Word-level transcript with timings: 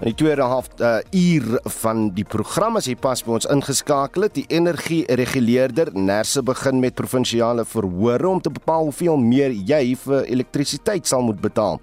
In 0.00 0.14
die 0.14 0.16
tweede 0.16 0.46
helfte 0.48 1.02
uh, 1.12 1.20
uur 1.20 1.58
van 1.82 2.06
die 2.16 2.24
program 2.24 2.78
as 2.78 2.86
jy 2.88 2.94
pas 2.96 3.20
by 3.20 3.34
ons 3.36 3.46
ingeskakel 3.52 4.24
het, 4.24 4.32
die 4.38 4.46
energiereguleerder 4.48 5.90
Nerse 5.92 6.40
begin 6.40 6.80
met 6.80 6.96
provinsiale 6.96 7.66
verhore 7.68 8.30
om 8.30 8.40
te 8.40 8.48
bepaal 8.48 8.88
hoeveel 8.88 9.20
meer 9.20 9.52
jy 9.52 9.92
vir 10.00 10.24
elektrisiteit 10.32 11.04
sal 11.04 11.20
moet 11.28 11.44
betaal. 11.44 11.76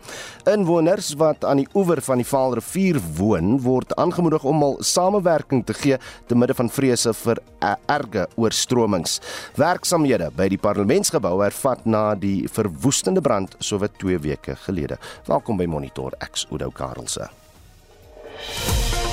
Inwoners 0.50 1.12
wat 1.22 1.46
aan 1.46 1.62
die 1.62 1.68
oewer 1.78 2.02
van 2.10 2.18
die 2.18 2.26
Vaalrivier 2.26 2.98
woon, 3.22 3.60
word 3.62 3.94
aangemoedig 4.02 4.50
om 4.50 4.66
al 4.66 4.78
samewerking 4.82 5.62
te 5.70 5.78
gee 5.78 6.02
te 6.26 6.42
midde 6.42 6.58
van 6.58 6.74
vrese 6.74 7.14
vir 7.22 7.46
uh, 7.62 7.76
erge 7.86 8.26
oorstromings. 8.34 9.20
Werksamehede 9.62 10.34
by 10.34 10.50
die 10.50 10.64
parlementsgebou 10.66 11.38
hervat 11.46 11.86
na 11.86 12.08
die 12.18 12.48
verwoestende 12.50 13.22
brand 13.22 13.60
sowat 13.62 14.02
2 14.02 14.26
weke 14.26 14.58
gelede. 14.66 14.98
Welkom 15.30 15.62
by 15.62 15.70
Monitor 15.70 16.18
X 16.34 16.50
Udo 16.50 16.74
Karelse. 16.74 17.30
Thank 18.40 19.02
you. 19.02 19.07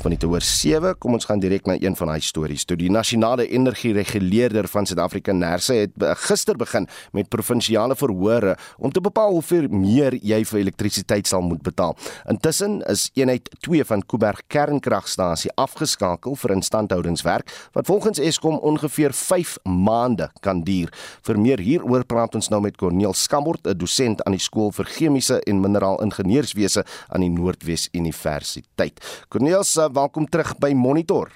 Van 0.00 0.14
die 0.14 0.28
oor 0.28 0.42
7. 0.44 0.94
Kom 0.98 1.16
ons 1.16 1.26
gaan 1.28 1.40
direk 1.42 1.66
na 1.66 1.74
een 1.80 1.96
van 1.98 2.12
daai 2.12 2.22
stories. 2.24 2.64
Toe 2.68 2.76
die 2.78 2.90
nasionale 2.92 3.46
energiereguleerder 3.48 4.68
van 4.70 4.86
Suid-Afrika 4.86 5.32
Nersa 5.32 5.74
het 5.74 6.04
gister 6.22 6.56
begin 6.56 6.86
met 7.12 7.28
provinsiale 7.32 7.96
verhore 7.98 8.56
om 8.78 8.92
te 8.92 9.02
bepaal 9.02 9.34
hoeveel 9.36 9.68
meer 9.72 10.16
jy 10.22 10.42
vir 10.48 10.60
elektrisiteit 10.60 11.26
sal 11.28 11.42
moet 11.42 11.62
betaal. 11.66 11.96
Intussen 12.30 12.80
is 12.90 13.08
eenheid 13.18 13.48
2 13.66 13.84
van 13.88 14.04
Kuiberg 14.06 14.44
kernkragstasie 14.52 15.52
afgeskakel 15.60 16.36
vir 16.36 16.56
instandhoudingswerk 16.56 17.50
wat 17.76 17.86
volgens 17.90 18.22
Eskom 18.22 18.58
ongeveer 18.62 19.12
5 19.16 19.58
maande 19.64 20.30
kan 20.40 20.62
duur. 20.64 20.92
Vir 21.26 21.40
meer 21.40 21.60
hieroor 21.60 22.06
praat 22.06 22.34
ons 22.38 22.50
nou 22.52 22.62
met 22.62 22.76
Corneel 22.76 23.14
Skambort, 23.14 23.66
'n 23.66 23.78
dosent 23.78 24.22
aan 24.24 24.32
die 24.32 24.40
skool 24.40 24.72
vir 24.72 24.84
chemiese 24.84 25.40
en 25.40 25.60
mineraal 25.60 26.02
ingenieurswese 26.02 26.84
aan 27.08 27.20
die 27.20 27.30
Noordwes 27.30 27.88
Universiteit. 27.92 29.00
Corneel 29.28 29.64
welkom 29.92 30.26
terug 30.28 30.54
by 30.58 30.72
Monitor. 30.74 31.30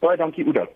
Baie 0.00 0.16
dankie 0.16 0.44
Oudo. 0.44 0.66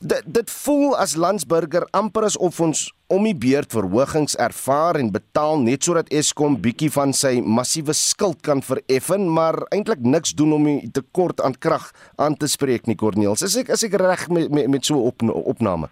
Dit 0.00 0.24
dit 0.24 0.50
voel 0.64 0.94
as 0.96 1.12
landsburger 1.20 1.84
amper 1.92 2.24
asof 2.24 2.60
ons 2.64 2.86
om 3.12 3.26
die 3.26 3.34
beurt 3.36 3.74
verhogings 3.74 4.36
ervaar 4.40 4.96
en 4.96 5.10
betaal 5.12 5.60
net 5.60 5.84
sodat 5.84 6.08
Eskom 6.14 6.56
bietjie 6.62 6.88
van 6.94 7.12
sy 7.12 7.34
massiewe 7.44 7.92
skuld 7.92 8.40
kan 8.46 8.62
vereffen, 8.64 9.26
maar 9.28 9.58
eintlik 9.74 10.00
niks 10.00 10.32
doen 10.38 10.54
om 10.56 10.68
die 10.70 10.90
tekort 10.94 11.42
aan 11.44 11.58
krag 11.58 11.90
aan 12.16 12.38
te 12.38 12.48
spreek 12.48 12.88
nie, 12.88 12.96
Corneels. 12.96 13.44
Is 13.44 13.58
ek 13.60 13.74
is 13.76 13.84
ek 13.84 13.98
reg 14.00 14.28
met 14.32 14.48
met, 14.48 14.70
met 14.72 14.84
so 14.86 14.96
'n 14.96 15.04
op, 15.12 15.22
opname? 15.54 15.90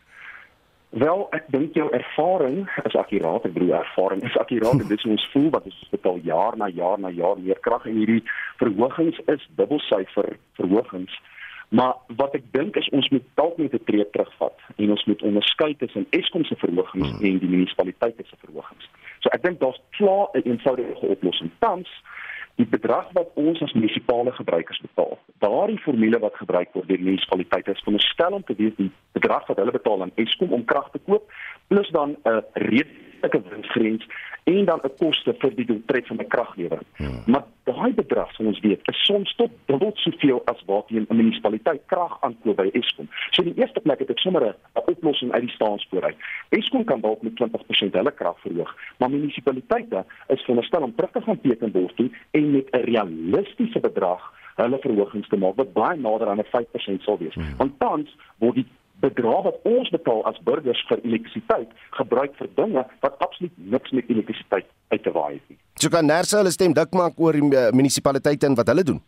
Wel, 0.91 1.27
ek 1.37 1.51
dink 1.53 1.75
jou 1.77 1.91
ervaring 1.93 2.63
is 2.89 2.95
akkuraat, 2.97 3.45
ek 3.45 3.53
bedoel 3.53 3.75
ervaring 3.77 4.23
is 4.25 4.37
akkuraat 4.41 4.81
dit 4.81 4.95
is 4.97 5.05
ons 5.05 5.27
voel 5.35 5.51
wat 5.53 5.67
ons 5.69 5.81
betaal 5.93 6.21
jaar 6.25 6.57
na 6.57 6.69
jaar 6.73 6.97
na 6.99 7.11
jaar 7.13 7.37
meer 7.37 7.61
krag 7.61 7.85
en 7.85 7.99
hierdie 8.01 8.23
verhogings 8.57 9.21
is 9.29 9.45
dubbelsyfer 9.61 10.31
verhogings. 10.57 11.13
Maar 11.69 11.93
wat 12.17 12.39
ek 12.39 12.47
dink 12.57 12.79
is 12.81 12.89
ons 12.97 13.09
moet 13.13 13.27
dalk 13.37 13.59
net 13.61 13.75
'n 13.77 13.85
tree 13.85 14.07
terugvat 14.11 14.57
en 14.77 14.91
ons 14.91 15.05
moet 15.05 15.23
onderskei 15.23 15.77
tussen 15.77 16.07
Eskom 16.11 16.45
se 16.45 16.57
verhogings 16.57 17.11
hmm. 17.11 17.25
en 17.25 17.39
die 17.39 17.49
munisipaliteite 17.49 18.25
se 18.25 18.37
verhogings. 18.41 18.89
So 19.21 19.29
ek 19.37 19.43
dink 19.43 19.61
daar's 19.61 19.81
klaar 19.91 20.33
'n 20.33 20.49
eenvoudige 20.49 21.07
oplossing. 21.07 21.51
Tans 21.59 21.89
die 22.59 22.67
bedrag 22.67 23.07
wat 23.15 23.31
ons 23.39 23.61
as 23.63 23.73
munisipale 23.73 24.33
gebruikers 24.35 24.81
betaal. 24.83 25.19
Daardie 25.45 25.79
formule 25.79 26.19
wat 26.19 26.39
gebruik 26.41 26.73
word 26.75 26.89
deur 26.91 27.05
munisipaliteite 27.05 27.71
is 27.77 27.85
veronderstel 27.85 28.39
om 28.39 28.45
te 28.45 28.57
wees 28.59 28.75
die 28.81 28.91
bedrag 29.15 29.47
wat 29.47 29.61
hulle 29.63 29.75
betaal 29.77 30.03
aan 30.03 30.15
Eskom 30.19 30.53
om 30.57 30.65
krag 30.67 30.91
te 30.91 31.01
koop 31.07 31.31
plus 31.71 31.91
dan 31.95 32.17
'n 32.25 32.43
redelike 33.21 33.49
winsgrens 33.51 34.07
en 34.45 34.65
dan 34.65 34.81
'n 34.83 34.97
koste 34.97 35.35
vir 35.39 35.55
die 35.55 35.65
doeltred 35.65 36.07
van 36.07 36.17
'n 36.17 36.27
kraglewering. 36.27 36.87
Hmm. 36.97 37.23
Maar 37.27 37.45
daai 37.65 37.93
bedrag, 37.93 38.33
soos 38.33 38.47
ons 38.47 38.61
weet, 38.61 38.81
is 38.85 39.05
soms 39.05 39.35
tot 39.35 39.51
dubbel 39.67 39.91
soveel 39.95 40.43
as 40.45 40.63
wat 40.67 40.91
'n 40.91 41.07
munisipaliteit 41.09 41.81
krag 41.87 42.17
aankoop 42.21 42.57
by 42.57 42.69
Eskom. 42.73 43.09
So 43.31 43.43
in 43.43 43.53
die 43.53 43.63
eerste 43.63 43.81
plek 43.81 43.99
het 43.99 44.11
ek 44.11 44.19
sommer 44.19 44.43
'n 44.45 44.55
oplossing 44.87 45.33
uit 45.33 45.43
die 45.43 45.51
staanspoor 45.51 46.03
uit. 46.03 46.17
Eskom 46.49 46.85
kan 46.85 47.01
dalk 47.01 47.23
met 47.23 47.37
20% 47.37 47.95
hulle 47.95 48.11
krag 48.11 48.41
verhoog, 48.41 48.77
maar 48.99 49.11
munisipaliteite 49.11 50.05
is 50.29 50.41
veronderstel 50.41 50.83
om 50.83 50.95
terug 50.95 51.11
te 51.11 51.21
gaan 51.21 51.41
tekenbord 51.41 51.97
toe 51.97 52.11
en 52.31 52.51
met 52.51 52.71
'n 52.71 52.81
realistiese 52.81 53.81
bedrag 53.81 54.33
hulle 54.55 54.79
verhogings 54.81 55.29
te 55.29 55.37
maak 55.37 55.57
wat 55.57 55.73
baie 55.73 55.99
nader 55.99 56.29
aan 56.29 56.39
'n 56.39 56.45
5% 56.45 57.03
sal 57.03 57.19
wees. 57.19 57.35
Hmm. 57.35 57.57
Want 57.57 57.79
tans 57.79 58.17
word 58.39 58.55
die 58.55 58.67
bedrag 59.01 59.45
wat 59.49 59.59
ons 59.69 59.91
betaal 59.95 60.25
as 60.31 60.39
burgers 60.47 60.81
vir 60.89 61.03
elektrisiteit 61.05 61.71
gebruik 62.01 62.35
vir 62.41 62.51
dinge 62.59 62.85
wat 63.05 63.19
absoluut 63.25 63.55
niks 63.75 63.95
met 63.95 64.11
elektrisiteit 64.11 64.67
uit 64.89 65.03
te 65.03 65.13
waai 65.15 65.35
het 65.35 65.47
nie. 65.53 65.59
So 65.79 65.93
kan 65.95 66.07
Nersa 66.07 66.41
hulle 66.41 66.55
stem 66.55 66.75
dik 66.75 66.97
maak 66.99 67.21
oor 67.21 67.39
die 67.39 67.51
eh, 67.55 67.71
munisipaliteite 67.73 68.51
en 68.51 68.59
wat 68.59 68.73
hulle 68.73 68.87
doen. 68.91 69.01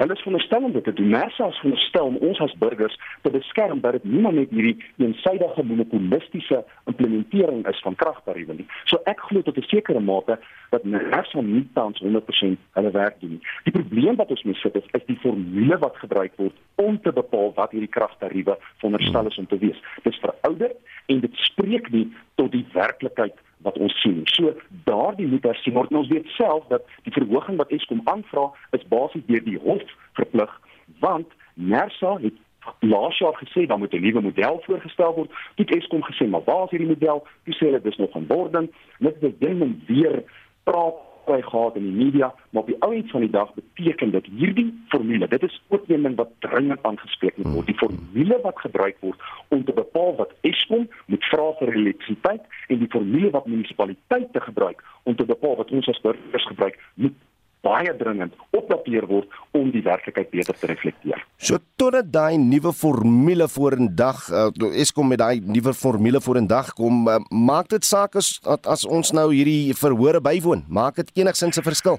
Hulle 0.00 0.12
is 0.12 0.20
veronderstel 0.20 0.62
om 0.62 0.72
dit 0.72 0.84
te 0.84 0.92
doen. 0.92 1.08
Nersa 1.08 1.46
is 1.46 1.58
veronderstel 1.60 2.06
om 2.06 2.14
ons 2.16 2.38
as 2.40 2.54
burgers 2.58 2.94
te 3.22 3.30
beskerm 3.30 3.80
dat 3.80 3.98
dit 3.98 4.04
nie 4.08 4.22
net 4.32 4.52
hierdie 4.54 4.78
eensidedige 4.96 5.64
monopolistiese 5.68 6.62
implementering 6.88 7.66
is 7.68 7.82
van 7.84 7.98
kragtariewe 8.00 8.56
nie. 8.62 8.66
So 8.88 8.96
ek 9.12 9.20
glo 9.28 9.42
tot 9.44 9.58
'n 9.60 9.68
sekere 9.68 10.00
mate 10.00 10.38
dat 10.70 10.84
Nersa 10.84 11.40
nie 11.40 11.68
tans 11.74 12.00
100% 12.00 12.56
hulle 12.78 12.90
werk 12.90 13.20
doen 13.20 13.30
nie. 13.30 13.42
Die 13.64 13.76
probleem 13.76 14.16
wat 14.16 14.30
ons 14.30 14.42
mee 14.42 14.54
sit 14.54 14.74
is, 14.74 14.88
is 14.92 15.04
die 15.06 15.18
formule 15.20 15.78
wat 15.78 15.96
gebruik 15.96 16.32
word 16.36 16.56
om 16.74 17.00
te 17.00 17.12
bepaal 17.12 17.52
wat 17.54 17.70
hierdie 17.70 17.94
kragtariewe 17.98 18.56
veronderstel 18.76 19.26
is 19.26 19.38
om 19.38 19.46
te 19.46 19.58
wees. 19.58 19.82
Dit 20.02 20.12
is 20.12 20.20
verouderd 20.24 20.76
en 21.06 21.20
dit 21.20 21.34
spreek 21.34 21.90
nie 21.90 22.08
tot 22.34 22.52
die 22.52 22.66
werklikheid 22.72 23.36
wat 23.62 23.78
ons 23.78 24.00
sien. 24.00 24.20
So 24.24 24.54
daardie 24.84 25.26
moet 25.26 25.44
hersien 25.44 25.74
word. 25.74 25.92
Ons 25.94 26.08
weet 26.08 26.26
self 26.36 26.66
dat 26.68 26.86
die 27.02 27.12
verhoging 27.12 27.58
wat 27.60 27.72
Eskom 27.74 28.00
aanvra 28.04 28.50
is 28.76 28.86
basies 28.88 29.26
deur 29.26 29.44
die 29.44 29.58
hof 29.64 29.82
verplig 30.18 30.60
want 31.00 31.28
Nersa 31.54 32.16
het 32.20 32.34
laas 32.80 33.18
jaar 33.18 33.36
gesê 33.40 33.66
dan 33.66 33.78
moet 33.78 33.92
'n 33.94 34.00
nuwe 34.00 34.20
model 34.20 34.60
voorgestel 34.64 35.14
word. 35.14 35.30
Dit 35.54 35.74
Eskom 35.74 36.02
gesê 36.02 36.28
maar 36.28 36.44
waar 36.44 36.64
is 36.64 36.70
hierdie 36.70 36.88
model? 36.88 37.26
Dis 37.44 37.56
sê 37.56 37.66
hulle 37.66 37.80
dis 37.80 37.96
nog 37.96 38.14
in 38.14 38.26
wording. 38.26 38.70
Net 38.98 39.22
is 39.22 39.38
ding 39.38 39.84
weer 39.86 40.24
praat 40.64 41.09
kry 41.30 41.42
gehad 41.42 41.76
in 41.76 41.86
die 41.86 42.04
media, 42.04 42.32
maar 42.50 42.62
op 42.62 42.70
die 42.70 42.78
ou 42.82 42.90
end 42.94 43.10
van 43.10 43.24
die 43.24 43.30
dag 43.30 43.50
beteken 43.54 44.10
dit 44.10 44.26
hierdie 44.38 44.68
formule, 44.88 45.28
dit 45.28 45.42
is 45.46 45.62
ook 45.68 45.88
een 45.88 46.02
ding 46.02 46.16
wat 46.18 46.30
dringend 46.38 46.82
aangespreek 46.82 47.36
moet 47.36 47.52
word. 47.54 47.66
Die 47.66 47.78
formule 47.78 48.38
wat 48.42 48.58
gebruik 48.58 48.96
word 49.00 49.26
om 49.48 49.64
te 49.64 49.72
bepaal 49.72 50.16
wat 50.18 50.34
Eskom 50.40 50.88
moet 51.06 51.24
vra 51.30 51.50
vir 51.60 51.74
elektrisiteit 51.74 52.42
en 52.68 52.78
die 52.82 52.90
formule 52.90 53.30
wat 53.30 53.46
munisipaliteite 53.46 54.40
gebruik 54.40 54.84
om 55.02 55.16
te 55.16 55.24
bepaal 55.24 55.56
wat 55.62 55.70
ons 55.70 55.88
as 55.88 56.02
burgers 56.02 56.46
gebruik, 56.52 56.78
moet 56.94 57.18
baie 57.66 57.96
dringend 57.96 58.34
opdateer 58.56 59.06
word 59.06 59.28
om 59.56 59.70
die 59.70 59.84
werklikheid 59.84 60.30
beter 60.30 60.56
te 60.56 60.66
reflekteer. 60.66 61.26
So 61.40 61.56
totdat 61.80 62.10
daai 62.12 62.36
nuwe 62.36 62.68
formule 62.76 63.46
vorendag 63.48 64.18
uh, 64.28 64.72
Eskom 64.76 65.08
met 65.08 65.22
daai 65.22 65.40
nuwe 65.40 65.72
formule 65.72 66.20
vorendag 66.20 66.74
kom, 66.76 67.06
uh, 67.08 67.16
maak 67.32 67.70
dit 67.72 67.84
saak 67.84 68.18
as 68.20 68.34
as 68.68 68.84
ons 68.84 69.14
nou 69.16 69.30
hierdie 69.32 69.72
verhore 69.72 70.20
bywoon, 70.20 70.66
maak 70.68 71.00
dit 71.00 71.08
enigsins 71.22 71.56
'n 71.56 71.64
verskil? 71.64 71.96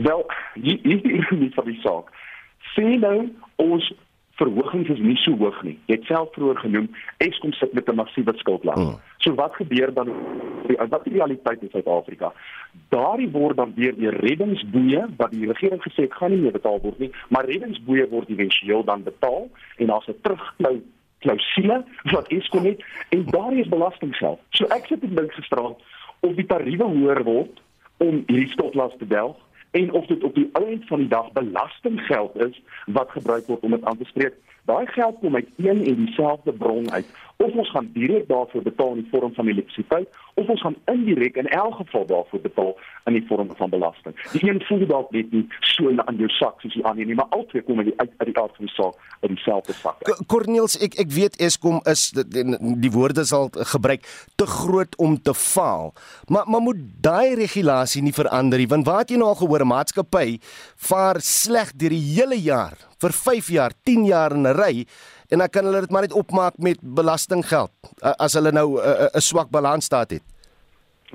Wel, 0.00 0.24
hier 0.54 0.80
is 0.80 1.02
die 1.04 1.52
van 1.52 1.68
die 1.68 1.80
saak. 1.84 2.08
Sien 2.72 3.04
nou 3.04 3.28
ons 3.60 3.92
verhogings 4.42 4.90
is 4.92 5.00
nie 5.02 5.16
so 5.22 5.36
hoog 5.40 5.58
nie. 5.66 5.76
Jy 5.90 5.98
het 5.98 6.08
self 6.10 6.32
vroeër 6.36 6.60
genoem 6.64 6.88
Eskom 7.24 7.52
sit 7.58 7.72
met 7.72 7.88
'n 7.88 7.98
massiewe 7.98 8.32
skuldlas. 8.36 8.80
Hmm. 8.80 8.98
So 9.18 9.34
wat 9.34 9.54
gebeur 9.54 9.92
dan 9.94 10.10
wat 10.88 11.04
die 11.04 11.12
realiteit 11.12 11.62
in 11.62 11.70
Suid-Afrika? 11.70 12.32
Daardie 12.88 13.30
word 13.30 13.56
dan 13.56 13.72
weer 13.74 13.94
die 13.94 14.10
reddingsboeie 14.10 15.06
wat 15.16 15.30
die 15.30 15.46
regering 15.46 15.82
gesê 15.82 16.08
het 16.08 16.14
gaan 16.14 16.30
nie 16.30 16.40
meer 16.40 16.52
betaal 16.52 16.80
word 16.80 16.98
nie, 16.98 17.12
maar 17.28 17.44
reddingsboeie 17.44 18.08
word 18.08 18.28
éventueel 18.28 18.84
dan 18.84 19.02
betaal 19.02 19.48
en 19.76 19.86
daar's 19.86 20.08
'n 20.08 20.20
terugklou 20.22 20.82
klousule 21.18 21.84
wat 22.02 22.28
Eskom 22.28 22.64
het 22.64 22.84
en 23.08 23.24
daar 23.24 23.52
is 23.52 23.68
belastinggeld. 23.68 24.40
So 24.50 24.64
ek 24.64 24.86
sit 24.86 25.02
en 25.02 25.14
dink 25.14 25.32
gisterand 25.32 25.76
of 26.20 26.34
die 26.34 26.46
tariewe 26.46 26.84
hoër 26.84 27.22
word 27.22 27.62
om 27.96 28.22
hierdie 28.26 28.48
skuldlas 28.48 28.94
te 28.98 29.06
delf 29.06 29.36
en 29.72 29.92
of 29.92 30.06
dit 30.06 30.24
op 30.24 30.34
die 30.34 30.50
einde 30.52 30.86
van 30.86 30.98
die 30.98 31.08
dag 31.08 31.32
belastinggeld 31.32 32.36
is 32.36 32.62
wat 32.86 33.10
gebruik 33.10 33.46
word 33.46 33.60
om 33.60 33.70
dit 33.70 33.84
aan 33.84 33.98
te 33.98 34.04
spreek. 34.04 34.34
Daai 34.64 34.86
geld 34.86 35.18
kom 35.20 35.34
uit 35.34 35.48
een 35.56 35.84
en 35.84 35.94
dieselfde 35.94 36.52
bron 36.52 36.92
uit 36.92 37.06
of 37.42 37.54
ons 37.62 37.70
gaan 37.70 37.90
direk 37.94 38.28
daarvoor 38.28 38.62
betaal 38.62 38.94
in 38.96 39.02
die 39.02 39.10
vorm 39.10 39.34
van 39.34 39.48
elektrisiteit 39.48 40.08
of 40.34 40.48
ons 40.48 40.60
gaan 40.64 40.76
indirek 40.92 41.36
in 41.36 41.48
elk 41.48 41.74
geval 41.80 42.06
daarvoor 42.06 42.40
betaal 42.40 42.72
in 43.04 43.16
die 43.18 43.24
vorm 43.28 43.50
van 43.56 43.70
belasting. 43.70 44.16
Die 44.32 44.44
een 44.48 44.62
voel 44.68 44.86
dalk 44.86 45.10
net 45.10 45.32
nie 45.32 45.44
so 45.74 45.90
aan 46.04 46.20
jou 46.20 46.28
sak 46.38 46.60
soos 46.62 46.76
die 46.76 46.84
ander 46.88 47.08
nie, 47.08 47.16
maar 47.18 47.30
albei 47.36 47.62
kom 47.66 47.82
uit 47.82 47.92
uit 47.98 48.28
die 48.28 48.36
aard 48.38 48.56
van 48.56 48.68
die 48.68 48.74
saak 48.74 49.26
in 49.26 49.34
dieselfde 49.34 49.76
sak. 49.78 50.06
Cornelius, 50.30 50.78
ek 50.84 50.96
ek 51.02 51.10
weet 51.14 51.38
Eskom 51.42 51.80
is 51.90 52.08
die, 52.16 52.44
die 52.84 52.92
woorde 52.94 53.24
sal 53.28 53.50
gebruik 53.74 54.06
te 54.40 54.46
groot 54.48 54.96
om 55.02 55.18
te 55.18 55.34
faal. 55.34 55.92
Maar 56.28 56.48
maar 56.48 56.64
moet 56.64 56.80
daai 57.04 57.34
regulasie 57.42 58.02
nie 58.02 58.14
verander 58.16 58.62
nie, 58.62 58.70
want 58.70 58.86
wat 58.88 59.10
jy 59.10 59.20
nou 59.20 59.32
al 59.32 59.40
gehoor, 59.42 59.66
maatskappy 59.66 60.38
vaar 60.88 61.20
sleg 61.24 61.74
deur 61.76 61.94
die 61.94 62.06
hele 62.14 62.38
jaar 62.38 62.78
vir 63.02 63.14
5 63.16 63.50
jaar, 63.50 63.74
10 63.84 64.04
jaar 64.06 64.32
in 64.36 64.46
'n 64.46 64.54
ry 64.54 64.86
en 65.32 65.38
dan 65.38 65.48
kan 65.48 65.64
hulle 65.64 65.80
dit 65.80 65.90
maar 65.90 66.04
net 66.04 66.12
opmaak 66.12 66.58
met 66.58 66.78
belastinggeld 66.80 67.72
as 68.00 68.36
hulle 68.36 68.52
nou 68.52 68.68
'n 68.80 69.20
swak 69.20 69.50
balansstaat 69.50 70.10
het. 70.10 70.24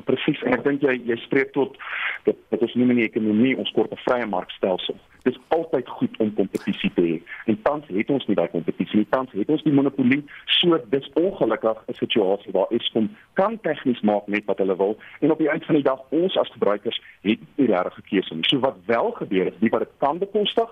Presies, 0.06 0.42
ek 0.44 0.64
dink 0.64 0.81
jy 0.81 1.02
jy 1.06 1.18
spreek 1.25 1.54
tot 1.54 1.78
dit 2.25 2.38
dit 2.50 2.62
is 2.62 2.74
nie 2.75 2.86
meer 2.86 2.96
'n 2.96 3.10
ekonomie, 3.10 3.58
ons 3.58 3.72
kort 3.72 3.92
'n 3.92 4.04
vrye 4.06 4.25
markstelsel. 4.25 4.96
Dit 5.24 5.36
is 5.36 5.42
altyd 5.48 5.90
goed 5.90 6.18
om 6.18 6.34
kompetisie 6.34 6.92
te 6.96 7.02
hê. 7.02 7.16
En 7.46 7.62
tans 7.62 7.84
het 7.88 8.10
ons 8.10 8.25
nie 8.28 8.36
daai 8.36 8.48
kompetisie 8.48 8.98
nie. 8.98 9.08
Tans 9.10 9.31
het 9.31 9.50
ons 9.50 9.64
die 9.64 9.74
monopolie. 9.74 10.24
So 10.46 10.80
dis 10.90 11.10
ongelukkig 11.14 11.78
'n 11.88 11.94
situasie 11.94 12.52
waar 12.52 12.69
Eskom 12.69 13.10
kan 13.34 13.60
tegnies 13.62 14.02
maak 14.02 14.28
net 14.28 14.46
wat 14.46 14.58
hulle 14.58 14.78
wil 14.78 14.98
en 15.19 15.31
op 15.31 15.38
die 15.38 15.50
einde 15.50 15.66
van 15.66 15.75
die 15.75 15.84
dag 15.84 16.00
ons 16.10 16.38
as 16.38 16.52
gebruikers 16.52 17.02
het 17.22 17.40
nie 17.56 17.68
regtig 17.68 17.98
'n 17.98 18.08
keuse 18.10 18.34
nie. 18.36 18.48
So 18.48 18.60
wat 18.60 18.75
wel 18.86 19.12
gebeur 19.12 19.48
is, 19.48 19.60
wie 19.60 19.69
wat 19.69 19.80
dit 19.80 19.94
kan 19.98 20.18
bekostig, 20.18 20.69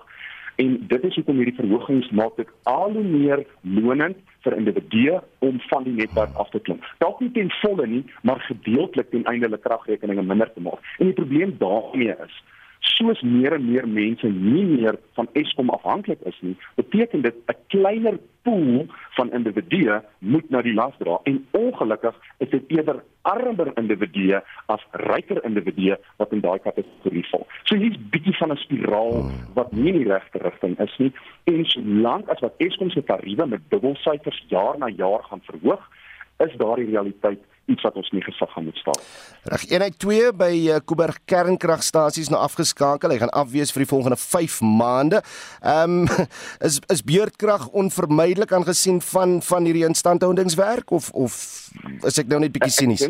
en 0.62 0.76
dit 0.88 1.04
is 1.04 1.14
hoekom 1.14 1.40
hierdie 1.40 1.58
verhogings 1.58 2.10
maak 2.10 2.36
dit 2.40 2.50
al 2.70 2.92
hoe 2.96 3.04
meer 3.04 3.44
lonend 3.62 4.18
vir 4.46 4.56
individue 4.56 5.20
om 5.44 5.60
van 5.70 5.84
die 5.84 5.94
netwerk 5.96 6.34
af 6.42 6.50
te 6.50 6.60
klim. 6.60 6.80
Dalk 7.02 7.20
nie 7.20 7.32
ten 7.34 7.50
volle 7.60 7.86
nie, 7.86 8.04
maar 8.22 8.40
gedeeltelik 8.48 9.10
ten 9.10 9.24
einde 9.24 9.48
hulle 9.48 9.62
kragrekeninge 9.62 10.22
minder 10.22 10.52
te 10.54 10.62
maak. 10.64 10.92
En 10.98 11.10
die 11.10 11.18
probleem 11.18 11.56
daarmee 11.60 12.16
is 12.26 12.42
soos 12.94 13.20
meer 13.22 13.56
en 13.56 13.66
meer 13.66 13.88
mense 13.88 14.28
nie 14.28 14.64
meer 14.64 14.98
van 15.18 15.28
Eskom 15.32 15.70
afhanklik 15.74 16.22
is 16.30 16.38
nie, 16.40 16.56
beteken 16.78 17.22
dit 17.22 17.34
'n 17.34 17.56
kleiner 17.68 18.18
pool 18.42 18.86
van 19.16 19.32
individue 19.32 20.00
moet 20.18 20.50
nou 20.50 20.62
die 20.62 20.74
las 20.74 20.94
dra 20.98 21.18
en 21.24 21.46
ongelukkig 21.50 22.14
is 22.38 22.50
dit 22.50 22.62
eerder 22.76 23.02
armer 23.22 23.72
individue 23.80 24.40
as 24.66 24.86
ryker 24.92 25.42
individue 25.44 25.96
wat 26.16 26.32
in 26.32 26.40
daai 26.40 26.58
kategorie 26.58 27.26
val. 27.30 27.46
So 27.64 27.76
hier's 27.76 27.98
bietjie 28.10 28.36
van 28.38 28.52
'n 28.52 28.62
spiraal 28.62 29.30
wat 29.54 29.72
nie 29.72 29.92
in 29.92 29.98
die 30.02 30.12
regte 30.12 30.38
rigting 30.38 30.78
is 30.78 30.96
nie. 30.98 31.12
En 31.44 31.64
solank 31.64 32.28
as 32.28 32.40
wat 32.40 32.54
Eskom 32.58 32.90
se 32.90 33.02
tariewe 33.04 33.46
met 33.46 33.60
dubbelsyfers 33.68 34.44
jaar 34.48 34.78
na 34.78 34.88
jaar 34.88 35.22
gaan 35.22 35.42
verhoog, 35.42 35.82
is 36.38 36.56
daardie 36.56 36.90
realiteit 36.90 37.40
iets 37.66 37.82
wat 37.82 37.96
ons 37.98 38.10
nie 38.14 38.22
gesag 38.22 38.50
gaan 38.52 38.64
moet 38.64 38.78
staan. 38.78 39.00
Reg, 39.52 39.64
eenheid 39.70 39.98
2 40.02 40.32
by 40.38 40.52
Kuiberg 40.86 41.18
kernkragstasies 41.30 42.30
nou 42.30 42.40
afgeskakel. 42.42 43.10
Hy 43.10 43.20
gaan 43.22 43.34
afwees 43.34 43.72
vir 43.74 43.84
die 43.84 43.90
volgende 43.90 44.18
5 44.20 44.60
maande. 44.62 45.22
Ehm 45.62 46.06
um, 46.06 46.26
is 46.66 46.80
is 46.92 47.04
beurtkrag 47.06 47.68
onvermydelik 47.68 48.52
aangesien 48.52 49.00
van 49.12 49.40
van 49.42 49.64
hierdie 49.64 49.86
instandhoudingswerk 49.88 50.90
of 50.90 51.10
of 51.10 51.38
is 52.06 52.18
ek 52.22 52.30
nou 52.30 52.40
net 52.40 52.54
bietjie 52.54 52.74
sinies? 52.74 53.08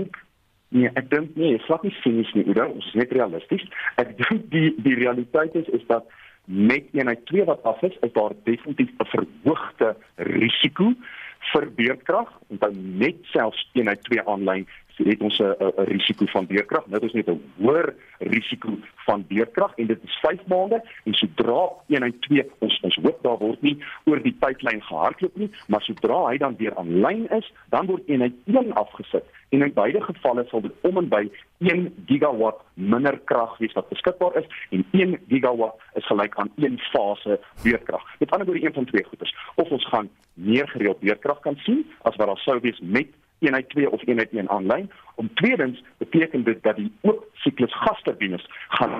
Nee, 0.74 0.90
ek 0.98 1.10
dink 1.12 1.36
nie, 1.38 1.54
ek 1.54 1.66
slag 1.68 1.84
nie 1.86 1.94
sinies 2.02 2.32
nie, 2.34 2.46
Oudo. 2.50 2.66
Ons 2.74 2.88
is 2.90 2.98
net 2.98 3.12
realisties. 3.14 3.66
Ek 4.02 4.16
dink 4.22 4.48
die 4.54 4.72
die 4.82 4.96
realiteit 4.98 5.54
is 5.58 5.68
is 5.76 5.84
dat 5.90 6.08
met 6.46 6.88
eenheid 6.94 7.24
2 7.26 7.44
wat 7.44 7.62
af 7.66 7.80
is, 7.82 7.94
is 8.06 8.12
daar 8.14 8.34
definitief 8.48 8.90
'n 9.02 9.08
verhoogde 9.12 9.96
risiko 10.16 10.94
vir 11.52 11.68
beurtkrag 11.78 12.32
en 12.50 12.60
dan 12.62 12.76
net 12.98 13.22
selfs 13.32 13.62
eenheid 13.74 14.02
2 14.08 14.24
aanlyn 14.26 14.66
het 15.04 15.20
ons 15.20 15.38
'n 15.38 15.54
risiko 15.76 16.26
van 16.26 16.46
beurtkrag. 16.46 16.84
Dit 16.84 17.02
is 17.02 17.12
net 17.12 17.28
'n 17.28 17.42
hoër 17.56 17.94
risiko 18.18 18.78
van 19.06 19.24
beurtkrag 19.28 19.72
en 19.76 19.86
dit 19.86 19.98
is 20.04 20.18
5 20.22 20.46
maande 20.46 20.82
en 21.04 21.14
sodra 21.14 21.68
eenheid 21.86 22.20
2 22.20 22.50
ons 22.58 22.80
ons 22.80 22.98
hoop 23.02 23.22
daar 23.22 23.38
word 23.38 23.62
nie 23.62 23.78
oor 24.04 24.22
die 24.22 24.36
tydlyn 24.40 24.82
gehardloop 24.82 25.36
nie, 25.36 25.50
maar 25.66 25.82
sodra 25.82 26.26
hy 26.26 26.36
dan 26.36 26.56
weer 26.56 26.76
aanlyn 26.76 27.28
is, 27.30 27.52
dan 27.68 27.86
word 27.86 28.02
eenheid 28.06 28.32
1 28.44 28.72
afgesit 28.72 29.24
en 29.48 29.62
in 29.62 29.72
beide 29.72 30.00
gevalle 30.00 30.44
sal 30.50 30.60
dit 30.60 30.72
om 30.80 30.98
en 30.98 31.08
by 31.08 31.22
1 31.58 31.86
gigawatt 32.06 32.62
minder 32.74 33.18
krag 33.30 33.58
wees 33.58 33.74
wat 33.78 33.88
beskikbaar 33.88 34.36
is 34.40 34.48
en 34.70 34.84
1 34.90 35.18
gigawatt 35.28 35.82
is 35.94 36.06
gelyk 36.06 36.34
aan 36.40 36.50
1 36.56 36.78
fase 36.92 37.38
beurtkrag. 37.62 38.04
Met 38.18 38.30
ander 38.30 38.46
woorde 38.46 38.66
een 38.66 38.74
van 38.74 38.84
twee 38.84 39.04
goeders. 39.04 39.34
Of 39.54 39.70
ons 39.70 39.86
gaan 39.88 40.10
meer 40.34 40.68
gereeld 40.68 41.00
beurtkrag 41.00 41.40
kan 41.40 41.56
sien 41.56 41.86
as 42.02 42.16
wat 42.16 42.26
daar 42.26 42.42
sou 42.44 42.58
wees 42.60 42.80
met 42.82 43.14
eenheid 43.38 43.68
2 43.68 43.90
of 43.90 44.06
eenheid 44.06 44.30
1 44.30 44.48
aanlyn. 44.48 44.90
Om 45.14 45.34
tweedens 45.34 45.82
beteken 45.98 46.44
dit 46.44 46.62
dat 46.62 46.76
die 46.76 46.92
oop 47.00 47.24
siklus 47.32 47.74
gasturbines 47.74 48.48
gaan 48.68 48.92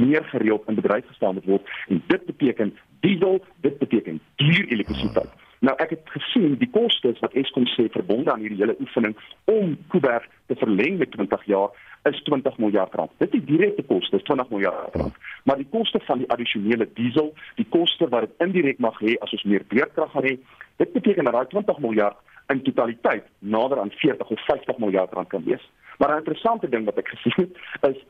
meer 0.00 0.24
gereeld 0.24 0.68
in 0.68 0.74
bedryf 0.74 1.06
gestel 1.06 1.32
moet 1.32 1.44
word 1.44 1.68
en 1.88 2.02
dit 2.06 2.24
beteken 2.26 2.76
diesel, 3.00 3.44
dit 3.60 3.78
beteken 3.78 4.20
duur 4.36 4.66
elektrisiteit. 4.68 5.30
Nou 5.60 5.74
ek 5.76 5.90
het 5.92 6.12
gesien 6.14 6.54
die 6.56 6.70
kostes 6.72 7.18
wat 7.20 7.34
Eskom 7.36 7.66
sê 7.68 7.84
verbonde 7.92 8.32
aan 8.32 8.40
hierdie 8.40 8.62
hele 8.62 8.76
oefening 8.80 9.16
om 9.44 9.74
Kuiberg 9.92 10.24
te 10.48 10.56
verleng 10.56 10.96
met 10.98 11.10
20 11.12 11.44
jaar 11.52 11.68
is 12.08 12.22
20 12.24 12.56
miljard 12.58 12.94
rand. 12.96 13.12
Dit 13.20 13.34
is 13.36 13.44
direkte 13.44 13.82
koste, 13.82 14.22
20 14.22 14.48
miljard 14.48 14.94
rand. 14.96 15.18
Maar 15.44 15.60
die 15.60 15.68
koste 15.70 16.00
van 16.06 16.22
die 16.22 16.30
addisionele 16.32 16.88
diesel, 16.94 17.34
die 17.60 17.66
koste 17.68 18.08
wat 18.08 18.24
dit 18.24 18.46
indirek 18.46 18.80
mag 18.80 18.96
hê 19.04 19.18
as 19.20 19.36
ons 19.36 19.44
meer 19.44 19.66
beurtkrag 19.68 20.14
gaan 20.14 20.28
hê, 20.30 20.38
dit 20.80 20.92
beteken 20.96 21.28
dat 21.28 21.36
daai 21.36 21.52
20 21.52 21.84
miljard 21.84 22.16
in 22.50 22.62
totaliteit 22.62 23.24
nader 23.38 23.80
aan 23.80 23.90
40 23.90 24.30
of 24.30 24.44
50 24.44 24.78
miljard 24.78 25.12
rand 25.12 25.28
kan 25.28 25.44
wees. 25.44 25.70
Maar 25.98 26.14
'n 26.14 26.18
interessante 26.18 26.68
ding 26.68 26.84
wat 26.84 26.98
ek 26.98 27.08
gesien 27.08 27.52
het 27.80 27.96
is 27.96 28.02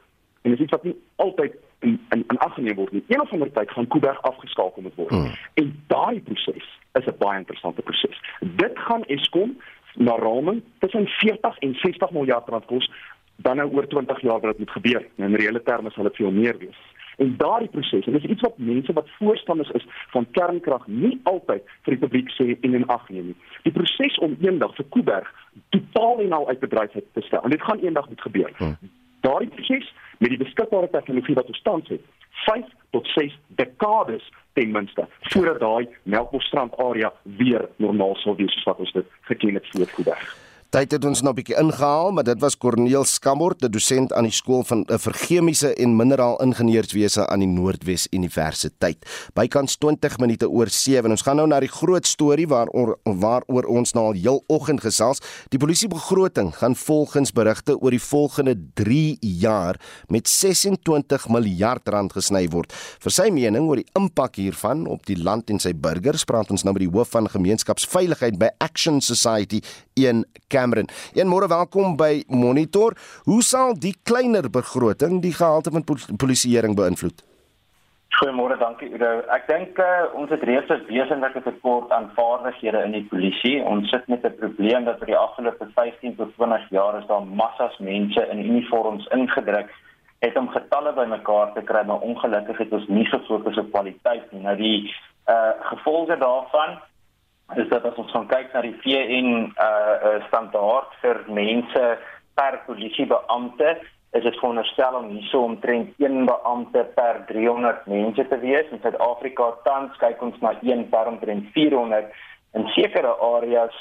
en 0.42 0.50
dit 0.50 0.60
is 0.60 0.70
wat 0.70 0.84
nie 0.84 0.96
altyd 1.16 1.54
in 1.78 2.00
in, 2.10 2.24
in 2.28 2.38
aggeneem 2.38 2.74
word 2.74 2.92
nie. 2.92 3.04
Een 3.08 3.20
of 3.20 3.32
ander 3.32 3.52
tyd 3.52 3.70
gaan 3.70 3.86
Kuiberg 3.86 4.22
afgeskakel 4.22 4.82
moet 4.82 4.94
word. 4.94 5.10
Hmm. 5.10 5.32
En 5.54 5.82
daai 5.86 6.20
proses 6.20 6.78
is 6.92 7.06
'n 7.06 7.18
baie 7.18 7.38
interessante 7.38 7.82
proses. 7.82 8.20
Dit 8.40 8.78
gaan 8.78 9.04
Eskom 9.04 9.56
na 9.94 10.16
raming 10.16 10.62
tussen 10.78 11.06
40 11.06 11.58
en 11.58 11.74
60 11.74 12.10
miljard 12.10 12.48
rand 12.48 12.64
kos 12.64 12.90
dan 13.36 13.56
nou 13.56 13.72
oor 13.72 13.86
20 13.86 14.20
jaar 14.20 14.40
wat 14.40 14.50
dit 14.50 14.58
moet 14.58 14.70
gebeur. 14.70 15.06
In 15.14 15.34
reële 15.34 15.62
terme 15.62 15.90
sal 15.90 16.04
dit 16.04 16.16
veel 16.16 16.30
meer 16.30 16.58
wees. 16.58 16.80
En 17.20 17.34
daardie 17.36 17.68
proses, 17.68 18.06
en 18.06 18.12
dis 18.16 18.30
iets 18.32 18.40
wat 18.40 18.58
mense 18.58 18.92
wat 18.96 19.08
voorstanders 19.18 19.70
is 19.76 19.84
van 20.14 20.26
kernkrag 20.30 20.86
nie 20.86 21.18
altyd 21.28 21.66
vir 21.84 21.96
die 21.96 22.00
publiek 22.00 22.30
sê 22.32 22.46
en 22.60 22.74
in 22.78 22.86
ag 22.88 23.08
neem 23.12 23.26
nie. 23.32 23.36
Die 23.66 23.74
proses 23.76 24.16
om 24.24 24.38
eendag 24.40 24.72
vir 24.78 24.88
Kuiberg 24.96 25.28
totaal 25.76 26.24
en 26.24 26.32
al 26.32 26.48
uit 26.48 26.64
bedryf 26.64 26.96
te 26.96 27.26
stel. 27.28 27.42
En 27.44 27.52
dit 27.52 27.62
gaan 27.62 27.84
eendag 27.84 28.08
moet 28.08 28.24
gebeur. 28.24 28.50
Hmm. 28.56 28.76
Daardie 29.20 29.52
proses 29.52 29.92
met 30.18 30.32
die 30.32 30.40
beskikbare 30.40 30.88
tegnologie 30.90 31.36
wat 31.36 31.52
ons 31.52 31.62
tans 31.62 31.88
het, 31.92 32.04
5 32.48 32.64
tot 32.96 33.06
6 33.06 33.38
dekades 33.60 34.32
ten 34.52 34.72
minste 34.72 35.08
voordat 35.20 35.60
daai 35.60 35.88
Melkbosstrand 36.02 36.76
area 36.76 37.12
weer 37.22 37.68
normaal 37.76 38.16
sal 38.16 38.36
wees 38.36 38.56
soos 38.56 38.72
wat 38.72 38.86
ons 38.86 38.96
dit 38.96 39.18
geken 39.28 39.60
het 39.60 39.68
voor 39.74 39.92
Kuiberg. 39.96 40.49
Tyd 40.70 40.92
het 40.94 41.02
ons 41.02 41.18
nou 41.26 41.32
'n 41.32 41.34
bietjie 41.34 41.56
ingehaal, 41.58 42.12
maar 42.12 42.22
dit 42.24 42.40
was 42.40 42.56
Corneel 42.56 43.04
Skambort, 43.04 43.60
'n 43.62 43.70
dosent 43.70 44.12
aan 44.12 44.22
die 44.22 44.32
skool 44.32 44.62
van 44.62 44.84
eh, 44.84 44.98
vir 44.98 45.12
chemiese 45.12 45.74
en 45.74 45.96
mineraal 45.96 46.36
ingenieurswese 46.36 47.26
aan 47.26 47.40
die 47.40 47.48
Noordwes 47.48 48.06
Universiteit. 48.10 49.04
Bykans 49.34 49.76
20 49.76 50.18
minute 50.18 50.48
oor 50.48 50.68
7. 50.68 51.10
Ons 51.10 51.22
gaan 51.22 51.36
nou 51.36 51.48
na 51.48 51.58
die 51.60 51.68
groot 51.68 52.06
storie 52.06 52.46
waaroor 52.46 52.98
waaroor 53.02 53.64
ons 53.64 53.92
nou 53.92 54.04
al 54.06 54.12
heel 54.12 54.44
oggend 54.46 54.80
gesels. 54.80 55.18
Die 55.48 55.58
polisiebegroting 55.58 56.54
gaan 56.54 56.76
volgens 56.76 57.32
berigte 57.32 57.80
oor 57.80 57.90
die 57.90 58.02
volgende 58.02 58.56
3 58.74 59.16
jaar 59.20 59.80
met 60.08 60.28
26 60.28 61.28
miljard 61.28 61.88
rand 61.88 62.12
gesny 62.12 62.48
word. 62.48 62.72
Vir 63.00 63.10
sy 63.10 63.30
mening 63.30 63.66
oor 63.66 63.76
die 63.76 63.90
impak 63.96 64.36
hiervan 64.36 64.86
op 64.86 65.04
die 65.06 65.18
land 65.18 65.50
en 65.50 65.58
sy 65.58 65.72
burgers, 65.74 66.24
praat 66.24 66.50
ons 66.50 66.62
nou 66.62 66.72
met 66.72 66.82
die 66.82 66.98
hoof 66.98 67.08
van 67.10 67.28
gemeenskapsveiligheid 67.28 68.38
by 68.38 68.48
Action 68.58 69.00
Society, 69.00 69.60
Ian 69.96 70.24
Cameron. 70.60 70.92
Eenmôre 71.16 71.48
welkom 71.48 71.96
by 71.96 72.22
Monitor. 72.28 72.96
Hoe 73.24 73.42
sal 73.42 73.74
die 73.86 73.96
kleiner 74.04 74.50
begroting 74.52 75.20
die 75.24 75.32
gehalte 75.32 75.72
van 75.72 75.86
polisieering 76.20 76.76
beïnvloed? 76.76 77.24
Goeiemôre, 78.20 78.58
dankie 78.60 78.90
Udo. 78.92 79.10
Ek 79.32 79.46
dink 79.48 79.78
uh, 79.80 80.10
ons 80.18 80.28
het 80.34 80.42
reeds 80.44 80.68
'n 80.68 80.82
wesenlike 80.90 81.40
tekort 81.46 81.92
aan 81.96 82.10
vaardighede 82.16 82.82
in 82.84 82.92
die 82.92 83.06
polisie. 83.12 83.62
Ons 83.64 83.88
sit 83.88 84.04
met 84.12 84.26
'n 84.26 84.36
probleem 84.40 84.84
dat 84.84 84.98
vir 84.98 85.12
die 85.12 85.16
afgelope 85.16 85.68
15 85.74 86.16
tot 86.16 86.34
20 86.36 86.68
jaar 86.70 86.98
is 86.98 87.06
daar 87.06 87.24
massas 87.24 87.78
mense 87.78 88.26
in 88.32 88.44
uniforms 88.44 89.06
ingedruk 89.06 89.70
het 90.20 90.36
om 90.36 90.48
getalle 90.48 90.92
bymekaar 90.92 91.52
te 91.52 91.62
kry, 91.62 91.82
maar 91.86 92.04
ongelukkig 92.04 92.58
het 92.58 92.72
ons 92.72 92.88
nie 92.88 93.06
gefokus 93.06 93.56
op 93.56 93.72
kwaliteit 93.72 94.32
nie. 94.32 94.42
Nou 94.42 94.56
die 94.56 94.92
uh 95.32 95.52
gevolge 95.72 96.16
daarvan 96.18 96.76
is 97.56 97.68
dat 97.68 97.84
as 97.84 97.98
ons 97.98 98.10
gaan 98.10 98.28
kyk 98.30 98.52
na 98.52 98.62
die 98.62 98.76
VN 98.82 99.50
uh 99.58 100.18
standaard 100.28 100.92
vir 101.02 101.24
mense 101.28 101.86
per 102.38 102.60
polisiebeampte 102.66 103.78
is 104.12 104.22
dit 104.22 104.38
veronderstel 104.38 104.96
om 104.98 105.08
hierso 105.14 105.44
omtrent 105.46 105.94
1 106.02 106.24
beampte 106.26 106.82
per 106.96 107.22
300 107.28 107.86
mense 107.86 108.26
te 108.28 108.38
wees. 108.42 108.66
In 108.74 108.82
Suid-Afrika 108.82 109.52
tans 109.66 109.94
kyk 110.02 110.22
ons 110.26 110.38
na 110.42 110.56
1 110.66 110.88
per 110.90 111.10
omtrent 111.10 111.46
400 111.54 112.10
in 112.58 112.66
sekere 112.74 113.12
areas 113.22 113.76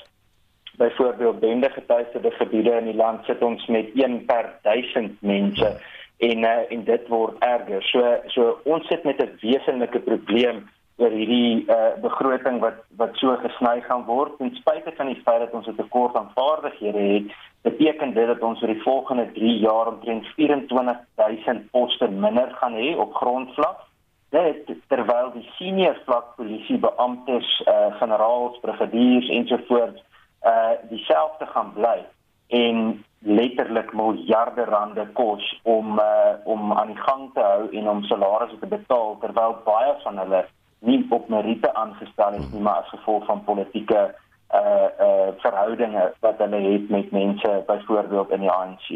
byvoorbeeld 0.77 1.39
bende 1.39 1.69
getuieerde 1.69 2.31
gebiede 2.31 2.75
in 2.77 2.91
die 2.91 2.99
land 2.99 3.25
sit 3.25 3.41
ons 3.43 3.65
met 3.67 3.89
1 3.97 4.25
per 4.29 4.53
1000 4.67 5.17
mense. 5.21 5.71
En 6.17 6.45
uh, 6.45 6.61
en 6.69 6.83
dit 6.83 7.07
word 7.07 7.41
erger. 7.43 7.81
So 7.89 8.13
so 8.35 8.59
ons 8.63 8.87
sit 8.87 9.03
met 9.03 9.21
'n 9.23 9.37
wesenlike 9.41 9.99
probleem 9.99 10.69
oor 10.99 11.13
hierdie 11.15 11.65
uh, 11.71 11.95
begroting 12.03 12.59
wat 12.59 12.79
wat 13.01 13.15
so 13.21 13.35
gesny 13.43 13.79
gaan 13.87 14.05
word. 14.05 14.37
Ten 14.37 14.51
spyte 14.59 14.91
van 14.97 15.07
die 15.11 15.21
feit 15.25 15.39
dat 15.39 15.53
ons 15.53 15.67
'n 15.67 15.75
tekort 15.75 16.15
aan 16.15 16.31
vaardighede 16.35 17.03
het, 17.13 17.27
beteken 17.61 18.13
dit 18.13 18.27
dat 18.27 18.41
ons 18.41 18.59
vir 18.59 18.73
die 18.73 18.83
volgende 18.83 19.31
3 19.31 19.59
jaar 19.59 19.87
omtrent 19.87 20.25
24000 20.35 21.71
poste 21.71 22.07
minder 22.07 22.51
gaan 22.59 22.75
hê 22.75 22.95
op 22.97 23.13
grondvlak 23.13 23.87
dit 24.29 24.67
terwyl 24.87 25.31
die 25.33 25.49
senior 25.57 25.97
vlak 26.05 26.35
polisiebeamptes, 26.35 27.63
eh 27.65 27.73
uh, 27.73 27.95
generaals, 27.99 28.59
brigadiers 28.61 29.29
ensovoorts 29.29 30.03
eh 30.41 30.51
uh, 30.51 30.89
dieselfde 30.89 31.45
gaan 31.45 31.73
bly 31.73 32.05
en 32.47 33.03
letterlik 33.19 33.93
miljarde 33.93 34.63
rande 34.63 35.07
kos 35.13 35.59
om 35.63 35.99
eh 35.99 36.05
uh, 36.05 36.33
om 36.43 36.73
aan 36.73 36.87
die 36.87 37.01
gang 37.07 37.29
te 37.33 37.41
hou 37.41 37.69
en 37.71 37.89
om 37.89 38.03
salarisse 38.03 38.59
te 38.59 38.67
betaal 38.67 39.17
terwyl 39.19 39.55
baie 39.65 39.93
van 40.03 40.17
hulle 40.17 40.45
nie 40.79 41.05
op 41.09 41.29
meriete 41.29 41.73
aangestel 41.73 42.39
is 42.39 42.49
nie 42.51 42.61
maar 42.61 42.83
as 42.83 42.89
gevolg 42.95 43.25
van 43.25 43.43
politieke 43.43 44.09
uh 44.49 44.89
uh 45.05 45.27
verhoudinge 45.37 46.03
wat 46.25 46.39
hulle 46.41 46.59
het 46.71 46.89
met 46.89 47.11
mense 47.11 47.63
byvoorbeeld 47.67 48.31
in 48.33 48.39
die 48.39 48.49
ANC. 48.49 48.87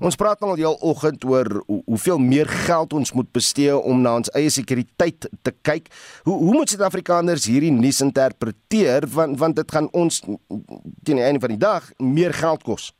Ons 0.00 0.16
praat 0.16 0.40
al 0.40 0.54
die 0.56 0.68
oggend 0.68 1.24
oor 1.28 1.50
hoe, 1.66 1.82
hoeveel 1.84 2.18
meer 2.18 2.48
geld 2.48 2.92
ons 2.92 3.12
moet 3.12 3.28
bestee 3.32 3.76
om 3.76 4.00
na 4.00 4.14
ons 4.16 4.32
eie 4.32 4.48
sekuriteit 4.50 5.28
te 5.42 5.52
kyk. 5.60 5.92
Hoe 6.24 6.38
hoe 6.38 6.54
moet 6.54 6.72
Suid-Afrikaners 6.72 7.44
hierdie 7.52 7.72
nuus 7.72 8.00
interpreteer 8.00 9.04
want 9.12 9.38
want 9.38 9.60
dit 9.60 9.76
gaan 9.76 9.92
ons 9.92 10.22
teen 10.24 11.20
die 11.20 11.26
einde 11.26 11.44
van 11.44 11.52
die 11.52 11.60
dag 11.60 11.92
meer 11.98 12.32
geld 12.32 12.64
kos. 12.64 12.92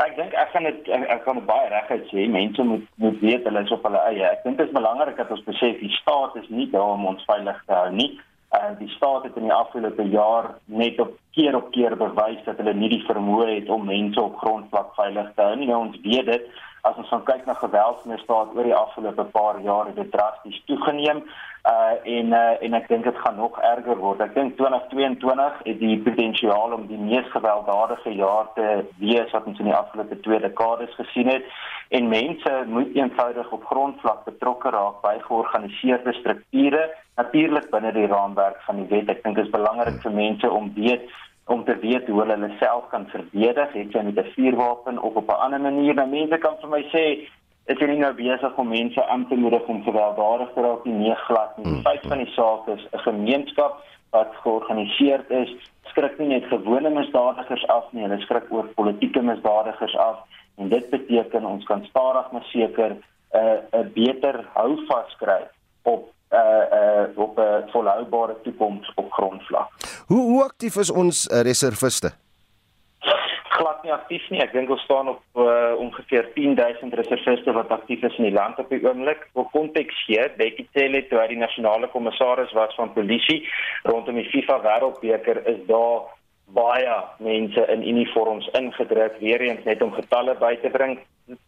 Ek 0.00 0.16
dink 0.16 0.32
ek 0.32 0.52
gaan 0.54 0.64
dit 0.68 0.88
ek, 0.88 1.08
ek 1.16 1.24
gaan 1.26 1.44
baie 1.46 1.68
reguit 1.68 2.04
sê 2.10 2.26
mense 2.32 2.64
moet 2.64 2.84
moet 2.96 3.20
weet 3.20 3.44
hulle 3.44 3.64
is 3.66 3.72
op 3.76 3.84
hulle 3.88 4.04
eie. 4.08 4.24
Ek 4.30 4.44
dink 4.44 4.56
dit 4.58 4.66
is 4.66 4.76
belangrik 4.76 5.16
dat 5.20 5.30
ons 5.30 5.48
besef 5.48 5.80
die 5.80 5.96
staat 6.00 6.36
is 6.40 6.48
nie 6.48 6.70
daar 6.72 6.94
om 6.96 7.10
ons 7.12 7.24
veilig 7.28 7.58
te 7.66 7.76
hou 7.76 7.90
nie 7.92 8.12
uh, 8.52 8.78
die 8.78 8.88
staat 8.88 9.22
het 9.22 9.36
in 9.36 9.48
die 9.48 9.52
afgelope 9.52 10.08
jaar 10.08 10.54
net 10.64 11.00
op 11.00 11.16
keer 11.36 11.56
op 11.56 11.70
keer 11.70 11.96
bewys 11.96 12.42
dat 12.44 12.58
hulle 12.60 12.74
nie 12.74 12.90
die 12.92 13.04
vermoë 13.06 13.48
het 13.54 13.70
om 13.72 13.86
mense 13.88 14.20
op 14.20 14.36
grondvlak 14.42 14.92
veilig 14.98 15.30
te 15.36 15.46
hou 15.46 15.56
nie. 15.56 15.68
Nou 15.70 15.80
ons 15.86 15.98
weet 16.04 16.28
dit 16.28 16.50
as 16.88 16.98
ons 16.98 17.24
kyk 17.28 17.46
na 17.46 17.54
geweldsmisdaad 17.60 18.56
oor 18.56 18.68
die 18.68 18.76
afgelope 18.76 19.24
paar 19.36 19.60
jaar 19.64 19.88
het 19.90 19.96
dit 19.96 20.12
drasties 20.12 20.60
toegeneem. 20.66 21.22
En 21.62 22.26
uh, 22.26 22.62
en 22.64 22.74
ek 22.74 22.88
dink 22.88 23.04
dit 23.04 23.18
gaan 23.22 23.36
nog 23.38 23.58
erger 23.62 23.96
word. 23.96 24.20
Ek 24.20 24.34
dink 24.34 24.56
2022 24.58 25.60
het 25.68 25.78
die 25.78 25.98
potensiaal 26.02 26.74
om 26.74 26.88
die 26.88 26.98
mees 26.98 27.28
gewelddadige 27.30 28.14
jaar 28.18 28.48
te 28.56 28.82
wees 28.98 29.30
wat 29.30 29.46
ons 29.46 29.60
in 29.62 29.70
die 29.70 29.76
afgelope 29.76 30.18
twee 30.26 30.40
dekades 30.42 30.94
gesien 30.98 31.30
het 31.30 31.46
en 31.94 32.08
mense 32.10 32.52
moet 32.66 32.94
eenvoudig 32.96 33.52
op 33.54 33.68
grondvlak 33.70 34.24
betrokke 34.24 34.72
raak 34.74 34.98
by 35.06 35.18
georganiseerde 35.28 36.14
strukture 36.18 36.88
natuurlik 37.20 37.70
binne 37.70 37.92
die 37.94 38.08
raamwerk 38.10 38.58
van 38.66 38.82
die 38.82 38.88
wet. 38.90 39.10
Ek 39.12 39.22
dink 39.22 39.38
dit 39.38 39.46
is 39.46 39.54
belangrik 39.54 40.00
vir 40.02 40.18
mense 40.18 40.50
om 40.50 40.72
weet 40.74 41.06
om 41.50 41.64
te 41.66 41.74
weet 41.82 42.06
hoe 42.06 42.20
hulle 42.22 42.36
hulle 42.38 42.50
self 42.58 42.86
kan 42.90 43.02
verdedig, 43.10 43.72
het 43.74 43.94
jy 43.94 44.02
met 44.02 44.18
'n 44.18 44.30
vuurwapen 44.34 44.98
of 44.98 45.14
op 45.14 45.30
'n 45.30 45.42
ander 45.46 45.60
manier. 45.60 45.94
Nou 45.94 46.08
mense 46.08 46.38
kan 46.38 46.56
vir 46.60 46.68
my 46.68 46.82
sê 46.94 47.04
is 47.70 47.78
jy 47.78 47.86
nie 47.86 48.00
nou 48.02 48.12
besig 48.18 48.58
om 48.58 48.68
mense 48.68 49.04
aan 49.06 49.28
te 49.28 49.38
moedig 49.38 49.66
om 49.70 49.82
gewelddadig 49.86 50.52
te 50.54 50.64
raak 50.64 50.84
nie, 50.84 50.94
nee 50.94 51.14
glad 51.26 51.58
nie. 51.58 51.66
Die 51.76 51.82
feit 51.86 52.06
van 52.10 52.18
die 52.18 52.32
saak 52.34 52.68
is 52.74 52.86
'n 52.92 53.04
gemeenskap 53.06 53.82
wat 54.10 54.34
georganiseerd 54.42 55.30
is, 55.30 55.50
skrik 55.92 56.18
nie 56.18 56.28
net 56.28 56.44
gewone 56.44 56.90
misdadigers 56.90 57.66
af 57.66 57.92
nie, 57.92 58.02
hulle 58.02 58.20
skrik 58.20 58.50
ook 58.50 58.74
politieke 58.74 59.22
misdadigers 59.22 59.96
af 59.96 60.18
en 60.58 60.68
dit 60.68 60.90
beteken 60.90 61.44
ons 61.44 61.64
kan 61.64 61.84
stadig 61.84 62.30
maar 62.32 62.44
seker 62.44 62.90
'n 62.90 63.02
uh, 63.38 63.80
'n 63.80 63.92
beter 63.94 64.44
hou 64.54 64.86
vas 64.86 65.16
kry 65.18 65.42
op 65.82 66.10
uh 66.32 66.38
uh 66.78 67.04
op 67.14 67.38
'n 67.38 67.70
volhoubare 67.70 68.36
toekoms 68.42 68.92
op 68.94 69.12
grondvlak. 69.12 69.68
Hoe 70.06 70.20
hoe 70.20 70.42
aktief 70.42 70.76
is 70.76 70.90
ons 70.90 71.28
uh, 71.28 71.40
reserviste? 71.40 72.10
Glad 73.52 73.82
nie 73.84 73.92
aktief 73.92 74.24
nie. 74.32 74.40
Ek 74.40 74.54
dink 74.56 74.70
ons 74.72 74.84
staan 74.86 75.10
op 75.12 75.20
uh, 75.36 75.74
ongeveer 75.82 76.30
10000 76.34 76.94
reserviste 76.96 77.52
wat 77.52 77.72
aktief 77.74 78.04
is 78.08 78.16
in 78.20 78.30
die 78.30 78.36
land 78.36 78.60
op 78.62 78.72
die 78.72 78.80
oomblik. 78.84 79.26
Vir 79.36 79.50
konteks 79.52 79.98
gee, 80.06 80.24
Bekkie 80.38 80.68
Cele 80.72 81.02
toe 81.10 81.20
hy 81.20 81.28
die 81.34 81.42
nasionale 81.42 81.90
kommissaris 81.92 82.54
was 82.56 82.72
van 82.80 82.94
polisie 82.96 83.42
rondom 83.84 84.20
die 84.20 84.28
FIFA 84.32 84.58
Wêreldbeker 84.64 85.42
is 85.52 85.60
daar 85.68 86.08
baie 86.52 86.96
mense 87.18 87.64
in 87.74 87.86
uniforms 87.88 88.48
ingedruk 88.58 89.18
weer 89.20 89.40
eens 89.40 89.64
net 89.64 89.82
om 89.82 89.92
getalle 89.92 90.34
by 90.40 90.54
te 90.62 90.70
bring. 90.70 90.98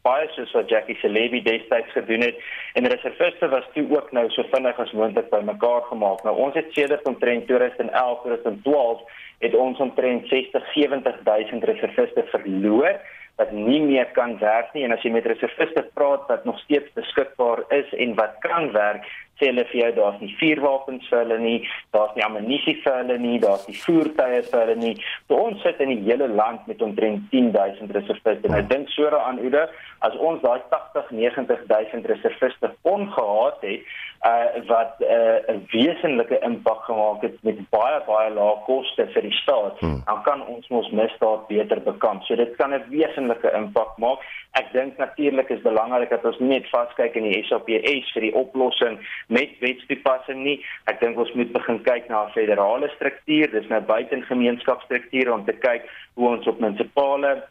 Baie 0.06 0.28
soos 0.32 0.52
wat 0.56 0.70
Jackie 0.72 0.96
Celebi 1.00 1.42
destyds 1.44 1.92
gedoen 1.92 2.24
het. 2.24 2.38
En 2.78 2.88
reserviste 2.88 3.48
was 3.48 3.66
toe 3.74 3.84
ook 3.90 4.12
nou 4.12 4.28
so 4.30 4.46
vinnig 4.52 4.78
as 4.80 4.92
moontlik 4.92 5.28
bymekaar 5.30 5.82
gemaak. 5.90 6.22
Nou 6.24 6.36
ons 6.46 6.54
het 6.54 6.72
sedert 6.76 7.08
omtrent 7.08 7.46
2011 7.50 8.22
2012 8.22 9.02
het 9.44 9.54
ons 9.54 9.78
omtrent 9.78 10.28
60 10.28 10.72
70000 10.72 11.64
reserviste 11.64 12.24
verloor 12.32 13.00
wat 13.36 13.50
nie 13.50 13.80
meer 13.82 14.06
kan 14.14 14.38
werk 14.38 14.72
nie. 14.74 14.84
En 14.86 14.94
as 14.94 15.02
jy 15.02 15.10
met 15.10 15.26
reserviste 15.26 15.82
praat 15.98 16.28
wat 16.30 16.44
nog 16.44 16.58
steeds 16.62 16.92
beskikbaar 16.94 17.64
is 17.74 17.90
en 17.98 18.14
wat 18.14 18.38
kan 18.46 18.70
werk 18.72 19.08
sê 19.40 19.50
hulle 19.50 19.64
vir 19.70 19.80
jou 19.80 19.90
daar's 19.98 20.20
nie 20.22 20.34
vuurwapens 20.40 21.08
vir 21.10 21.18
hulle 21.22 21.38
nie, 21.42 21.58
daar's 21.96 22.14
nie 22.16 22.24
ammunisie 22.26 22.76
vir 22.84 22.98
hulle 23.00 23.18
nie, 23.18 23.38
daar's 23.42 23.66
nie 23.68 23.76
voertuie 23.82 24.42
vir 24.50 24.60
hulle 24.60 24.76
nie. 24.80 24.94
So 25.28 25.40
ons 25.46 25.62
sit 25.66 25.80
in 25.84 25.94
die 25.94 26.02
hele 26.06 26.28
land 26.28 26.66
met 26.70 26.82
omtrent 26.82 27.26
10000 27.32 27.94
reserviste. 27.98 28.48
En 28.48 28.58
ek 28.60 28.70
dink 28.70 28.90
so 28.94 29.10
daaraan 29.10 29.42
Oude, 29.44 29.66
as 30.06 30.16
ons 30.16 30.42
daai 30.42 30.60
80 30.70 31.10
90000 31.10 32.06
reserviste 32.12 32.72
ongehad 32.82 33.62
het, 33.66 33.94
uh 34.24 34.66
wat 34.66 34.94
'n 34.98 35.04
uh, 35.52 35.60
wesenlike 35.70 36.38
impak 36.38 36.84
gemaak 36.84 37.22
het 37.22 37.36
met 37.42 37.58
baie 37.70 38.00
baie 38.06 38.30
lae 38.30 38.54
koste 38.66 39.06
vir 39.06 39.22
die 39.22 39.36
staat, 39.42 39.78
hmm. 39.78 40.00
dan 40.04 40.22
kan 40.22 40.46
ons 40.46 40.66
ons 40.68 40.90
misdaad 40.90 41.46
beter 41.46 41.80
bekamp. 41.80 42.22
So 42.24 42.36
dit 42.36 42.56
kan 42.56 42.72
'n 42.74 42.84
wesenlike 42.88 43.50
impak 43.52 43.96
maak. 43.96 44.18
Ek 44.52 44.72
dink 44.72 44.96
natuurlik 44.96 45.48
is 45.50 45.62
belangrik 45.62 46.10
dat 46.10 46.24
ons 46.24 46.38
net 46.38 46.68
vaskyk 46.70 47.14
in 47.14 47.22
die 47.22 47.44
SAPS 47.44 48.12
vir 48.14 48.22
die 48.22 48.34
oplossing 48.34 48.98
met 49.28 49.50
wetstoepassing 49.60 50.42
nie. 50.44 50.58
Ek 50.86 51.00
dink 51.00 51.18
ons 51.18 51.32
moet 51.34 51.52
begin 51.52 51.82
kyk 51.82 52.08
na 52.08 52.26
'n 52.26 52.32
federale 52.32 52.88
struktuur, 52.96 53.50
dis 53.50 53.68
nou 53.68 53.80
buite 53.80 54.22
gemeenskapsstrukture 54.22 55.32
om 55.32 55.44
te 55.44 55.52
kyk 55.52 55.82
hoe 56.14 56.28
ons 56.28 56.46
op 56.46 56.60
munisipale 56.60 57.42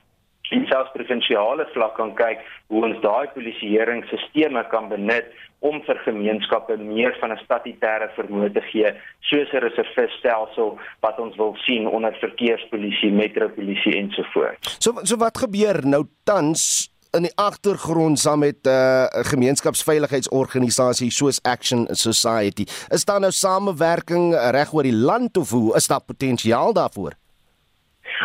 en 0.51 0.65
selfs 0.68 0.92
provinsiale 0.94 1.65
vlak 1.74 1.96
kan 1.98 2.13
kyk 2.20 2.44
hoe 2.72 2.84
ons 2.86 3.00
daai 3.06 3.27
polisieeringsstelsels 3.36 4.70
kan 4.74 4.89
benut 4.92 5.30
om 5.63 5.80
vir 5.88 6.00
gemeenskappe 6.06 6.77
meer 6.77 7.15
van 7.22 7.32
'n 7.32 7.44
statutêre 7.46 8.10
vermoë 8.18 8.51
te 8.53 8.63
gee 8.72 8.92
soos 9.30 9.53
'n 9.53 9.63
reservistelsel 9.68 10.77
wat 11.01 11.20
ons 11.20 11.36
wil 11.38 11.56
sien 11.65 11.88
onder 11.88 12.13
verkeerspolisie, 12.20 13.12
metropolisie 13.12 13.96
ensovoorts. 13.98 14.77
So 14.80 14.92
so 15.03 15.15
wat 15.18 15.38
gebeur 15.38 15.80
nou 15.86 16.03
tans 16.25 16.93
in 17.13 17.27
die 17.27 17.36
agtergrond 17.38 18.20
saam 18.20 18.39
met 18.39 18.65
'n 18.65 18.70
uh, 18.70 19.05
gemeenskapsveiligheidsorganisasie 19.32 21.12
soos 21.12 21.39
Action 21.41 21.88
Society. 21.91 22.65
Is 22.89 23.05
daar 23.05 23.20
nou 23.20 23.32
samewerking 23.32 24.34
reg 24.34 24.74
oor 24.74 24.84
die 24.84 24.96
land 24.96 25.38
of 25.38 25.50
hoe 25.50 25.75
is 25.75 25.88
daar 25.88 26.01
potensiaal 26.01 26.74
daarvoor? 26.74 27.13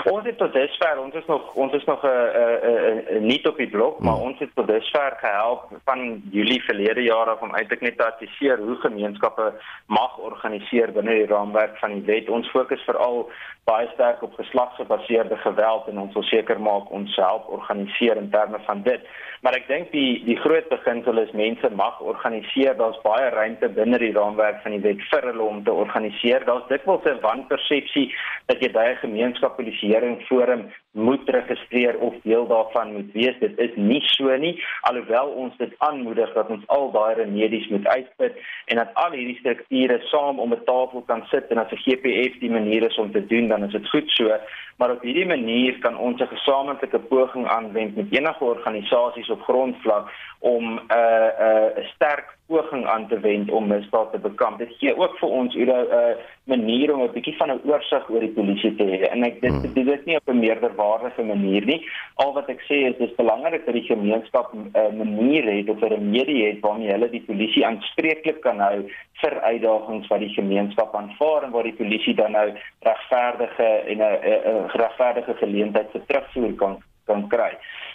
Ons 0.04 0.26
het 0.26 0.36
tot 0.38 0.52
dusver, 0.52 0.98
ons 1.00 1.14
is 1.14 1.26
nog 1.26 1.54
ons 1.54 1.72
is 1.72 1.84
nog 1.84 2.02
'n 2.02 2.06
uh, 2.06 3.16
uh, 3.16 3.20
nie 3.20 3.44
op 3.48 3.56
die 3.56 3.68
blok, 3.68 3.98
maar 3.98 4.14
hmm. 4.14 4.22
ons 4.22 4.38
het 4.38 4.50
tot 4.54 4.66
dusver 4.66 5.16
gehelp 5.20 5.62
van 5.84 6.22
Julie 6.30 6.62
verlede 6.62 7.02
jaar 7.02 7.26
af 7.26 7.40
om 7.40 7.54
eintlik 7.54 7.80
net 7.80 7.96
te 7.96 8.06
adviseer 8.06 8.58
hoe 8.58 8.76
gemeenskappe 8.76 9.52
mag 9.86 10.18
organiseer 10.18 10.92
binne 10.92 11.14
die 11.14 11.26
raamwerk 11.26 11.78
van 11.78 11.92
die 11.92 12.04
wet. 12.04 12.28
Ons 12.28 12.50
fokus 12.50 12.82
veral 12.84 13.30
baie 13.64 13.88
sterk 13.92 14.22
op 14.22 14.34
geslagsgebaseerde 14.34 15.36
geweld 15.36 15.88
en 15.88 15.98
ons 15.98 16.12
wil 16.12 16.22
seker 16.22 16.60
maak 16.60 16.90
ons 16.90 17.16
help 17.16 17.48
organiseer 17.48 18.16
in 18.16 18.30
terme 18.30 18.58
van 18.66 18.82
dit. 18.82 19.00
Maar 19.40 19.54
ek 19.54 19.68
dink 19.68 19.90
die 19.92 20.24
die 20.24 20.36
groot 20.36 20.68
beginsel 20.68 21.18
is 21.18 21.30
mense 21.32 21.70
mag 21.70 22.00
organiseer. 22.00 22.76
Daar's 22.76 23.00
baie 23.02 23.28
ruimte 23.30 23.68
binne 23.68 23.98
die 23.98 24.12
raamwerk 24.12 24.62
van 24.62 24.72
die 24.72 24.80
wet 24.80 25.02
vir 25.10 25.22
hulle 25.22 25.42
om 25.42 25.64
te 25.64 25.72
organiseer. 25.72 26.44
Daar's 26.44 26.68
dikwels 26.68 27.04
'n 27.04 27.20
wanpersepsie 27.20 28.14
dat 28.46 28.60
jy 28.60 28.70
baie 28.72 28.96
gemeenskapspolisieering 28.96 29.87
forum 30.28 30.72
moet 30.90 31.28
registreer 31.28 31.98
of 31.98 32.14
deel 32.22 32.46
daarvan 32.46 32.92
moet 32.92 33.12
wees. 33.12 33.38
Dit 33.40 33.58
is 33.58 33.70
nie 33.74 34.02
so 34.04 34.36
nie, 34.36 34.62
alhoewel 34.80 35.28
ons 35.28 35.56
dit 35.56 35.74
aanmoedig 35.78 36.32
dat 36.32 36.48
ons 36.48 36.66
al 36.66 36.90
daai 36.92 37.14
remedies 37.14 37.68
moet 37.68 37.86
uitput 37.86 38.32
en 38.66 38.76
dat 38.76 38.94
al 38.94 39.12
hierdie 39.12 39.38
strukture 39.38 39.98
saam 40.10 40.38
om 40.38 40.52
'n 40.52 40.64
tafel 40.64 41.02
kan 41.06 41.22
sit 41.30 41.46
en 41.48 41.58
as 41.58 41.72
'n 41.72 41.82
GPF 41.84 42.38
die 42.40 42.50
manier 42.50 42.82
is 42.86 42.98
om 42.98 43.12
te 43.12 43.26
doen, 43.26 43.48
dan 43.48 43.64
is 43.64 43.72
dit 43.72 43.88
goed 43.88 44.10
so. 44.10 44.38
Maar 44.76 44.90
op 44.90 45.02
hierdie 45.02 45.26
manier 45.26 45.78
kan 45.78 45.98
ons 45.98 46.20
'n 46.20 46.26
gesamentlike 46.26 46.98
poging 46.98 47.46
aanwend 47.46 47.96
met 47.96 48.06
enige 48.10 48.44
organisasies 48.44 49.30
op 49.30 49.42
grondvlak 49.42 50.10
om 50.38 50.64
'n 50.64 50.80
uh, 50.92 51.30
'n 51.38 51.78
uh, 51.78 51.88
sterk 51.94 52.37
poging 52.48 52.86
aan 52.86 53.06
te 53.08 53.20
wend 53.20 53.50
om 53.50 53.66
misdaad 53.68 54.12
te 54.12 54.18
bekamp. 54.18 54.58
Dit 54.58 54.72
gee 54.80 54.96
ook 54.96 55.18
vir 55.20 55.28
ons 55.28 55.54
'n 55.54 55.68
uh, 55.68 56.16
manier 56.44 56.94
om 56.94 57.02
'n 57.02 57.12
bietjie 57.12 57.36
van 57.36 57.50
'n 57.52 57.60
oorsig 57.64 58.10
oor 58.10 58.20
die 58.20 58.36
polisie 58.38 58.74
te 58.74 58.84
hê. 58.84 59.00
En 59.12 59.24
ek 59.24 59.40
dit 59.40 59.52
hmm. 59.52 59.72
dit 59.74 59.86
is 59.86 60.04
nie 60.04 60.16
op 60.16 60.28
'n 60.28 60.38
meerderwaardige 60.38 61.22
manier 61.22 61.64
nie. 61.64 61.80
Al 62.14 62.32
wat 62.32 62.48
ek 62.48 62.60
sê 62.60 62.76
is 62.90 62.96
dis 62.98 63.14
belangrik 63.16 63.64
dat 63.64 63.74
die 63.74 63.90
gemeenskap 63.92 64.52
'n 64.52 64.70
uh, 64.74 64.92
manier 64.92 65.44
het 65.44 65.68
of 65.68 65.80
'n 65.80 65.92
remedie 65.94 66.46
het 66.46 66.60
waarmee 66.60 66.90
hulle 66.90 67.10
die 67.10 67.24
polisie 67.26 67.66
aanspreeklik 67.66 68.40
kan 68.40 68.58
hou 68.58 68.78
vir 69.12 69.40
uitdagings 69.40 70.08
wat 70.08 70.20
die 70.20 70.34
gemeenskap 70.34 70.94
aanvaar 70.94 71.42
en 71.42 71.50
waar 71.50 71.68
die 71.68 71.80
polisie 71.82 72.14
dan 72.14 72.32
nou 72.32 72.48
regverdige 72.80 73.68
en 73.92 73.98
'n 73.98 74.68
regverdige 74.72 75.34
geleentheid 75.34 75.90
vir 75.90 76.06
terugvoer 76.06 76.54
kan 76.54 76.82
kan 77.08 77.28
kry. 77.28 77.52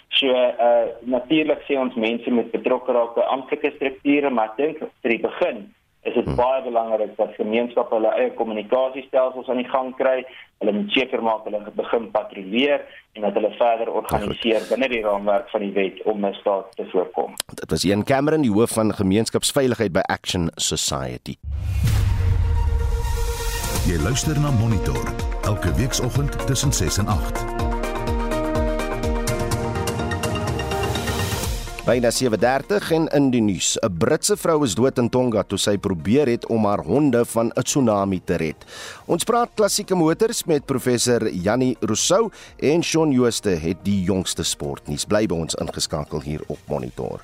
So 0.08 0.26
uh 0.28 0.90
natuurlik 1.00 1.64
sê 1.68 1.78
ons 1.78 1.94
mense 1.94 2.30
moet 2.30 2.52
betrokke 2.52 2.92
raak 2.92 3.16
by 3.16 3.24
amptelike 3.36 3.74
strukture, 3.76 4.30
maar 4.30 4.52
ek 4.52 4.60
dink 4.60 4.84
vir 4.84 5.16
die 5.16 5.22
begin 5.24 5.64
is 6.04 6.14
dit 6.14 6.24
hmm. 6.24 6.36
baie 6.36 6.62
belangrik 6.62 7.16
dat 7.16 7.32
gemeenskappe 7.38 7.96
hulle 7.96 8.10
eie 8.20 8.32
kommunikasiestelsels 8.36 9.48
aan 9.48 9.62
die 9.62 9.70
gang 9.72 9.94
kry. 9.96 10.20
Hulle 10.60 10.74
moet 10.76 10.92
seker 10.92 11.22
maak 11.24 11.46
hulle 11.48 11.62
begin 11.76 12.10
patrolleer 12.12 12.84
en 13.16 13.24
dat 13.24 13.38
hulle 13.38 13.50
verder 13.56 13.90
organiseer 14.00 14.66
binne 14.68 14.90
die 14.92 15.02
raamwerk 15.06 15.48
van 15.52 15.64
die 15.64 15.72
wet 15.76 16.02
om 16.10 16.20
misdaad 16.20 16.70
te 16.76 16.86
voorkom. 16.92 17.36
Dit 17.56 17.70
was 17.72 17.84
Ian 17.88 18.04
Cameron, 18.04 18.44
die 18.44 18.52
hoof 18.52 18.76
van 18.76 18.92
gemeenskapsveiligheid 18.94 19.96
by 19.96 20.04
Action 20.12 20.50
Society. 20.56 21.38
Jy 23.88 24.00
luister 24.00 24.36
na 24.40 24.52
Monitor 24.60 25.08
elke 25.44 25.72
weekoggend 25.80 26.46
tussen 26.46 26.72
6 26.72 26.98
en 26.98 27.06
8. 27.06 27.73
Byna 31.84 32.08
7:30 32.10 32.90
en 32.96 33.08
in 33.12 33.26
die 33.30 33.42
nuus. 33.44 33.76
'n 33.76 33.98
Britse 33.98 34.36
vrou 34.36 34.64
is 34.64 34.74
dood 34.74 34.98
in 34.98 35.08
Tonga 35.08 35.42
toe 35.42 35.58
sy 35.58 35.76
probeer 35.76 36.26
het 36.26 36.46
om 36.46 36.64
haar 36.64 36.80
honde 36.80 37.24
van 37.24 37.52
'n 37.52 37.62
tsunami 37.62 38.22
te 38.24 38.36
red. 38.36 38.56
Ons 39.06 39.24
praat 39.24 39.50
klassieke 39.54 39.94
motors 39.94 40.44
met 40.44 40.64
professor 40.64 41.28
Jannie 41.28 41.76
Rousseau 41.80 42.30
en 42.56 42.82
Shaun 42.82 43.12
Jooste 43.12 43.50
het 43.50 43.84
die 43.84 44.02
jongste 44.02 44.42
sportnuus. 44.42 45.04
Bly 45.04 45.26
by 45.26 45.34
ons 45.34 45.54
ingeskakel 45.54 46.20
hier 46.20 46.40
op 46.46 46.58
Monitor. 46.68 47.20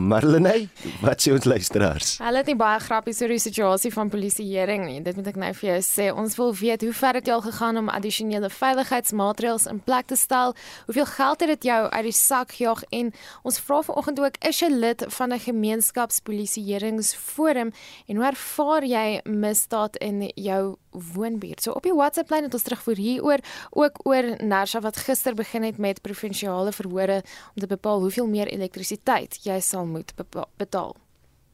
Marlene, 0.00 0.70
wat 1.04 1.20
sê 1.20 1.28
ons 1.34 1.44
luisteraars? 1.44 2.14
Hulle 2.24 2.38
het 2.40 2.48
nie 2.48 2.56
baie 2.58 2.80
grappies 2.80 3.20
oor 3.22 3.28
die 3.34 3.42
situasie 3.42 3.92
van 3.92 4.08
polisieering 4.12 4.84
nie. 4.86 5.00
Dit 5.04 5.16
moet 5.18 5.28
ek 5.32 5.38
nou 5.40 5.50
vir 5.58 5.68
jou 5.70 5.80
sê. 5.84 6.06
Ons 6.14 6.36
wil 6.40 6.52
weet 6.56 6.82
hoe 6.86 6.94
ver 6.96 7.14
het 7.18 7.26
jy 7.28 7.34
al 7.36 7.44
gegaan 7.44 7.76
om 7.80 7.92
addisionele 7.92 8.50
veiligheidsmaatreëls 8.54 9.64
in 9.70 9.78
plek 9.84 10.06
te 10.12 10.18
stel? 10.18 10.50
Hoeveel 10.88 11.08
geld 11.12 11.38
het 11.44 11.50
dit 11.54 11.62
jou 11.70 11.82
uit 11.90 12.06
die 12.08 12.16
sak 12.16 12.48
gejaag? 12.56 12.82
En 12.96 13.06
ons 13.44 13.60
vra 13.66 13.78
vanoggend 13.90 14.18
ook, 14.24 14.36
is 14.48 14.56
jy 14.62 14.70
lid 14.72 15.00
van 15.18 15.28
'n 15.32 15.44
gemeenskapspolisieeringsforum 15.48 17.70
en 18.06 18.14
hoe 18.16 18.26
ervaar 18.26 18.84
jy 18.84 19.20
misdaad 19.24 19.96
in 19.96 20.30
jou 20.34 20.76
woonbuurt. 20.90 21.62
So 21.62 21.72
op 21.72 21.82
die 21.86 21.94
WhatsApp 21.94 22.30
lyn 22.30 22.48
het 22.48 22.54
ons 22.54 22.66
terugvoer 22.66 22.96
hieroor 22.96 23.44
ook 23.70 24.00
oor 24.06 24.34
Nersha 24.42 24.80
wat 24.80 24.96
gister 24.96 25.34
begin 25.34 25.62
het 25.62 25.78
met 25.78 26.02
provinsiale 26.02 26.72
verhore 26.72 27.22
om 27.54 27.60
te 27.60 27.66
bepaal 27.66 28.00
hoeveel 28.00 28.26
meer 28.26 28.48
elektrisiteit 28.48 29.38
jy 29.44 29.60
sal 29.60 29.86
moet 29.86 30.12
betaal. 30.56 30.96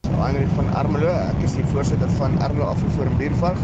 Heinrich 0.07 0.51
van 0.55 0.69
Ermelo, 0.79 1.11
ek 1.11 1.43
is 1.45 1.57
die 1.59 1.65
voorsitter 1.73 2.11
van 2.21 2.37
Ermelo 2.41 2.71
Afvoer 2.71 3.11
Buurtwag. 3.19 3.59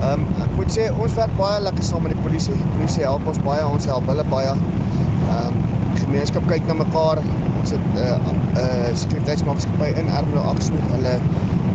Ehm 0.00 0.22
um, 0.22 0.42
ek 0.44 0.52
moet 0.58 0.70
sê 0.74 0.88
ons 0.92 1.14
werk 1.18 1.32
baie 1.38 1.60
lekker 1.64 1.86
saam 1.86 2.04
met 2.06 2.14
die 2.14 2.22
polisie. 2.22 2.54
Die 2.54 2.72
polisie 2.76 3.06
help 3.06 3.26
ons 3.30 3.40
baie, 3.46 3.64
ons 3.66 3.88
help 3.90 4.06
hulle 4.10 4.26
baie. 4.30 4.52
Ehm 4.54 5.58
um, 5.58 5.83
gemeenskap 6.00 6.46
kyk 6.48 6.66
na 6.68 6.74
mekaar. 6.80 7.20
Ons 7.60 7.72
het 7.74 7.84
'n 7.94 7.98
uh, 7.98 8.16
'n 8.32 8.40
uh, 8.60 8.94
sekuriteitsmaatskappy 9.02 9.90
in 10.00 10.08
Ermelo 10.08 10.42
Aksu. 10.52 10.72
Hulle 10.92 11.18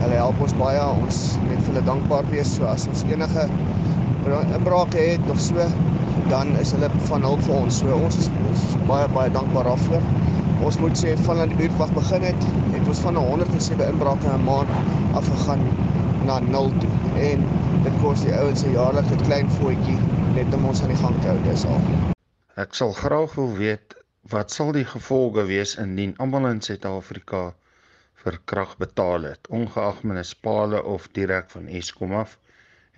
hulle 0.02 0.16
help 0.16 0.42
ons 0.42 0.56
baie. 0.62 0.82
Ons 1.04 1.38
net 1.50 1.62
hulle 1.68 1.84
dankbaar 1.84 2.26
wees. 2.32 2.56
So 2.56 2.66
as 2.66 2.88
ons 2.88 3.04
enige 3.04 3.48
inbrake 4.56 4.98
het 4.98 5.30
of 5.30 5.40
so, 5.40 5.66
dan 6.30 6.56
is 6.58 6.72
hulle 6.72 6.90
van 7.10 7.22
hulp 7.22 7.42
vir 7.48 7.56
ons. 7.56 7.80
So 7.80 7.96
ons 7.96 8.18
is, 8.18 8.30
ons 8.50 8.64
is 8.70 8.76
baie 8.88 9.08
baie 9.16 9.32
dankbaar 9.32 9.64
daarvoor. 9.64 10.04
Ons 10.68 10.80
moet 10.80 10.98
sê 10.98 11.16
van 11.26 11.40
aan 11.40 11.54
die 11.54 11.58
buurtwag 11.62 11.92
begin 11.96 12.22
het, 12.22 12.48
het 12.74 12.88
ons 12.88 13.00
van 13.00 13.16
107 13.16 13.88
inbrake 13.88 14.26
in 14.28 14.34
'n 14.40 14.44
maand 14.44 14.70
afgegaan 15.14 15.62
na 16.26 16.40
0 16.40 16.72
toe. 16.80 16.90
En 17.30 17.46
dit 17.84 17.94
kos 18.02 18.22
die 18.22 18.36
ouens 18.36 18.60
se 18.60 18.72
jaarlikse 18.72 19.16
klein 19.26 19.50
voetjie 19.60 19.98
net 20.36 20.54
om 20.54 20.66
ons 20.66 20.82
aan 20.82 20.94
die 20.94 21.02
gang 21.04 21.22
te 21.22 21.28
hou. 21.28 21.38
Dis 21.48 21.66
al. 21.66 21.82
Ek 22.60 22.76
sal 22.76 22.92
graag 22.94 23.36
wil 23.36 23.54
weet 23.56 23.99
wat 24.30 24.52
sal 24.54 24.70
die 24.76 24.86
gevolge 24.86 25.46
wees 25.50 25.72
indien 25.82 26.12
almal 26.22 26.46
in 26.52 26.60
Suid-Afrika 26.62 27.48
vir 28.24 28.36
krag 28.52 28.76
betaal 28.82 29.26
het, 29.30 29.48
ongeag 29.50 30.04
munisipale 30.06 30.82
of 30.84 31.08
direk 31.18 31.50
van 31.56 31.70
Eskom 31.80 32.14
af 32.20 32.36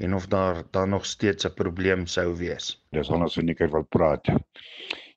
en 0.01 0.15
of 0.17 0.27
daar 0.27 0.63
dan 0.75 0.89
nog 0.89 1.05
steeds 1.05 1.45
'n 1.45 1.53
probleem 1.53 2.05
sou 2.07 2.35
wees. 2.37 2.81
Dis 2.91 3.09
anders 3.09 3.37
as 3.37 3.43
ek 3.43 3.71
wil 3.71 3.83
praat. 3.83 4.27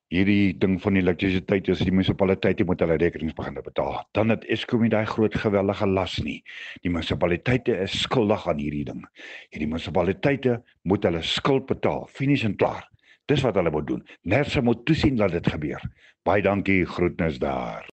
Hierdie 0.08 0.58
ding 0.58 0.80
van 0.82 0.96
elektrisiteit 0.96 1.68
is 1.68 1.78
die 1.78 1.90
munisipaliteite 1.90 2.64
moet 2.64 2.80
hulle 2.80 2.96
rekenings 2.96 3.34
begin 3.34 3.54
betaal. 3.54 4.06
Dan 4.12 4.28
het 4.28 4.44
Eskom 4.44 4.82
nie 4.82 4.90
daai 4.90 5.06
groot 5.06 5.34
geweldige 5.34 5.86
las 5.86 6.18
nie. 6.18 6.44
Die 6.82 6.90
munisipaliteite 6.90 7.76
is 7.82 8.00
skuldig 8.00 8.48
aan 8.48 8.58
hierdie 8.58 8.84
ding. 8.84 9.02
Hierdie 9.50 9.68
munisipaliteite 9.68 10.62
moet 10.82 11.02
hulle 11.02 11.22
skuld 11.22 11.66
betaal, 11.66 12.06
finies 12.06 12.44
en 12.44 12.56
klaar. 12.56 12.93
Dis 13.30 13.40
wat 13.40 13.56
hulle 13.56 13.70
moet 13.70 13.86
doen. 13.86 14.06
Nerse 14.22 14.60
moet 14.60 14.84
toesien 14.84 15.16
dat 15.16 15.32
dit 15.32 15.46
gebeur. 15.48 15.82
Baie 16.22 16.42
dankie, 16.42 16.84
groetnis 16.84 17.38
daar. 17.38 17.88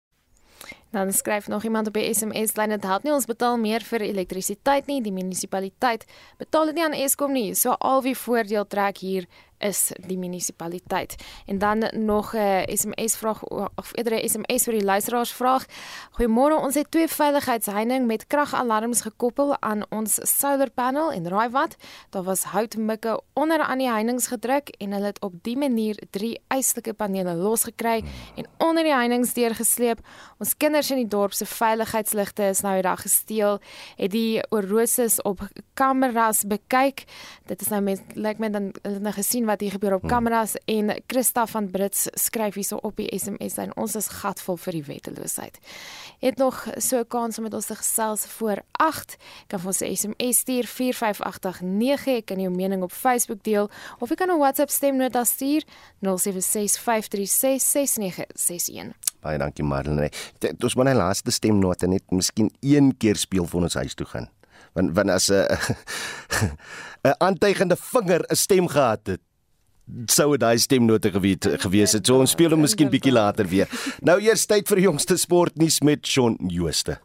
Dan 0.91 1.11
skryf 1.11 1.47
nog 1.47 1.63
iemand 1.63 1.87
op 1.87 1.93
die 1.93 2.13
SMS 2.13 2.55
lyn 2.55 2.69
dit 2.69 2.83
help 2.83 3.03
nie 3.03 3.13
ons 3.15 3.25
betaal 3.25 3.55
meer 3.57 3.83
vir 3.87 4.03
elektrisiteit 4.03 4.89
nie, 4.91 4.99
die 5.01 5.13
munisipaliteit 5.15 6.03
betaal 6.37 6.67
dit 6.67 6.75
nie 6.75 6.83
aan 6.83 6.97
Eskom 6.97 7.31
nie. 7.31 7.55
So 7.55 7.77
al 7.79 8.03
wie 8.03 8.15
voordeel 8.17 8.67
trek 8.67 8.99
hier 8.99 9.27
is 9.61 9.91
die 10.07 10.17
munisipaliteit. 10.17 11.15
En 11.45 11.57
dan 11.57 11.89
nog 11.91 12.35
'n 12.35 12.63
SMS 12.67 13.15
vraag 13.15 13.43
of 13.75 13.89
eerder 13.91 14.13
'n 14.13 14.29
SMS 14.29 14.63
vir 14.63 14.73
die 14.73 14.83
luisteraars 14.83 15.31
vraag. 15.31 15.65
Goeiemôre, 16.11 16.57
ons 16.61 16.75
het 16.75 16.91
twee 16.91 17.07
veiligheidsheining 17.07 18.05
met 18.05 18.27
kragalarms 18.27 19.01
gekoppel 19.01 19.61
aan 19.61 19.81
ons 19.89 20.19
solar 20.39 20.69
panel 20.69 21.11
en 21.11 21.27
raai 21.27 21.49
wat? 21.49 21.75
Daar 22.09 22.23
was 22.23 22.43
houtmikke 22.43 23.21
onder 23.33 23.59
aan 23.59 23.77
die 23.77 23.89
heininge 23.89 24.21
gedruk 24.21 24.69
en 24.69 24.91
hulle 24.91 25.05
het 25.05 25.21
op 25.21 25.33
die 25.41 25.57
manier 25.57 26.03
drie 26.09 26.41
eislike 26.47 26.93
panele 26.93 27.33
losgekry 27.33 28.03
en 28.35 28.45
onder 28.57 28.83
die 28.83 28.93
heininge 28.93 29.33
deurgesleep. 29.33 29.99
Ons 30.37 30.57
kinders 30.57 30.91
in 30.91 30.97
die 30.97 31.07
dorp 31.07 31.33
se 31.33 31.45
veiligheidsligte 31.45 32.43
is 32.43 32.61
nou 32.61 32.75
eendag 32.75 33.01
gesteel. 33.01 33.59
Het 33.95 34.11
die 34.11 34.41
ooroses 34.49 35.21
op 35.21 35.43
kameras 35.73 36.43
bekyk. 36.47 37.05
Dit 37.45 37.61
is 37.61 37.67
nou 37.67 37.81
met 37.81 38.01
lyk 38.13 38.37
like 38.37 38.41
my 38.41 38.49
dan 38.49 38.71
hulle 38.81 38.93
het 38.99 39.05
nou 39.05 39.13
gesien 39.13 39.45
wat 39.51 39.63
hier 39.63 39.75
gebeur 39.75 39.93
op 39.93 40.01
hmm. 40.01 40.09
kameras 40.09 40.55
hmm. 40.65 40.89
en 40.89 41.03
Christa 41.07 41.47
van 41.47 41.71
Brits 41.71 42.07
skryf 42.13 42.55
hierso 42.55 42.75
op 42.81 42.95
die 42.99 43.19
SMS 43.19 43.57
en 43.61 43.77
ons 43.79 43.95
is 43.99 44.07
gatvol 44.21 44.57
vir 44.65 44.73
die 44.79 44.83
wetteloosheid. 44.87 45.55
Het 46.23 46.37
nog 46.37 46.67
so 46.77 46.99
'n 46.99 47.07
kans 47.07 47.37
om 47.37 47.43
met 47.43 47.53
ons 47.53 47.65
te 47.65 47.75
gesels 47.75 48.25
voor 48.25 48.61
8. 48.71 49.17
Kan 49.47 49.59
vir 49.59 49.67
ons 49.67 49.81
'n 49.81 49.95
SMS 49.95 50.37
stuur 50.37 50.65
45889. 50.65 52.07
Ek 52.07 52.25
kan 52.25 52.39
jou 52.39 52.55
mening 52.55 52.83
op 52.83 52.91
Facebook 52.91 53.43
deel 53.43 53.69
of 53.99 54.09
jy 54.09 54.15
kan 54.15 54.29
'n 54.29 54.37
WhatsApp 54.37 54.69
stemnota 54.69 55.23
stuur 55.23 55.63
0765366961. 55.99 58.93
Baie 59.19 59.37
dankie 59.37 59.63
Marlene. 59.63 60.11
Dit 60.39 60.63
is 60.63 60.75
my 60.75 60.93
laaste 60.93 61.31
stemnota 61.31 61.85
net 61.85 62.03
miskien 62.09 62.51
een 62.59 62.97
keer 62.97 63.15
speel 63.15 63.45
vir 63.45 63.61
ons 63.61 63.73
huis 63.73 63.93
toe 63.93 64.05
gaan 64.05 64.29
want 64.73 64.95
want 64.95 65.09
as 65.09 65.29
'n 65.29 65.45
'n 67.07 67.15
aantuigende 67.17 67.75
vinger 67.75 68.21
'n 68.29 68.35
stem 68.35 68.67
gehad 68.67 69.07
het 69.07 69.21
sou 70.11 70.37
daai 70.37 70.57
stemnote 70.59 71.11
geweet 71.11 71.47
gewees 71.63 71.95
het. 71.97 72.07
So 72.07 72.19
ons 72.19 72.35
speel 72.35 72.55
hom 72.55 72.63
miskien 72.65 72.91
bietjie 72.91 73.13
later 73.13 73.47
weer. 73.47 73.71
Nou 74.01 74.19
eers 74.21 74.45
tyd 74.49 74.69
vir 74.69 74.81
die 74.81 74.87
jongste 74.89 75.17
sportnuus 75.17 75.81
met 75.85 76.07
Shaun 76.07 76.37
Jooste. 76.51 76.99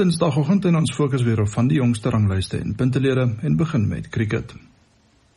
Dinsdagoggend 0.00 0.64
en 0.64 0.78
ons 0.78 0.94
fokus 0.96 1.22
weer 1.26 1.42
op 1.42 1.50
van 1.52 1.68
die 1.68 1.76
jongste 1.76 2.10
ranglyste 2.10 2.56
en 2.56 2.74
puntelede 2.74 3.26
en 3.44 3.56
begin 3.56 3.88
met 3.88 4.08
cricket. 4.08 4.54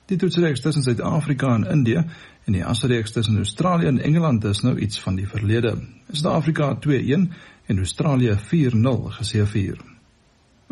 Die 0.08 0.18
toetsreeks 0.18 0.62
tussen 0.62 0.84
Suid-Afrika 0.84 1.54
en 1.56 1.66
Indië 1.72 2.04
en 2.46 2.56
die 2.56 2.64
asreeks 2.66 3.12
tussen 3.12 3.38
Australië 3.38 3.88
en 3.88 4.00
Engeland 4.00 4.44
is 4.44 4.62
nou 4.62 4.78
iets 4.78 5.00
van 5.00 5.16
die 5.16 5.28
verlede. 5.28 5.76
Suid-Afrika 6.12 6.78
2-1 6.88 7.28
en 7.66 7.78
Australië 7.78 8.38
4-0 8.52 9.10
geseëvier. 9.18 9.78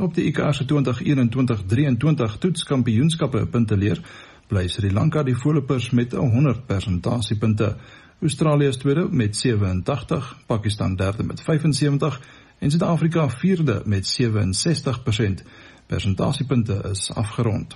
Op 0.01 0.15
die 0.15 0.25
ICC 0.25 0.54
se 0.54 0.65
2021-23 0.65 2.38
toetskampioenskappe 2.39 3.45
punte 3.45 3.77
leer, 3.77 4.01
bly 4.47 4.67
Sri 4.67 4.91
Lanka 4.91 5.23
die 5.23 5.36
voorlopers 5.38 5.89
met 5.95 6.12
100 6.12 6.65
persentasiepunte. 6.65 7.75
Australië 8.21 8.67
is 8.67 8.77
tweede 8.77 9.08
met 9.10 9.36
87, 9.36 10.36
Pakistan 10.45 10.95
derde 10.95 11.23
met 11.23 11.41
75 11.41 12.21
en 12.60 12.71
Suid-Afrika 12.71 13.30
vierde 13.30 13.82
met 13.86 14.17
67%. 14.21 15.45
Persentasiepunte 15.88 16.82
is 16.91 17.12
afgerond. 17.13 17.75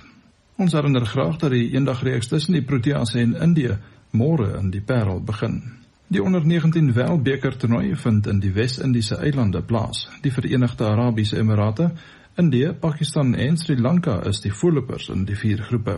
Ons 0.56 0.72
herinner 0.72 1.06
graag 1.06 1.36
dat 1.36 1.50
die 1.50 1.72
eendagreeks 1.74 2.26
tussen 2.26 2.52
die 2.52 2.64
Proteas 2.64 3.14
en 3.14 3.34
Indië 3.34 3.78
môre 4.10 4.54
in 4.58 4.70
die 4.70 4.80
Parel 4.80 5.20
begin. 5.20 5.60
Die 6.08 6.22
onder 6.22 6.46
19 6.46 6.92
Wêreldbeker 6.94 7.56
toernooi 7.58 7.96
vind 7.98 8.26
in 8.30 8.38
die 8.38 8.52
Wes-Indiese 8.54 9.16
eilande 9.16 9.62
plaas. 9.62 10.04
Die 10.22 10.30
Verenigde 10.30 10.84
Arabiese 10.86 11.36
Emirate, 11.36 11.90
Indië, 12.38 12.72
Pakistan 12.80 13.34
en 13.34 13.56
Sri 13.58 13.74
Lanka 13.80 14.20
is 14.22 14.38
die 14.40 14.52
voorlopers 14.54 15.08
in 15.08 15.24
die 15.26 15.34
vier 15.34 15.64
groepe. 15.66 15.96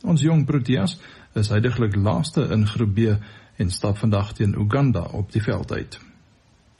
Ons 0.00 0.24
jong 0.24 0.46
Proteas 0.48 0.96
is 1.36 1.50
heidaglik 1.52 1.96
laaste 1.96 2.46
in 2.56 2.64
Groep 2.66 2.94
B 2.96 3.12
en 3.60 3.70
stap 3.70 3.98
vandag 4.00 4.32
teen 4.38 4.56
Uganda 4.56 5.02
op 5.12 5.32
die 5.32 5.42
veld 5.44 5.72
uit. 5.72 5.98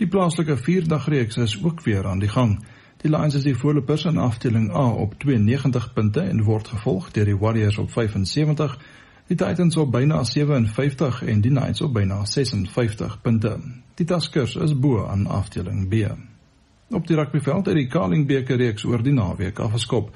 Die 0.00 0.08
plaaslike 0.08 0.56
vierdagreeks 0.56 1.36
is 1.36 1.58
ook 1.62 1.84
weer 1.84 2.08
aan 2.08 2.24
die 2.24 2.32
gang. 2.32 2.62
Die 3.04 3.10
Lions 3.12 3.36
is 3.36 3.44
die 3.44 3.56
voorlopers 3.56 4.06
in 4.08 4.16
afdeling 4.16 4.70
A 4.72 4.86
op 5.04 5.18
92 5.20 5.92
punte 5.92 6.24
en 6.24 6.42
word 6.48 6.72
gevolg 6.72 7.12
deur 7.12 7.28
die 7.28 7.36
Warriors 7.36 7.78
op 7.78 7.92
75, 7.92 8.78
die 9.30 9.36
Titans 9.38 9.76
op 9.78 9.92
byna 9.94 10.24
57 10.26 11.22
en 11.22 11.40
die 11.40 11.52
Knights 11.52 11.80
op 11.86 11.92
byna 11.94 12.24
56 12.26 13.20
punte. 13.22 13.52
Die 13.94 14.06
Tuskers 14.06 14.56
is 14.58 14.72
bo 14.74 15.04
aan 15.06 15.26
afdeling 15.30 15.86
B. 15.88 16.10
Op 16.90 17.06
die 17.06 17.16
rugbyveld 17.16 17.70
het 17.70 17.78
die 17.78 17.86
Carling 17.86 18.26
beker 18.26 18.58
reeks 18.58 18.84
oor 18.84 19.04
die 19.06 19.14
naweek 19.14 19.62
afgeskop. 19.62 20.10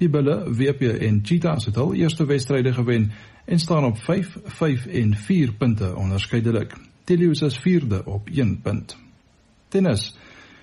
Die 0.00 0.08
Bulle, 0.08 0.38
WP 0.48 0.94
en 0.96 1.20
Cheetahs 1.22 1.68
het 1.68 1.76
hul 1.76 1.92
eerste 1.94 2.24
wedstryde 2.24 2.72
gewen 2.72 3.10
en 3.44 3.60
staan 3.60 3.84
op 3.84 3.98
5, 3.98 4.38
5 4.44 4.86
en 4.86 5.14
4 5.14 5.52
punte 5.60 5.92
onderskeidelik. 5.96 6.72
Telius 7.04 7.42
is 7.42 7.60
4de 7.60 8.00
op 8.04 8.28
1 8.32 8.60
punt. 8.62 8.96
Tennis. 9.68 10.14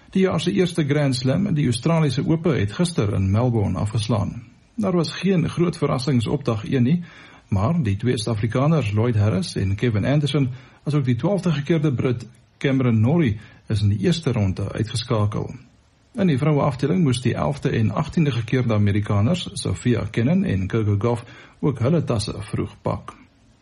Die 0.10 0.26
jaar 0.26 0.42
se 0.42 0.52
eerste 0.52 0.88
Grand 0.88 1.16
Slam, 1.16 1.54
die 1.54 1.66
Australiese 1.70 2.26
Ope, 2.26 2.50
het 2.50 2.74
gister 2.74 3.14
in 3.14 3.32
Melbourne 3.32 3.78
afgeslaan. 3.78 4.42
Daar 4.76 4.96
was 4.96 5.14
geen 5.14 5.50
groot 5.50 5.78
verrassings 5.78 6.28
op 6.28 6.46
dag 6.46 6.66
1 6.66 6.84
nie, 6.84 7.04
maar 7.52 7.82
die 7.84 7.98
twee 8.00 8.18
Suid-Afrikaners, 8.18 8.94
Lloyd 8.96 9.18
Harris 9.20 9.56
en 9.60 9.76
Kevin 9.76 10.06
Anderson, 10.06 10.50
asook 10.88 11.04
die 11.06 11.18
12de 11.20 11.52
gekeerde 11.52 11.94
Brit 11.94 12.24
Cameron 12.58 13.02
Norrie, 13.02 13.40
is 13.68 13.82
in 13.84 13.92
die 13.92 14.00
eerste 14.06 14.32
ronde 14.32 14.72
uitgeskakel. 14.72 15.50
In 16.16 16.28
die 16.28 16.38
vroue 16.40 16.64
afdeling 16.64 17.04
moes 17.04 17.22
die 17.24 17.36
11de 17.36 17.74
en 17.76 17.92
18de 17.92 18.32
gekeerde 18.38 18.74
Amerikaners, 18.74 19.50
Sofia 19.54 20.06
Kenin 20.12 20.46
en 20.48 20.68
Coco 20.68 20.96
Gauff, 21.00 21.26
ook 21.60 21.84
hulle 21.84 22.04
tasse 22.04 22.36
vroeg 22.52 22.78
pak. 22.82 23.16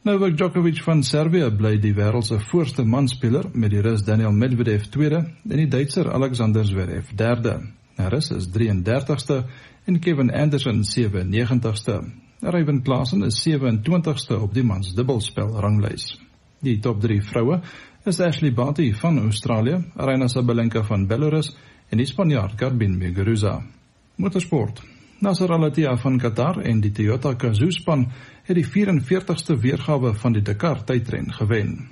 Novak 0.05 0.37
Djokovic 0.37 0.83
van 0.85 1.03
Servië 1.03 1.49
bly 1.51 1.75
die 1.81 1.93
wêreld 1.97 2.29
se 2.29 2.39
voorste 2.39 2.85
manspeler 2.85 3.49
met 3.53 3.73
die 3.73 3.81
Rus 3.81 4.05
Daniel 4.05 4.31
Medvedev 4.31 4.87
tweede 4.93 5.25
en 5.25 5.57
die 5.59 5.67
Duitser 5.67 6.13
Alexander 6.13 6.65
Zverev 6.65 7.09
derde. 7.17 7.59
Harris 7.97 8.31
is 8.31 8.47
33ste 8.53 9.43
en 9.85 9.99
Kevin 9.99 10.31
Anderson 10.31 10.85
97ste. 10.85 12.03
Ryan 12.41 12.81
Klaasen 12.81 13.23
is 13.23 13.35
27ste 13.43 14.37
op 14.39 14.53
die 14.55 14.63
mans 14.63 14.93
dubbelspel 14.95 15.57
ranglys. 15.59 16.13
Die 16.63 16.77
top 16.79 17.01
3 17.03 17.17
vroue 17.27 17.57
is 18.07 18.19
Ashley 18.23 18.53
Barty 18.55 18.93
van 18.95 19.19
Australië, 19.19 19.81
Aryna 19.99 20.27
Sabalenka 20.31 20.83
van 20.87 21.03
Belarus 21.07 21.51
en 21.91 21.99
die 21.99 22.07
Spanjaard 22.07 22.55
Garbin 22.55 22.95
Muguruza. 22.97 23.57
Motorsport. 24.15 24.79
Nasser 25.19 25.51
Al-Attiyah 25.51 25.97
van 25.99 26.15
Qatar 26.19 26.61
en 26.63 26.79
die 26.79 26.93
Toyota 26.95 27.33
Gazoo 27.35 27.75
span 27.75 28.07
het 28.47 28.55
die 28.55 28.67
44ste 28.67 29.59
weergawe 29.59 30.13
van 30.15 30.37
die 30.37 30.43
Dakar 30.43 30.85
tydren 30.87 31.33
gewen. 31.35 31.89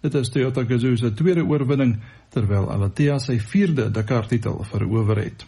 Dit 0.00 0.14
is 0.14 0.32
Toyota 0.32 0.64
Gazoo 0.64 0.96
se 0.96 1.12
tweede 1.12 1.44
oorwinning 1.44 1.98
terwyl 2.32 2.72
Al-Attiyah 2.72 3.20
sy 3.20 3.36
vierde 3.44 3.90
Dakar 3.92 4.24
titel 4.26 4.64
verower 4.64 5.20
het. 5.20 5.44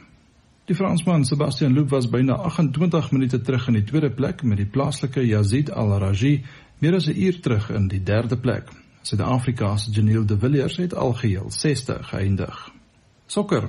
Die 0.67 0.75
Fransman 0.75 1.25
Sebastian 1.25 1.75
Loeb 1.75 1.91
was 1.91 2.07
byna 2.09 2.35
28 2.35 3.11
minute 3.13 3.41
terug 3.41 3.67
in 3.69 3.75
die 3.77 3.85
tweede 3.85 4.09
plek 4.11 4.43
met 4.43 4.57
die 4.57 4.67
plaaslike 4.67 5.21
Yazid 5.21 5.69
Al-Raji 5.71 6.39
meer 6.81 6.95
as 6.97 7.09
'n 7.09 7.21
uur 7.21 7.41
terug 7.41 7.71
in 7.71 7.89
die 7.89 8.03
derde 8.03 8.37
plek. 8.37 8.73
Suid-Afrika 9.03 9.77
se 9.77 9.91
Janiel 9.91 10.25
De 10.27 10.39
Villiers 10.39 10.77
het 10.77 10.95
algeheel 10.95 11.51
6ste 11.51 11.99
geëindig. 12.01 12.73
Sokker. 13.27 13.69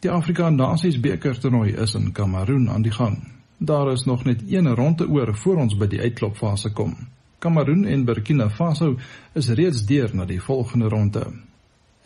Die 0.00 0.10
Afrika 0.10 0.50
Nasies 0.50 1.00
beker 1.00 1.38
toernooi 1.38 1.72
is 1.72 1.94
in 1.94 2.12
Kameroen 2.12 2.70
aan 2.70 2.82
die 2.82 2.92
gang. 2.92 3.32
Daar 3.58 3.92
is 3.92 4.04
nog 4.04 4.24
net 4.24 4.42
een 4.46 4.74
ronde 4.74 5.08
oor 5.08 5.36
voor 5.36 5.56
ons 5.56 5.76
by 5.76 5.86
die 5.86 6.00
uitklopfase 6.00 6.72
kom. 6.72 6.96
Kameroen 7.38 7.84
en 7.84 8.04
Burkina 8.04 8.50
Faso 8.50 8.98
is 9.32 9.48
reeds 9.48 9.86
deur 9.86 10.10
na 10.14 10.24
die 10.24 10.42
volgende 10.42 10.88
ronde. 10.88 11.32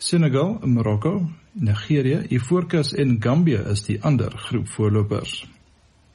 Senegal, 0.01 0.57
Marokko, 0.65 1.29
Nigerië, 1.51 2.25
Ivoorkus 2.29 2.93
en 2.93 3.17
Gambia 3.19 3.59
is 3.69 3.83
die 3.85 3.99
ander 4.01 4.33
groep 4.47 4.67
voorlopers. 4.73 5.43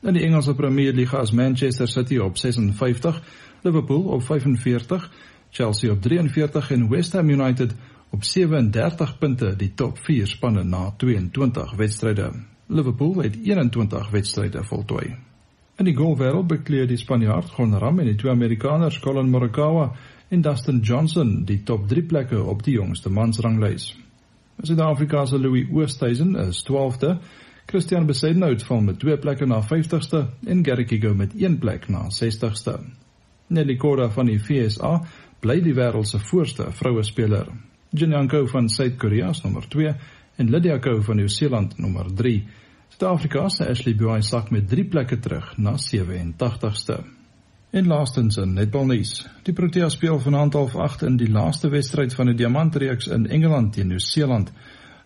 In 0.03 0.17
die 0.19 0.25
Engelse 0.27 0.55
Premier 0.59 0.93
League 0.93 1.21
is 1.23 1.31
Manchester 1.31 1.87
City 1.89 2.19
op 2.19 2.37
56, 2.37 3.21
Liverpool 3.63 4.03
op 4.03 4.23
45, 4.23 5.07
Chelsea 5.51 5.93
op 5.93 6.03
43 6.03 6.71
en 6.71 6.89
West 6.89 7.13
Ham 7.13 7.31
United 7.31 7.75
op 8.11 8.25
37 8.25 9.19
punte 9.19 9.55
die 9.57 9.71
top 9.75 9.99
4 9.99 10.27
spanne 10.27 10.65
na 10.65 10.91
22 10.97 11.77
wedstryde. 11.77 12.33
Liverpool 12.67 13.23
het 13.23 13.39
21 13.43 14.11
wedstryde 14.11 14.65
voltooi. 14.65 15.15
In 15.77 15.85
die 15.85 15.97
golfwêreld 15.97 16.47
bekleed 16.49 16.89
die 16.89 16.97
Spanjaard 16.97 17.51
Jon 17.53 17.75
Ram 17.79 17.99
en 18.01 18.07
die 18.09 18.15
twee 18.17 18.33
Amerikaners 18.33 18.97
Collin 18.99 19.29
Morikawa 19.31 19.91
en 20.29 20.43
Dustin 20.43 20.81
Johnson 20.81 21.45
die 21.45 21.63
top 21.63 21.89
3 21.89 22.03
plekke 22.11 22.43
op 22.43 22.65
die 22.67 22.75
jongste 22.75 23.11
mansranglys. 23.11 23.93
Suid-Afrika 24.63 25.27
se 25.27 25.39
Louis 25.39 25.69
Oosthuizen 25.71 26.37
is 26.49 26.65
12de, 26.69 27.17
Christian 27.67 28.07
Besaidnout 28.07 28.63
val 28.63 28.81
met 28.81 28.99
2 29.03 29.19
plekke 29.19 29.47
na 29.47 29.61
50ste 29.63 30.23
en 30.47 30.65
Gary 30.65 30.85
Kigo 30.85 31.15
met 31.15 31.35
1 31.35 31.59
plek 31.59 31.89
na 31.89 32.07
60ste. 32.11 32.79
Nelly 33.49 33.77
Korda 33.77 34.09
van 34.11 34.31
die 34.31 34.39
FSA 34.39 35.01
bly 35.41 35.61
die 35.63 35.75
wêreld 35.75 36.09
se 36.09 36.19
voorste 36.19 36.71
vroue 36.73 37.03
speler. 37.07 37.51
Jin 37.91 38.15
Yanko 38.15 38.47
van 38.51 38.69
Suid-Korea 38.69 39.31
is 39.31 39.43
nommer 39.45 39.67
2 39.71 39.95
en 40.37 40.51
Lydia 40.51 40.79
Ko 40.79 41.01
van 41.03 41.17
Nieu-Seeland 41.17 41.79
nommer 41.79 42.11
3. 42.15 42.39
Suid-Afrika 42.95 43.49
se 43.49 43.69
Ashley 43.71 43.95
Buy 43.95 44.23
sak 44.23 44.51
met 44.51 44.69
3 44.71 44.89
plekke 44.91 45.19
terug 45.19 45.55
na 45.59 45.77
87ste. 45.77 47.16
En 47.77 47.87
laastens 47.87 48.39
in 48.41 48.55
netbalnuus. 48.57 49.27
Die 49.45 49.53
Proteas 49.53 49.93
speel 49.99 50.17
vanaand 50.21 50.55
half 50.57 50.77
8 50.81 51.03
in 51.05 51.19
die 51.21 51.29
laaste 51.29 51.69
wedstryd 51.69 52.15
van 52.17 52.31
die 52.31 52.35
Diamantreeks 52.39 53.11
in 53.13 53.27
Engeland 53.29 53.75
teen 53.77 53.93
Nieu-Seeland. 53.93 54.49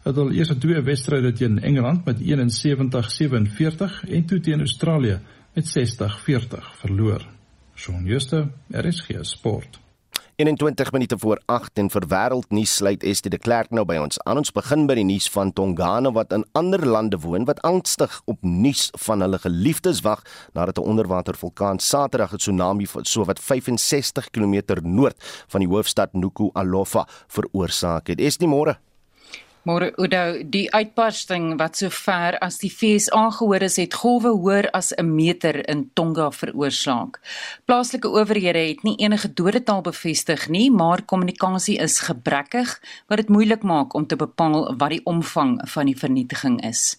Hulle 0.04 0.12
het 0.14 0.20
al 0.22 0.30
eers 0.36 0.52
twee 0.62 0.82
wedstryde 0.86 1.32
teen 1.32 1.58
Engeland 1.58 2.06
met 2.06 2.22
71-47 2.22 3.98
en 4.06 4.24
toe 4.24 4.40
teen 4.40 4.62
Australië 4.62 5.18
met 5.54 5.74
60-40 5.74 6.70
verloor. 6.84 7.26
Shaun 7.74 8.06
Schuster, 8.06 8.48
RSG 8.70 9.18
Sport. 9.20 9.80
21 10.40 10.92
minute 10.92 11.18
voor 11.18 11.40
8 11.46 11.78
en 11.82 11.90
vir 11.92 12.04
wêreldnuus 12.08 12.72
sluit 12.78 13.02
Estie 13.04 13.28
de 13.28 13.36
Klerk 13.36 13.74
nou 13.76 13.82
by 13.84 13.98
ons. 14.00 14.16
Aan 14.24 14.40
ons 14.40 14.52
begin 14.56 14.86
by 14.88 14.96
die 14.96 15.04
nuus 15.04 15.26
van 15.34 15.52
Tongane 15.52 16.14
wat 16.16 16.32
in 16.32 16.46
ander 16.56 16.80
lande 16.80 17.18
woon 17.20 17.44
wat 17.44 17.60
angstig 17.68 18.14
op 18.24 18.40
nuus 18.40 18.86
van 19.04 19.20
hulle 19.20 19.36
geliefdes 19.42 20.00
wag 20.06 20.24
nadat 20.56 20.80
'n 20.80 20.88
onderwatervulkaan 20.96 21.78
Saterdag 21.78 22.32
'n 22.32 22.40
tsunami 22.40 22.86
van 22.86 23.04
so 23.04 23.24
wat 23.24 23.38
65 23.38 24.30
km 24.30 24.80
noord 24.82 25.16
van 25.48 25.60
die 25.60 25.68
hoofstad 25.68 26.12
Nuku-Alofa 26.12 27.06
veroorsaak 27.28 28.06
het. 28.08 28.20
Estie 28.20 28.48
môre 28.48 28.80
Môre 29.68 29.90
Oudo, 30.00 30.40
die 30.40 30.70
uitbarsting 30.72 31.58
wat 31.60 31.76
so 31.76 31.90
ver 31.92 32.38
as 32.40 32.56
die 32.62 32.70
VS 32.72 33.10
aangehoor 33.12 33.66
is, 33.66 33.74
het 33.76 33.92
golwe 34.00 34.30
hoër 34.32 34.70
as 34.72 34.88
'n 34.96 35.04
meter 35.04 35.68
in 35.68 35.90
Tonga 35.92 36.30
veroorsaak. 36.30 37.20
Plaaslike 37.66 38.08
owerhede 38.08 38.58
het 38.58 38.82
nie 38.82 38.96
enige 38.96 39.28
dodetal 39.28 39.82
bevestig 39.82 40.48
nie, 40.48 40.70
maar 40.70 41.02
kommunikasie 41.02 41.76
is 41.76 42.00
gebrekkig 42.00 42.80
wat 43.08 43.18
dit 43.18 43.28
moeilik 43.28 43.62
maak 43.62 43.94
om 43.94 44.06
te 44.06 44.16
bepaal 44.16 44.76
wat 44.78 44.90
die 44.90 45.04
omvang 45.04 45.60
van 45.68 45.86
die 45.86 45.96
vernietiging 45.96 46.64
is. 46.64 46.96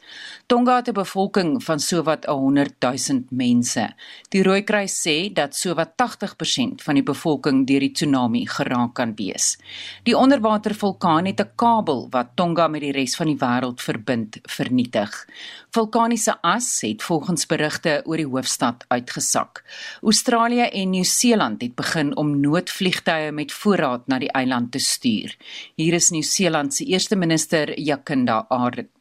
Tonga 0.52 0.76
het 0.76 0.88
'n 0.88 0.94
bevolking 0.94 1.64
van 1.64 1.80
sowat 1.80 2.26
100 2.26 2.74
000 2.80 3.24
mense. 3.30 3.94
Die 4.30 4.44
Rooikruis 4.44 5.08
sê 5.08 5.34
dat 5.34 5.56
sowat 5.56 5.96
80% 5.96 6.84
van 6.84 6.94
die 6.94 7.04
bevolking 7.04 7.68
deur 7.68 7.80
die 7.80 7.92
tsunami 7.92 8.48
geraak 8.48 8.94
kan 8.94 9.16
wees. 9.16 9.58
Die 10.04 10.18
onderwatervulkaan 10.18 11.26
het 11.26 11.40
'n 11.40 11.52
kabel 11.56 12.08
wat 12.10 12.28
Tonga 12.36 12.68
met 12.68 12.82
die 12.82 12.92
res 12.92 13.16
van 13.16 13.28
die 13.28 13.38
wêreld 13.38 13.82
verbind 13.82 14.40
vernietig. 14.42 15.28
Vulkaniese 15.70 16.42
as 16.42 16.82
het 16.82 17.04
volgens 17.04 17.46
berigte 17.46 18.02
oor 18.06 18.18
die 18.18 18.28
hoofstad 18.28 18.86
uitgesak. 18.88 19.64
Australië 20.02 20.62
en 20.62 20.90
Nieu-Seeland 20.90 21.62
het 21.62 21.76
begin 21.76 22.16
om 22.16 22.40
noodvliegtuie 22.40 23.32
met 23.32 23.52
voorraad 23.52 24.08
na 24.08 24.20
die 24.20 24.32
eiland 24.32 24.72
te 24.72 24.80
stuur. 24.80 25.38
Hier 25.76 25.94
is 25.94 26.10
Nieu-Seeland 26.10 26.74
se 26.74 26.86
eerste 26.86 27.16
minister 27.16 27.80
Jacinda 27.80 28.46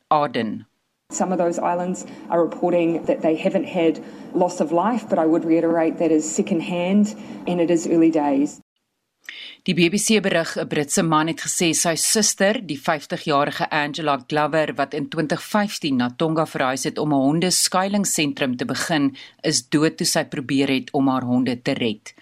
Ardern. 0.09 0.70
Some 1.11 1.33
of 1.33 1.39
those 1.39 1.59
islands 1.59 2.07
are 2.31 2.43
reporting 2.43 3.05
that 3.05 3.21
they 3.21 3.37
haven't 3.37 3.65
had 3.65 4.03
loss 4.33 4.61
of 4.61 4.73
life, 4.73 5.07
but 5.09 5.19
I 5.19 5.27
would 5.27 5.45
reiterate 5.45 5.99
that 5.99 6.11
is 6.11 6.31
second 6.31 6.61
hand 6.61 7.15
and 7.47 7.61
it 7.61 7.71
is 7.71 7.87
early 7.87 8.11
days. 8.11 8.61
Die 9.69 9.75
BBC 9.75 10.23
berig 10.25 10.57
'n 10.57 10.69
Britse 10.69 11.03
man 11.03 11.29
het 11.29 11.41
gesê 11.45 11.75
sy 11.75 11.95
suster, 11.95 12.67
die 12.67 12.79
50-jarige 12.81 13.67
Angela 13.71 14.17
Glover 14.27 14.73
wat 14.75 14.95
in 14.95 15.09
2015 15.09 15.97
na 15.97 16.09
Tonga 16.17 16.47
verhuis 16.47 16.85
het 16.85 16.99
om 16.99 17.13
'n 17.13 17.21
hondeskuilingsentrum 17.27 18.57
te 18.57 18.65
begin, 18.65 19.17
is 19.43 19.69
dood 19.69 19.97
toe 19.97 20.07
sy 20.07 20.25
probeer 20.25 20.69
het 20.69 20.91
om 20.93 21.09
haar 21.09 21.23
honde 21.23 21.63
te 21.63 21.73
red. 21.73 22.15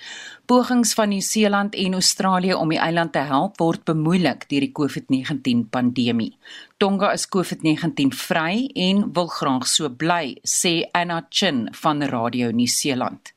Pogings 0.46 0.94
van 0.94 1.08
Nieu-Seeland 1.08 1.74
en 1.74 1.92
Australië 1.92 2.54
om 2.54 2.68
die 2.68 2.78
eiland 2.78 3.12
te 3.12 3.18
help 3.18 3.58
word 3.58 3.84
bemoeilik 3.84 4.48
deur 4.48 4.60
die 4.60 4.72
COVID-19 4.72 5.68
pandemie. 5.70 6.36
Tonga 6.76 7.12
is 7.12 7.28
COVID-19 7.28 8.14
vry 8.14 8.70
en 8.74 9.12
wil 9.12 9.26
graag 9.26 9.66
so 9.66 9.88
bly, 9.88 10.36
sê 10.42 10.88
Anna 10.92 11.26
Chin 11.30 11.68
van 11.72 12.02
Radio 12.02 12.50
Nieu-Seeland. 12.50 13.32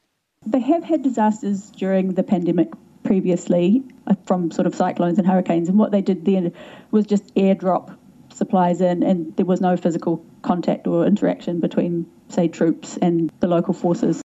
They 0.49 0.61
have 0.61 0.83
had 0.85 1.03
disasters 1.03 1.69
during 1.77 2.15
the 2.15 2.23
pandemic 2.23 2.73
previously 3.03 3.83
uh, 4.07 4.15
from 4.25 4.51
sort 4.51 4.67
of 4.67 4.75
cyclones 4.75 5.17
and 5.17 5.27
hurricanes 5.27 5.69
and 5.69 5.77
what 5.77 5.91
they 5.91 6.01
did 6.01 6.25
then 6.25 6.53
was 6.91 7.05
just 7.05 7.33
airdrop 7.35 7.95
supplies 8.33 8.81
in 8.81 9.03
and 9.03 9.35
there 9.35 9.45
was 9.45 9.61
no 9.61 9.77
physical 9.77 10.23
contact 10.41 10.87
or 10.87 11.05
interaction 11.05 11.59
between 11.59 12.05
say 12.29 12.47
troops 12.47 12.97
and 13.01 13.31
the 13.39 13.47
local 13.47 13.73
forces. 13.73 14.21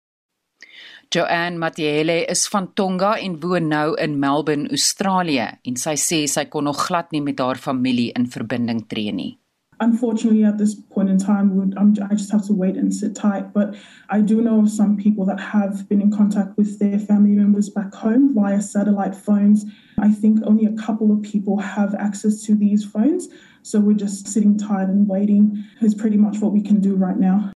Joanne 1.11 1.57
Matiele 1.57 2.25
is 2.29 2.47
van 2.47 2.73
Tonga 2.73 3.15
en 3.21 3.39
woon 3.39 3.69
nou 3.69 3.93
in 4.01 4.19
Melbourne, 4.19 4.67
Australië 4.71 5.47
en 5.63 5.77
sy 5.79 5.93
sê 5.95 6.25
sy 6.27 6.45
kon 6.49 6.65
nog 6.67 6.81
glad 6.87 7.11
nie 7.13 7.21
met 7.21 7.39
haar 7.39 7.61
familie 7.61 8.11
in 8.15 8.25
verbinding 8.27 8.85
tree 8.89 9.11
nie. 9.11 9.35
Unfortunately, 9.79 10.43
at 10.43 10.57
this 10.57 10.75
point 10.75 11.09
in 11.09 11.17
time, 11.17 11.55
would 11.55 11.77
um, 11.77 11.95
I 12.09 12.15
just 12.15 12.31
have 12.31 12.45
to 12.47 12.53
wait 12.53 12.75
and 12.75 12.93
sit 12.93 13.15
tight. 13.15 13.53
But 13.53 13.75
I 14.09 14.21
do 14.21 14.41
know 14.41 14.61
of 14.61 14.69
some 14.69 14.95
people 14.97 15.25
that 15.25 15.39
have 15.39 15.89
been 15.89 16.01
in 16.01 16.11
contact 16.11 16.57
with 16.57 16.79
their 16.79 16.97
family 16.97 17.31
members 17.31 17.69
back 17.69 17.93
home 17.93 18.33
via 18.33 18.61
satellite 18.61 19.15
phones. 19.15 19.65
I 19.99 20.11
think 20.11 20.39
only 20.45 20.65
a 20.65 20.73
couple 20.73 21.11
of 21.11 21.21
people 21.21 21.59
have 21.59 21.93
access 21.95 22.43
to 22.43 22.55
these 22.55 22.85
phones. 22.85 23.27
So 23.63 23.79
we're 23.79 23.97
just 23.97 24.27
sitting 24.27 24.57
tight 24.57 24.87
and 24.87 25.07
waiting 25.07 25.63
is 25.81 25.95
pretty 25.95 26.17
much 26.17 26.39
what 26.39 26.53
we 26.53 26.61
can 26.61 26.79
do 26.79 26.95
right 26.95 27.17
now. 27.17 27.51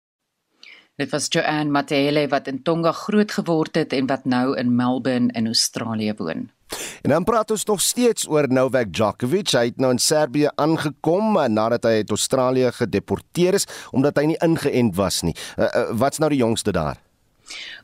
Dit 0.98 1.12
was 1.12 1.28
Joanne 1.28 1.70
Matele 1.70 2.26
wat 2.28 2.48
in 2.48 2.62
Tonga 2.62 2.90
groot 2.92 3.30
geword 3.30 3.76
het 3.78 3.92
en 3.92 4.08
wat 4.10 4.24
nou 4.26 4.56
in 4.58 4.74
Melbourne 4.74 5.30
in 5.30 5.46
Australië 5.46 6.14
woon. 6.18 6.48
En 7.02 7.10
dan 7.10 7.24
praat 7.24 7.50
ons 7.50 7.64
nog 7.64 7.80
steeds 7.80 8.28
oor 8.28 8.48
Novak 8.48 8.92
Djokovic. 8.92 9.52
Hy 9.56 9.64
het 9.70 9.76
nou 9.76 9.90
in 9.94 9.98
Servië 10.02 10.50
aangekom 10.54 11.38
nadat 11.52 11.84
hy 11.88 12.00
uit 12.02 12.10
Australië 12.10 12.72
gedeporteer 12.72 13.54
is 13.54 13.66
omdat 13.90 14.16
hy 14.16 14.24
nie 14.32 14.40
ingeënt 14.44 14.96
was 14.96 15.22
nie. 15.22 15.36
Uh, 15.56 15.64
uh, 15.64 15.84
wat's 15.98 16.18
nou 16.18 16.30
die 16.30 16.42
jongste 16.42 16.72
daar? 16.72 16.98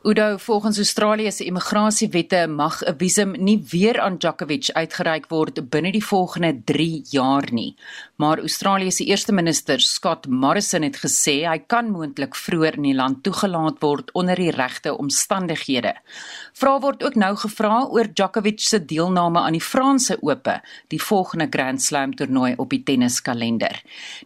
Udo, 0.03 0.37
volgens 0.37 0.77
Australië 0.77 1.33
se 1.33 1.44
immigrasiewette 1.44 2.47
mag 2.47 2.83
'n 2.83 2.94
visum 2.99 3.31
nie 3.38 3.64
weer 3.70 4.01
aan 4.01 4.18
Djokovic 4.18 4.70
uitgereik 4.73 5.27
word 5.29 5.70
binne 5.70 5.92
die 5.92 6.05
volgende 6.05 6.61
3 6.64 7.03
jaar 7.11 7.53
nie. 7.53 7.77
Maar 8.16 8.38
Australië 8.38 8.90
se 8.90 9.05
eerste 9.05 9.33
minister, 9.33 9.81
Scott 9.81 10.27
Morrison, 10.27 10.83
het 10.87 11.00
gesê 11.03 11.33
hy 11.48 11.57
kan 11.66 11.88
moontlik 11.90 12.37
vroeër 12.38 12.77
in 12.79 12.85
die 12.87 12.94
land 12.94 13.24
toegelaat 13.27 13.81
word 13.83 14.12
onder 14.14 14.38
die 14.38 14.53
regte 14.55 14.92
omstandighede. 14.94 15.96
Vra 16.55 16.77
word 16.79 17.03
ook 17.03 17.16
nou 17.18 17.33
gevra 17.42 17.81
oor 17.90 18.07
Djokovic 18.07 18.62
se 18.62 18.79
deelname 18.79 19.42
aan 19.42 19.57
die 19.59 19.62
Franse 19.62 20.14
Ope, 20.22 20.61
die 20.94 21.00
volgende 21.03 21.48
Grand 21.50 21.83
Slam 21.83 22.12
toernooi 22.14 22.53
op 22.57 22.70
die 22.70 22.85
tenniskalender. 22.87 23.81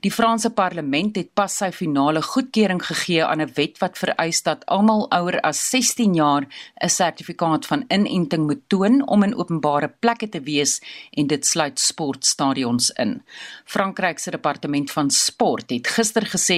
Die 0.05 0.13
Franse 0.13 0.51
parlement 0.53 1.17
het 1.17 1.33
pas 1.33 1.57
sy 1.57 1.71
finale 1.73 2.21
goedkeuring 2.23 2.85
gegee 2.91 3.25
aan 3.25 3.41
'n 3.41 3.53
wet 3.57 3.81
wat 3.81 3.97
vereis 3.97 4.43
dat 4.43 4.67
almal 4.67 5.09
ouer 5.09 5.41
as 5.41 5.71
16 5.71 6.15
jaar 6.15 6.45
'n 6.85 6.89
sertifikaat 6.89 7.67
van 7.67 7.85
inenting 7.89 8.47
moet 8.47 8.69
toon 8.69 9.09
om 9.09 9.23
in 9.23 9.35
openbare 9.35 9.89
plekke 9.89 10.29
te 10.29 10.41
wees 10.41 10.81
en 11.13 11.27
dit 11.27 11.47
sluit 11.47 11.81
sportstadions 11.81 12.91
in. 12.91 13.23
Frankryk 13.79 14.19
se 14.19 14.33
departement 14.35 14.91
van 14.91 15.11
sport 15.15 15.71
het 15.71 15.87
gister 15.95 16.25
gesê 16.27 16.57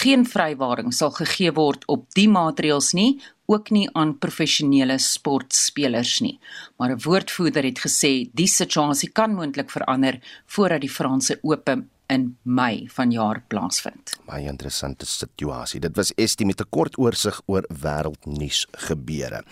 geen 0.00 0.22
vrywaring 0.24 0.94
sal 0.96 1.10
gegee 1.12 1.52
word 1.52 1.82
op 1.92 2.06
die 2.16 2.30
maatreëls 2.32 2.94
nie 2.96 3.10
ook 3.52 3.68
nie 3.76 3.84
aan 3.92 4.14
professionele 4.16 4.96
sportspelers 4.96 6.14
nie. 6.24 6.38
Maar 6.78 6.94
'n 6.94 7.02
woordvoerder 7.04 7.64
het 7.64 7.84
gesê 7.84 8.30
die 8.32 8.48
situasie 8.48 9.12
kan 9.12 9.34
moontlik 9.34 9.70
verander 9.70 10.20
voordat 10.46 10.80
die 10.80 10.90
Franse 10.90 11.38
Ope 11.42 11.84
in 12.12 12.36
Mei 12.42 12.88
vanjaar 12.88 13.42
plaasvind. 13.48 14.16
Baie 14.26 14.48
interessante 14.48 15.06
situasie. 15.06 15.80
Dit 15.80 15.96
was 15.96 16.12
Estie 16.14 16.46
met 16.46 16.60
'n 16.60 16.68
kort 16.70 16.98
oorsig 16.98 17.40
oor 17.46 17.64
wêreldnuus 17.68 18.66
gebeure. 18.70 19.44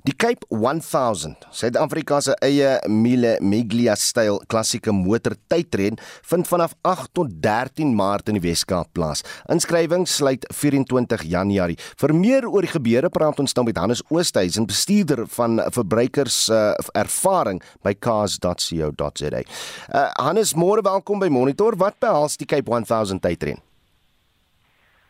Die 0.00 0.14
Cape 0.16 0.46
1000, 0.48 1.46
Suid-Afrika 1.52 2.22
se 2.24 2.32
eie 2.40 2.78
Mille 2.88 3.34
Miglia 3.44 3.92
styl 4.00 4.38
klassieke 4.48 4.94
motortydren, 4.96 5.98
vind 6.30 6.46
vanaf 6.48 6.72
8 6.88 7.10
tot 7.18 7.34
13 7.44 7.90
Maart 7.98 8.30
in 8.32 8.38
die 8.38 8.42
Weskaap 8.46 8.94
plaas. 8.96 9.20
Inskrywing 9.52 10.06
sluit 10.08 10.46
24 10.56 11.26
Januarie. 11.28 11.76
Vir 12.00 12.14
meer 12.16 12.46
oor 12.48 12.64
die 12.64 12.72
gebeure 12.72 13.10
praat 13.12 13.42
ons 13.44 13.52
nou 13.58 13.66
met 13.68 13.76
Hannes 13.76 14.00
Oosthuizen, 14.08 14.64
bestuurder 14.70 15.26
van 15.34 15.60
verbruikers 15.76 16.38
uh, 16.48 16.70
ervaring 16.96 17.60
by 17.84 17.92
cars.co.za. 17.92 19.42
Uh, 19.42 20.06
Hannes, 20.16 20.54
môre 20.56 20.80
welkom 20.86 21.20
by 21.20 21.28
Monitor. 21.28 21.76
Wat 21.76 21.98
behels 22.00 22.38
die 22.40 22.48
Cape 22.48 22.72
1000 22.72 23.20
tydren? 23.20 23.60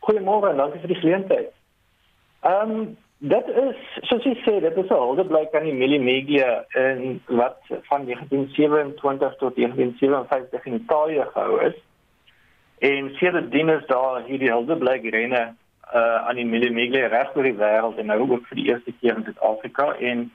Goeiemôre, 0.03 0.51
dankie 0.59 0.83
vir 0.83 0.95
die 0.97 0.99
geleentheid. 1.05 1.55
Ehm 2.43 2.75
um, 2.75 2.83
Dit 3.21 3.49
is 3.53 3.81
soos 4.09 4.25
jy 4.25 4.33
sê, 4.47 4.53
dit 4.65 4.77
is 4.81 4.89
'n 4.89 4.97
holdeblyk 4.97 5.55
aan 5.55 5.67
die 5.69 5.77
Millimeglia 5.77 6.65
in 6.73 7.21
wat 7.27 7.59
van 7.89 8.07
1927 8.07 9.37
tot 9.37 9.57
1957 9.57 10.65
in 10.65 10.75
Italië 10.75 11.25
gehou 11.33 11.61
is. 11.61 11.77
En 12.79 13.11
sedertdien 13.15 13.69
is 13.69 13.87
daar 13.87 14.23
hierdie 14.25 14.53
holdeblyk 14.53 15.05
renne 15.13 15.55
uh 15.95 16.29
aan 16.29 16.37
die 16.37 16.47
Millimeglia 16.47 17.07
reg 17.07 17.37
oor 17.37 17.43
die 17.43 17.59
wêreld 17.61 17.99
en 17.99 18.07
nou 18.07 18.21
ook 18.21 18.47
vir 18.47 18.57
die 18.57 18.69
eerste 18.73 18.93
keer 19.01 19.17
in 19.17 19.25
Suid-Afrika 19.25 19.93
en 19.99 20.31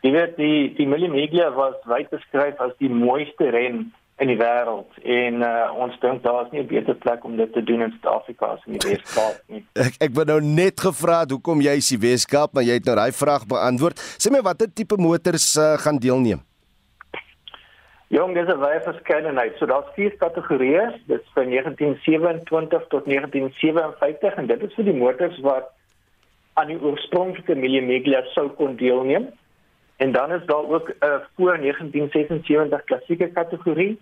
jy 0.00 0.10
weet 0.12 0.36
die 0.36 0.74
die 0.74 0.86
Millimeglia 0.86 1.50
was 1.56 1.74
wyd 1.84 2.10
beskryf 2.10 2.60
as 2.60 2.76
die 2.78 2.90
mooiste 2.90 3.50
ren 3.50 3.88
in 4.20 4.28
die 4.28 4.36
wêreld 4.36 4.98
en 5.00 5.40
uh, 5.40 5.70
ons 5.80 5.96
dink 6.02 6.22
daar 6.22 6.44
is 6.44 6.52
nie 6.52 6.60
'n 6.62 6.68
beter 6.68 6.94
plek 6.94 7.24
om 7.24 7.36
dit 7.36 7.52
te 7.52 7.62
doen 7.62 7.82
in 7.86 7.94
Suid-Afrika 7.96 8.46
as 8.46 8.66
in 8.66 8.76
die 8.76 8.88
Weskaap 8.90 9.40
nie. 9.48 9.64
Ek 9.86 9.96
ek 10.08 10.12
wou 10.14 10.26
nou 10.28 10.40
net 10.40 10.80
gevra 10.80 11.24
hoekom 11.30 11.64
jy 11.64 11.76
is 11.80 11.88
die 11.88 12.02
Weskaap, 12.04 12.52
maar 12.52 12.66
jy 12.68 12.76
het 12.80 12.84
nou 12.84 12.96
daai 13.00 13.12
vraag 13.12 13.46
beantwoord. 13.46 13.98
Sê 14.20 14.30
my 14.30 14.42
watter 14.44 14.68
tipe 14.68 14.96
motors 15.00 15.56
uh, 15.56 15.78
gaan 15.80 15.98
deelneem? 15.98 16.44
Jong, 18.10 18.34
dis 18.34 18.48
'n 18.48 18.58
baie 18.58 18.80
verskeidenheid. 18.82 19.56
So 19.56 19.66
daar's 19.66 19.94
vier 19.94 20.12
kategorieë. 20.18 20.84
Dit 21.06 21.20
is 21.20 21.30
van 21.34 21.48
1927 21.48 22.86
tot 22.88 23.04
1957 23.06 24.34
en 24.34 24.46
dit 24.46 24.62
is 24.62 24.74
vir 24.74 24.84
die 24.84 25.00
motors 25.04 25.38
wat 25.40 25.70
aan 26.54 26.66
die 26.66 26.80
oorspronklike 26.82 27.54
Millimeglia 27.54 28.22
sou 28.34 28.48
kon 28.58 28.76
deelneem. 28.76 29.30
En 30.04 30.12
dan 30.12 30.32
is 30.32 30.44
daar 30.46 30.68
ook 30.74 30.88
'n 30.88 31.04
uh, 31.06 31.14
voor 31.36 31.58
1976 31.58 32.84
klassieke 32.84 33.28
kategorie 33.28 33.98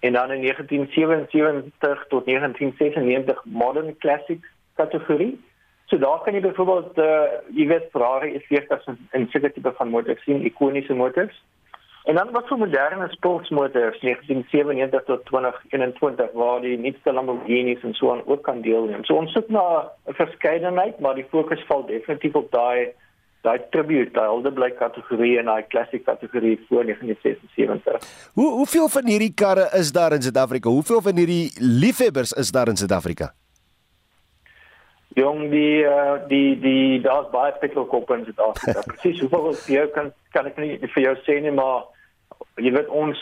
en 0.00 0.12
dan 0.12 0.30
in 0.30 0.40
1977 0.40 2.04
tot 2.08 2.24
1996 2.26 3.44
modern 3.44 3.96
classic 3.98 4.50
kategorie. 4.74 5.44
So 5.84 5.98
daar 5.98 6.20
kan 6.22 6.32
jy 6.32 6.40
byvoorbeeld 6.40 6.98
uh, 6.98 7.22
jy 7.54 7.66
weet 7.66 7.90
Ferrari 7.90 8.34
is 8.34 8.46
feesters 8.46 8.84
en 9.10 9.26
seker 9.30 9.52
tipe 9.52 9.72
van 9.76 9.88
motors 9.88 10.22
sien, 10.22 10.44
ikoniese 10.44 10.94
motors. 10.94 11.42
En 12.04 12.14
dan 12.14 12.30
wat 12.30 12.46
vir 12.48 12.58
moderne 12.58 13.08
sportmotors 13.08 14.00
1997 14.00 15.04
tot 15.04 15.24
2021 15.24 16.32
waar 16.32 16.60
die 16.60 16.78
nuutste 16.78 17.12
Lamborghinis 17.12 17.82
en 17.82 17.94
so 17.94 18.10
aan 18.10 18.26
ook 18.26 18.42
kan 18.42 18.60
deelneem. 18.60 19.04
So 19.04 19.14
ons 19.14 19.32
soek 19.32 19.48
na 19.48 19.90
'n 20.06 20.14
verskeidenheid, 20.14 20.98
maar 20.98 21.14
die 21.14 21.30
fokus 21.30 21.64
val 21.66 21.86
definitief 21.86 22.34
op 22.34 22.50
daai 22.50 22.92
daai 23.42 23.58
tribute, 23.74 24.12
daai 24.14 24.28
holdeblyk 24.30 24.76
kategorie 24.78 25.34
en 25.40 25.50
daai 25.50 25.66
classic 25.68 26.04
kategorie 26.06 26.54
voor 26.68 26.84
1976. 26.84 28.10
Hoe 28.38 28.50
hoeveel 28.50 28.88
van 28.88 29.06
hierdie 29.10 29.32
karre 29.34 29.68
is 29.78 29.92
daar 29.92 30.12
in 30.12 30.22
Suid-Afrika? 30.22 30.70
Hoeveel 30.70 31.00
van 31.02 31.16
hierdie 31.16 31.52
liefhebbers 31.58 32.32
is 32.32 32.52
daar 32.54 32.68
in 32.68 32.76
Suid-Afrika? 32.76 33.32
Jong 35.18 35.50
die 35.50 35.82
uh, 35.84 36.14
die 36.28 36.58
die 36.60 37.00
daar's 37.04 37.30
baie 37.30 37.52
petrolkoppe 37.60 38.14
in 38.20 38.24
Suid-Afrika. 38.24 38.84
Presies 38.90 39.20
hoeveel 39.20 39.56
jy 39.74 39.86
kan 39.96 40.12
kan 40.36 40.46
ek 40.46 40.60
nie 40.62 40.76
vir 40.94 41.02
jou 41.08 41.16
sê 41.26 41.40
nie, 41.42 41.52
maar 41.52 41.88
jy 42.62 42.72
weet 42.76 42.88
ons 42.88 43.18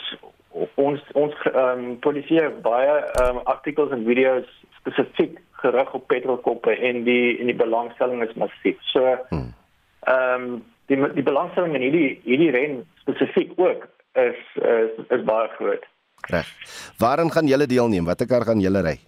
ons 0.76 1.00
ons 1.16 1.46
ehm 1.48 1.64
um, 1.64 1.86
polisie 2.04 2.44
baie 2.66 2.92
ehm 2.92 3.40
um, 3.40 3.40
artikels 3.54 3.96
en 3.96 4.04
video's 4.04 4.52
spesifiek 4.82 5.40
gerig 5.64 5.96
op 5.96 6.06
petrolkoppe 6.12 6.76
en 6.76 7.02
die 7.08 7.38
en 7.40 7.48
die 7.48 7.56
belangstelling 7.64 8.22
is 8.28 8.36
massief. 8.44 8.76
So 8.92 9.16
hmm 9.32 9.50
ehm 10.06 10.42
um, 10.42 10.64
die 10.90 10.98
die 11.14 11.22
belangstelling 11.22 11.74
in 11.74 11.82
hierdie 11.86 12.20
hierdie 12.24 12.50
ren 12.50 12.80
spesifiek 13.02 13.52
ook 13.56 13.86
is 14.18 14.40
is 14.56 14.90
is 15.08 15.24
baie 15.24 15.48
groot. 15.58 15.84
Reg. 16.30 16.48
Waarin 16.98 17.30
gaan 17.30 17.46
julle 17.46 17.66
deelneem? 17.66 18.04
Watter 18.04 18.26
kar 18.26 18.44
gaan 18.44 18.60
julle 18.60 18.82
ry? 18.82 18.98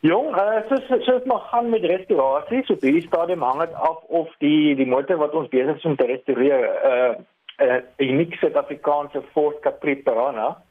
Jong, 0.00 0.34
uh, 0.36 0.62
so 0.68 0.76
so 0.88 0.98
so 1.04 1.20
maar 1.24 1.44
gaan 1.50 1.70
met 1.70 1.84
restaurasie. 1.84 2.62
So 2.64 2.76
die 2.80 3.02
stadium 3.06 3.42
hang 3.42 3.60
dit 3.60 3.74
af 3.74 4.02
of 4.08 4.28
die 4.38 4.74
die 4.74 4.86
motor 4.86 5.16
wat 5.16 5.34
ons 5.34 5.48
besig 5.48 5.76
is 5.76 5.84
om 5.84 5.96
te 5.96 6.06
restoreer 6.06 6.68
uh 6.90 7.14
'n 7.58 7.64
uh, 7.64 7.80
unieke 7.98 8.36
Suid-Afrikaanse 8.36 9.22
Ford 9.32 9.60
Capri 9.60 9.96
Piranha. 9.96 10.62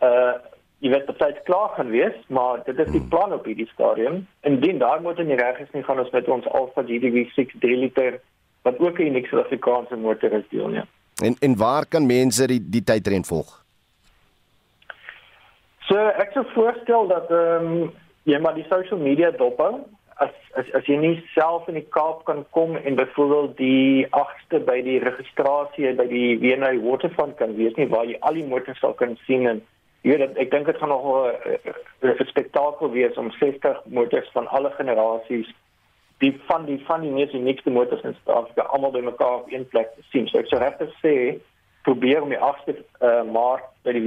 Uh 0.00 0.34
jy 0.82 0.90
weet 0.90 1.06
dit 1.06 1.20
het 1.22 1.42
klaar 1.46 1.68
gaan 1.76 1.90
wees, 1.94 2.14
maar 2.26 2.62
dit 2.66 2.78
is 2.78 2.90
die 2.90 3.04
plan 3.12 3.32
op 3.32 3.44
hierdie 3.46 3.68
stadium. 3.70 4.24
Indien 4.48 4.80
daai 4.82 5.00
motor 5.00 5.24
nie 5.24 5.38
reg 5.38 5.60
is 5.62 5.70
nie, 5.72 5.84
gaan 5.86 6.02
ons 6.02 6.10
met 6.10 6.28
ons 6.28 6.48
Alfa 6.58 6.82
GDV 6.82 7.28
6 7.36 7.54
3 7.62 7.78
liter 7.84 8.18
wat 8.66 8.78
ook 8.78 8.98
'n 8.98 9.10
unieke 9.10 9.28
Suid-Afrikaanse 9.28 9.96
motor 9.96 10.32
is 10.32 10.48
deel 10.50 10.68
neem. 10.68 10.88
En 11.22 11.36
en 11.40 11.56
waar 11.56 11.86
kan 11.86 12.06
mense 12.06 12.46
die 12.46 12.60
die 12.70 12.84
tydren 12.84 13.24
volg? 13.24 13.64
So 15.86 15.96
ek 15.96 16.30
sou 16.32 16.44
voorstel 16.54 17.06
dat 17.06 17.30
ehm 17.30 17.66
um, 17.66 17.92
jy 18.22 18.38
maar 18.38 18.54
die 18.54 18.66
social 18.68 18.98
media 18.98 19.30
dop 19.30 19.58
hou 19.58 19.80
as 20.16 20.30
as 20.54 20.66
as 20.78 20.86
jy 20.86 20.96
nie 20.96 21.24
self 21.34 21.68
in 21.68 21.74
die 21.74 21.88
Kaap 21.96 22.24
kan 22.24 22.44
kom 22.50 22.76
en 22.76 22.94
byvoorbeeld 22.94 23.56
die 23.56 24.06
8ste 24.10 24.60
by 24.66 24.78
die 24.86 24.98
registrasie 25.02 25.94
by 25.98 26.06
die 26.10 26.38
WNI 26.42 26.78
Waterfront 26.84 27.36
kan 27.36 27.56
wees 27.56 27.76
nie 27.76 27.88
waar 27.94 28.06
jy 28.10 28.18
al 28.20 28.34
die 28.34 28.46
motors 28.46 28.80
sal 28.84 28.94
kan 28.98 29.16
sien 29.26 29.46
en 29.46 29.62
jy 30.02 30.16
weet 30.16 30.38
ek 30.42 30.50
dink 30.50 30.66
dit 30.66 30.78
gaan 30.78 30.88
nog 30.88 31.06
'n 32.02 32.30
spektakel 32.30 32.90
wees 32.90 33.16
om 33.16 33.30
60 33.30 33.82
motors 33.84 34.30
van 34.32 34.48
alle 34.48 34.70
generasies 34.70 35.50
die 36.18 36.40
van 36.46 36.64
die 36.64 36.78
van 36.86 37.00
die 37.00 37.10
mees 37.10 37.32
unieke 37.32 37.70
motors 37.70 38.02
in 38.02 38.14
Suid-Afrika 38.14 38.62
almal 38.62 38.90
bymekaar 38.90 39.34
op 39.34 39.52
een 39.52 39.68
plek 39.68 39.88
te 39.94 40.02
sien. 40.10 40.28
So 40.28 40.38
ek 40.38 40.46
sou 40.46 40.60
regtig 40.60 40.90
sê 41.02 41.40
probeer 41.82 42.22
om 42.22 42.28
die 42.28 42.38
8ste 42.38 42.76
uh, 43.00 43.22
Maart 43.26 43.64
by 43.82 43.92
die 43.92 44.04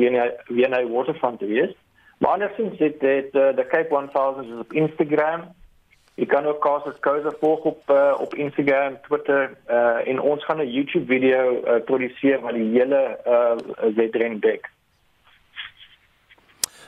WNI 0.47 0.85
Waterfront 0.87 1.39
te 1.39 1.45
wees. 1.45 1.73
Maar 2.19 2.31
andersins 2.31 2.77
dit 2.77 2.99
dit 2.99 3.35
uh, 3.35 3.49
the 3.59 3.65
Cape 3.67 3.89
1000 3.89 4.45
is 4.45 4.59
op 4.59 4.73
Instagram 4.73 5.51
Jy 6.15 6.25
kan 6.31 6.45
ook 6.47 6.61
Kasus 6.63 6.99
Kouse 7.03 7.31
volg 7.39 7.65
op 7.67 7.89
uh, 7.91 8.15
op 8.19 8.33
Instagram, 8.33 8.95
Twitter 9.03 9.57
uh, 9.67 10.07
en 10.07 10.21
ons 10.21 10.45
gaan 10.45 10.61
'n 10.63 10.71
YouTube 10.71 11.05
video 11.05 11.59
uh, 11.59 11.83
produseer 11.83 12.39
wat 12.39 12.53
die 12.53 12.69
hele 12.71 13.19
uh, 13.27 13.91
Zedren 13.95 14.39
dek. 14.39 14.69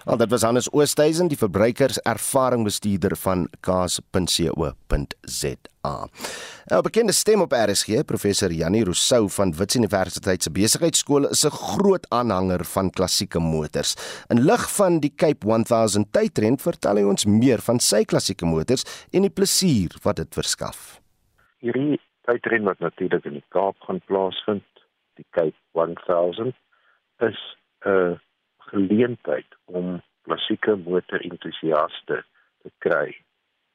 Al 0.08 0.16
dit 0.16 0.30
was 0.32 0.44
Hannes 0.48 0.70
Oosthuizen, 0.72 1.28
die 1.28 1.36
verbruikerservaringbestuurder 1.36 3.18
van 3.20 3.42
kaas.co.za. 3.60 4.78
'n 5.84 6.10
nou, 6.72 6.82
Bekende 6.82 7.12
stem 7.12 7.42
op 7.42 7.52
RSG, 7.52 8.06
professor 8.06 8.52
Janie 8.52 8.84
Rousseau 8.84 9.28
van 9.30 9.52
Wits 9.54 9.76
Universiteit 9.76 10.44
se 10.44 10.52
Besigheidsskool 10.52 11.28
is 11.28 11.44
'n 11.46 11.50
groot 11.50 12.06
aanhanger 12.10 12.64
van 12.66 12.90
klassieke 12.90 13.40
motors. 13.40 13.96
In 14.30 14.46
lig 14.46 14.76
van 14.76 15.00
die 15.00 15.14
Cape 15.16 15.46
1000 15.46 16.12
tydtrend, 16.12 16.62
vertel 16.62 16.96
hy 16.96 17.04
ons 17.04 17.26
meer 17.26 17.60
van 17.60 17.80
sy 17.80 18.04
klassieke 18.06 18.46
motors 18.46 19.08
en 19.12 19.22
die 19.22 19.36
plesier 19.40 19.92
wat 20.04 20.16
dit 20.16 20.34
verskaf. 20.34 21.02
Hierdie 21.60 22.00
tydtrend 22.22 22.64
wat 22.64 22.80
natuurlik 22.80 23.26
in 23.26 23.34
die 23.34 23.46
Kaap 23.50 23.76
gaan 23.80 24.02
plaasvind, 24.06 24.64
die 25.16 25.26
Cape 25.32 25.58
1000 25.74 26.56
is 27.20 27.58
'n 27.86 28.20
geleentheid 28.72 29.58
om 29.66 30.02
klassieke 30.28 30.76
motorentoesiaste 30.76 32.24
te 32.64 32.72
kry 32.84 33.16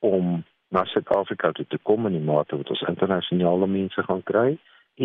om 0.05 0.43
na 0.73 0.85
Suid-Afrika 0.89 1.53
toe 1.57 1.67
te 1.69 1.79
kom 1.89 2.09
in 2.09 2.17
die 2.17 2.27
mate 2.27 2.57
wat 2.57 2.71
ons 2.75 2.85
internasionale 2.89 3.69
mense 3.69 4.05
gaan 4.09 4.23
kry 4.29 4.49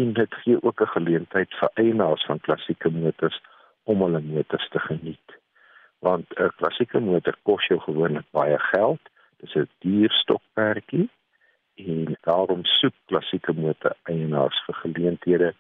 en 0.02 0.14
dit 0.20 0.40
gee 0.44 0.58
ook 0.62 0.82
'n 0.82 0.94
geleentheid 0.96 1.54
vir 1.60 1.70
eienaars 1.84 2.26
van 2.30 2.40
klassieke 2.40 2.90
motors 2.90 3.42
om 3.84 4.02
hulle 4.02 4.22
motors 4.22 4.70
te 4.70 4.80
geniet. 4.80 5.30
Want 6.00 6.26
'n 6.40 6.52
klassieke 6.60 7.00
motor 7.00 7.36
kos 7.44 7.68
jou 7.68 7.80
gewoonlik 7.80 8.26
baie 8.32 8.60
geld. 8.60 9.00
Dit 9.40 9.50
is 9.50 9.56
'n 9.56 9.70
duur 9.80 10.12
stokperdjie 10.12 11.10
en 11.76 12.18
daarom 12.22 12.64
soek 12.64 12.94
klassieke 13.06 13.54
motor 13.54 13.96
eienaars 14.04 14.64
vir 14.66 14.76
geleenthede 14.76 15.54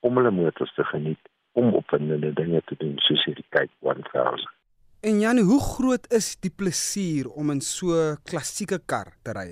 om 0.00 0.16
hulle 0.16 0.30
motors 0.30 0.74
te 0.74 0.84
geniet 0.84 1.31
om 1.52 1.74
opwindende 1.74 2.32
dinge 2.32 2.62
te 2.64 2.76
doen 2.78 2.94
soos 3.06 3.24
hierdie 3.24 3.46
Cape 3.48 3.72
1000. 3.80 4.48
En 5.02 5.18
Jan, 5.20 5.38
hoe 5.38 5.60
groot 5.60 6.06
is 6.12 6.36
die 6.40 6.52
plesier 6.54 7.26
om 7.28 7.50
in 7.50 7.60
so 7.60 8.16
klassieke 8.30 8.78
kar 8.86 9.12
te 9.26 9.34
ry? 9.34 9.50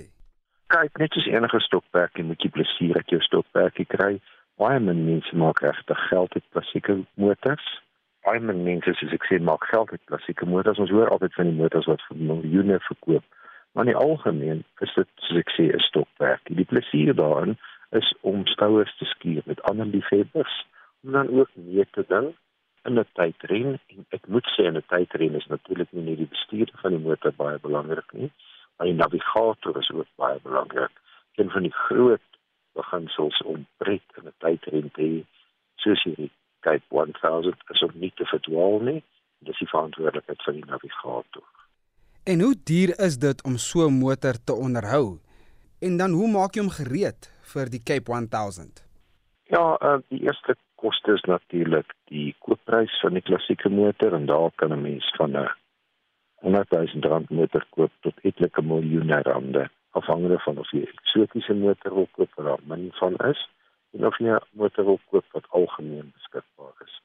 Kyk, 0.71 0.95
net 1.01 1.11
soos 1.11 1.27
enige 1.27 1.59
stokperdjie 1.65 2.23
moet 2.23 2.39
jy 2.39 2.51
plesier 2.55 2.95
uit 2.95 3.11
jou 3.11 3.19
stokperdjie 3.25 3.85
kry. 3.91 4.13
Baie 4.61 4.79
min 4.79 5.03
mense 5.09 5.35
maak 5.35 5.59
regtig 5.65 6.05
geld 6.07 6.37
uit 6.37 6.47
klassieke 6.55 6.95
motors. 7.19 7.67
Baie 8.23 8.39
min 8.39 8.63
mense 8.63 8.95
soos 8.95 9.17
ek 9.17 9.27
sê 9.27 9.41
maak 9.43 9.67
geld 9.73 9.91
uit 9.91 10.07
klassieke 10.07 10.47
motors. 10.47 10.79
Ons 10.79 10.93
hoor 10.95 11.11
altyd 11.11 11.35
van 11.35 11.51
die 11.51 11.59
motors 11.59 11.89
wat 11.91 12.07
vir 12.07 12.23
miljoene 12.31 12.79
verkoop. 12.87 13.27
Maar 13.73 13.89
in 13.89 13.91
die 13.91 13.99
algemeen 13.99 14.63
is 14.85 14.95
dit 14.95 15.11
soos 15.27 15.43
ek 15.43 15.51
sê 15.57 15.67
'n 15.67 15.83
stokperdjie. 15.89 16.55
Die 16.61 16.69
plesier 16.71 17.13
daarin 17.19 17.57
is 17.91 18.13
om 18.21 18.47
stouers 18.47 18.95
te 18.97 19.05
skuur 19.05 19.43
met 19.45 19.63
ander 19.67 19.85
liefhebbers 19.85 20.55
om 21.03 21.11
dan 21.11 21.39
ook 21.39 21.49
mee 21.55 21.87
te 21.91 22.05
ding 22.07 22.35
in 22.83 22.99
'n 22.99 23.07
tydren 23.13 23.79
en 23.87 24.05
ek 24.09 24.27
moet 24.27 24.47
sê 24.53 24.63
in 24.65 24.77
'n 24.77 24.89
tydren 24.93 25.35
is 25.35 25.47
natuurlik 25.47 25.91
nie 25.91 26.03
net 26.03 26.17
die 26.17 26.33
bestuur 26.35 26.69
van 26.81 26.91
die 26.91 27.05
motor 27.07 27.33
baie 27.33 27.59
belangrik 27.59 28.11
nie, 28.13 28.31
maar 28.75 28.87
die 28.87 29.01
navigator 29.03 29.77
is 29.77 29.91
ook 29.91 30.07
baie 30.15 30.39
belangrik. 30.43 30.95
Een 31.35 31.49
van 31.49 31.61
die 31.61 31.77
groot 31.85 32.27
beginsels 32.73 33.41
om 33.41 33.67
pret 33.77 34.07
in 34.17 34.27
'n 34.27 34.33
tydren 34.37 34.91
te 34.91 35.01
hê, 35.01 35.25
soos 35.75 36.03
hierdie 36.03 36.31
Cape 36.59 36.85
1000 36.89 37.55
is 37.69 37.81
om 37.81 37.91
nie 37.93 38.11
te 38.15 38.25
verdwaal 38.25 38.79
nie. 38.79 39.03
Dis 39.39 39.57
die 39.57 39.67
verantwoordelikheid 39.67 40.43
van 40.43 40.53
die 40.53 40.65
navigator. 40.65 41.47
En 42.23 42.39
hoe 42.39 42.55
duur 42.63 42.99
is 42.99 43.17
dit 43.17 43.43
om 43.43 43.57
so 43.57 43.87
'n 43.87 43.99
motor 43.99 44.43
te 44.43 44.53
onderhou? 44.53 45.19
En 45.79 45.97
dan 45.97 46.11
hoe 46.11 46.27
maak 46.31 46.53
jy 46.55 46.61
hom 46.61 46.69
gereed 46.69 47.31
vir 47.53 47.69
die 47.69 47.83
Cape 47.83 48.11
1000? 48.29 48.85
Ja, 49.43 49.77
uh, 49.81 49.97
die 50.07 50.21
eerste 50.21 50.55
koste 50.83 51.13
is 51.13 51.25
natuurlik 51.29 51.93
die 52.13 52.35
koopprys 52.45 52.99
van 53.01 53.17
die 53.17 53.25
klassieke 53.27 53.69
motor 53.69 54.13
en 54.17 54.25
daar 54.25 54.51
kan 54.55 54.73
'n 54.73 54.81
mens 54.81 55.11
van 55.17 55.37
'n 55.37 55.49
100 56.41 56.71
000 56.71 57.09
rand 57.11 57.29
motor 57.29 57.65
koop 57.69 57.91
tot 58.01 58.25
etlike 58.29 58.61
miljoene 58.61 59.21
rande 59.21 59.69
afhangende 59.91 60.39
van 60.39 60.57
of 60.57 60.71
jy 60.71 60.81
'n 60.81 60.93
eksotiese 60.97 61.53
motor 61.53 61.93
wil 61.93 62.07
koop 62.11 62.31
wat 62.35 62.45
daar 62.45 62.63
min 62.71 62.91
van 62.99 63.15
is 63.31 63.49
en 63.93 64.05
of 64.05 64.17
jy 64.17 64.29
'n 64.29 64.39
motor 64.51 64.85
wil 64.85 64.99
koop 65.09 65.25
wat 65.31 65.49
algemeen 65.49 66.11
beskikbaar 66.15 66.75
is. 66.85 67.01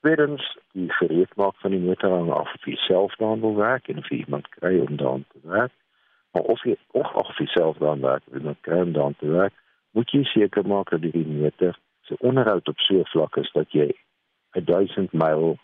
Tweedens, 0.00 0.56
die 0.72 0.92
gereedmaak 0.92 1.56
van 1.56 1.70
die 1.70 1.80
motor 1.88 2.10
hang 2.10 2.30
af 2.30 2.54
of 2.54 2.64
jy 2.64 2.76
self 2.76 3.14
daaraan 3.16 3.40
wil 3.40 3.56
werk 3.56 3.88
en 3.88 3.98
of 3.98 4.08
jy 4.08 4.16
iemand 4.16 4.48
kry 4.48 4.78
om 4.78 4.96
daaraan 4.96 5.24
te 5.32 5.40
werk. 5.42 5.72
Maar 6.32 6.42
of 6.42 6.64
jy 6.64 6.76
ook 6.90 7.14
of 7.14 7.38
jy 7.38 7.46
self 7.46 7.76
daaraan 7.76 8.00
werk 8.00 8.22
en 8.26 8.38
iemand 8.38 8.60
kry 8.60 8.80
om 8.80 8.92
daaraan 8.92 9.16
te 9.18 9.26
werk, 9.26 9.54
moet 9.90 10.10
jy 10.10 10.24
seker 10.24 10.66
maak 10.66 10.90
dat 10.90 11.02
die 11.02 11.26
motor 11.26 11.78
se 12.02 12.16
onderhoud 12.18 12.68
op 12.68 12.78
so 12.78 12.94
'n 12.94 13.10
vlak 13.14 13.36
is 13.36 13.52
dat 13.52 13.72
jy 13.72 13.92
1000 14.50 15.12
myl 15.12 15.58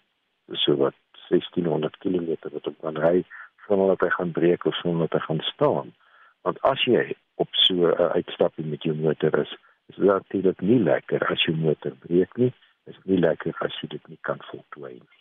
so 0.53 0.77
wat 0.77 0.95
1600 1.29 1.99
km 1.99 2.37
wat 2.53 2.67
op 2.67 2.77
kan 2.81 2.97
ry 2.97 3.25
sonder 3.67 3.89
dat 3.89 4.01
hy 4.01 4.11
gaan 4.11 4.33
breek 4.33 4.65
of 4.65 4.75
sonder 4.75 5.09
dat 5.09 5.21
hy 5.21 5.27
gaan 5.27 5.41
staan. 5.41 5.95
Want 6.43 6.61
as 6.61 6.85
jy 6.85 7.15
op 7.35 7.49
so 7.51 7.75
'n 7.75 8.13
uitstapie 8.19 8.65
met 8.65 8.83
jou 8.83 8.97
motor 8.97 9.39
is, 9.39 9.57
is 9.87 9.97
dit 9.97 10.05
natuurlik 10.05 10.61
nie 10.61 10.81
lekker 10.81 11.27
as 11.33 11.45
jou 11.45 11.57
motor 11.57 11.93
breek 12.07 12.37
nie. 12.37 12.53
Dit 12.85 12.95
is 12.95 13.01
nie 13.05 13.19
lekker 13.19 13.55
as 13.59 13.81
jy 13.81 13.89
dit 13.89 14.09
nie 14.09 14.19
kan 14.21 14.39
voltooi 14.51 14.93
nie. 14.93 15.19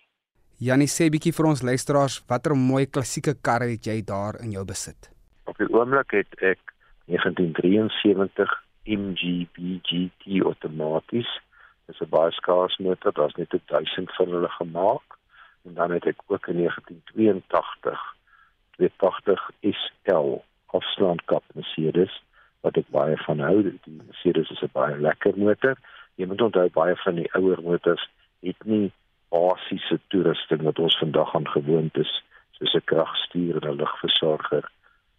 Janie 0.58 0.88
sê 0.88 1.10
bietjie 1.10 1.34
vir 1.34 1.46
ons 1.46 1.62
luisteraars 1.62 2.26
watter 2.30 2.56
mooi 2.56 2.86
klassieke 2.86 3.36
karre 3.42 3.70
het 3.70 3.86
jy 3.86 4.02
daar 4.02 4.40
in 4.42 4.52
jou 4.52 4.66
besit? 4.66 5.10
Op 5.46 5.58
die 5.58 5.70
oomblik 5.70 6.12
het 6.12 6.32
ek 6.42 6.60
1973 7.06 8.67
MGB 8.88 9.80
GT 9.84 10.44
outomaties. 10.44 11.30
Dit 11.86 11.96
is 11.96 12.02
'n 12.02 12.10
baie 12.10 12.32
skaars 12.32 12.78
motor, 12.78 13.14
daar's 13.14 13.36
net 13.36 13.54
1000 13.66 14.16
van 14.16 14.30
hulle 14.30 14.50
gemaak. 14.50 15.18
En 15.66 15.74
dan 15.74 15.92
het 15.92 16.06
ek 16.06 16.20
ook 16.28 16.48
in 16.48 16.56
1982 16.56 18.16
280 18.72 19.52
SL 19.62 20.42
afstandkap 20.66 21.44
Mercedes 21.54 22.24
wat 22.62 22.78
ek 22.78 22.90
baie 22.90 23.18
van 23.18 23.40
hou. 23.40 23.64
Die 23.64 24.02
Mercedes 24.06 24.50
is 24.50 24.62
'n 24.62 24.70
baie 24.72 24.98
lekker 24.98 25.34
motor. 25.38 25.76
Jy 26.16 26.26
moet 26.26 26.42
onthou 26.42 26.70
baie 26.70 26.96
van 26.96 27.16
die 27.16 27.34
ouer 27.34 27.62
motors 27.62 28.10
het 28.40 28.64
nie 28.66 28.92
basiese 29.30 30.00
toerusting 30.08 30.62
wat 30.62 30.80
ons 30.80 30.98
vandag 30.98 31.36
aan 31.36 31.48
gewoond 31.48 31.98
is, 31.98 32.24
soos 32.52 32.74
'n 32.74 32.86
kragstuur 32.86 33.56
en 33.62 33.70
'n 33.70 33.76
lugversorger 33.76 34.72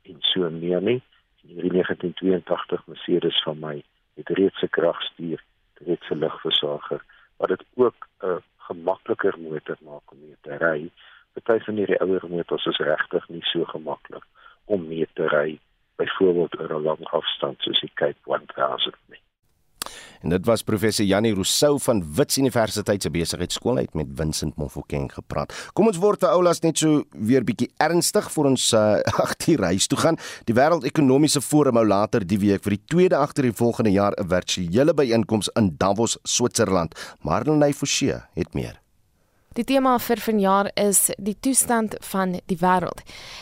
en 0.03 0.17
so 0.21 0.51
meer 0.51 0.83
nie 0.83 1.03
hierdie 1.49 1.73
1982 1.73 2.87
Mercedes 2.87 3.43
van 3.43 3.59
my 3.59 3.77
het 4.15 4.29
reeds 4.29 4.63
'n 4.63 4.69
kragstuur, 4.69 5.43
reeds 5.75 6.09
'n 6.11 6.19
lugversorger 6.19 7.03
wat 7.37 7.49
dit 7.49 7.65
ook 7.75 8.09
'n 8.23 8.43
gemakliker 8.57 9.35
motor 9.39 9.77
maak 9.81 10.13
om 10.13 10.19
mee 10.21 10.37
te 10.41 10.57
ry. 10.57 10.91
Party 11.33 11.65
van 11.65 11.75
hierdie 11.75 12.01
ouer 12.01 12.25
motors 12.29 12.67
is 12.67 12.77
regtig 12.77 13.29
nie 13.29 13.43
so 13.43 13.65
gemaklik 13.65 14.25
om 14.65 14.89
mee 14.89 15.09
te 15.15 15.29
ry, 15.29 15.59
byvoorbeeld 15.97 16.59
oor 16.61 16.75
'n 16.75 16.83
lang 16.83 17.05
afstand 17.19 17.61
soos 17.61 17.81
die 17.81 17.91
Cape 17.95 18.21
1000 18.25 18.97
nie. 19.07 19.08
En 20.23 20.33
dit 20.35 20.47
was 20.47 20.63
professor 20.63 21.07
Janie 21.07 21.35
Rousseau 21.35 21.79
van 21.81 22.03
Wits 22.15 22.39
Universiteit 22.39 23.03
se 23.03 23.11
besigheidskool 23.11 23.77
uit 23.77 23.95
met 23.95 24.07
Vincent 24.15 24.57
Mofokeng 24.57 25.13
gepraat. 25.13 25.55
Kom 25.73 25.87
ons 25.87 26.01
word 26.03 26.25
vir 26.25 26.33
oulas 26.35 26.63
net 26.65 26.79
so 26.79 27.05
weer 27.13 27.47
bietjie 27.47 27.71
ernstig 27.83 28.31
vir 28.35 28.51
ons 28.51 28.73
uh, 28.79 28.99
agter 29.25 29.63
reis 29.63 29.87
toe 29.87 29.99
gaan. 29.99 30.19
Die 30.51 30.57
Wêreldekonomiese 30.59 31.43
Forum 31.45 31.79
hou 31.79 31.87
later 31.87 32.27
die 32.27 32.41
week 32.43 32.65
vir 32.67 32.79
die 32.79 32.85
tweede 32.87 33.21
agter 33.21 33.47
die 33.47 33.55
volgende 33.55 33.95
jaar 33.95 34.17
'n 34.19 34.29
virtuele 34.29 34.95
byeenkoms 34.95 35.51
in 35.55 35.75
Davos, 35.79 36.19
Switserland. 36.25 36.95
Marlenae 37.23 37.75
Forsie 37.75 38.15
het 38.35 38.55
meer. 38.55 38.88
Die 39.59 39.65
tema 39.67 39.97
vir 39.99 40.21
vanjaar 40.23 40.69
is 40.79 41.09
die 41.19 41.35
toestand 41.43 41.97
van 42.13 42.37
die 42.47 42.57
wêreld. 42.61 43.01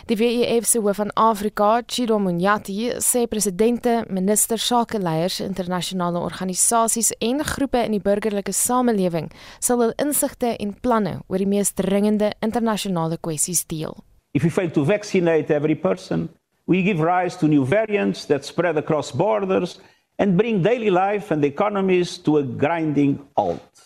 Die 0.08 0.16
WEF 0.16 0.64
se 0.64 0.80
hoof 0.80 0.96
van 0.96 1.10
Afrika, 1.12 1.82
Chido 1.84 2.16
Munyati, 2.16 2.86
sê 3.04 3.26
presidente, 3.28 3.98
ministers, 4.08 4.64
sakeleiers, 4.64 5.42
internasionale 5.44 6.16
organisasies 6.24 7.10
en 7.20 7.44
groepe 7.44 7.82
in 7.84 7.92
die 7.92 8.00
burgerlike 8.00 8.54
samelewing 8.56 9.28
sal 9.60 9.82
hul 9.84 9.92
insigte 10.00 10.54
en 10.56 10.72
planne 10.80 11.18
oor 11.28 11.44
die 11.44 11.50
mees 11.50 11.74
dringende 11.76 12.32
internasionale 12.40 13.20
kwessies 13.20 13.66
deel. 13.68 13.92
If 14.32 14.46
we 14.46 14.48
fail 14.48 14.72
to 14.72 14.86
vaccinate 14.88 15.52
every 15.52 15.76
person, 15.76 16.30
we 16.64 16.80
give 16.80 17.04
rise 17.04 17.36
to 17.42 17.46
new 17.46 17.68
variants 17.68 18.24
that 18.32 18.48
spread 18.48 18.80
across 18.80 19.12
borders 19.12 19.76
and 20.16 20.40
bring 20.40 20.64
daily 20.64 20.88
life 20.88 21.28
and 21.30 21.44
economies 21.44 22.16
to 22.24 22.38
a 22.38 22.42
grinding 22.42 23.20
halt. 23.36 23.85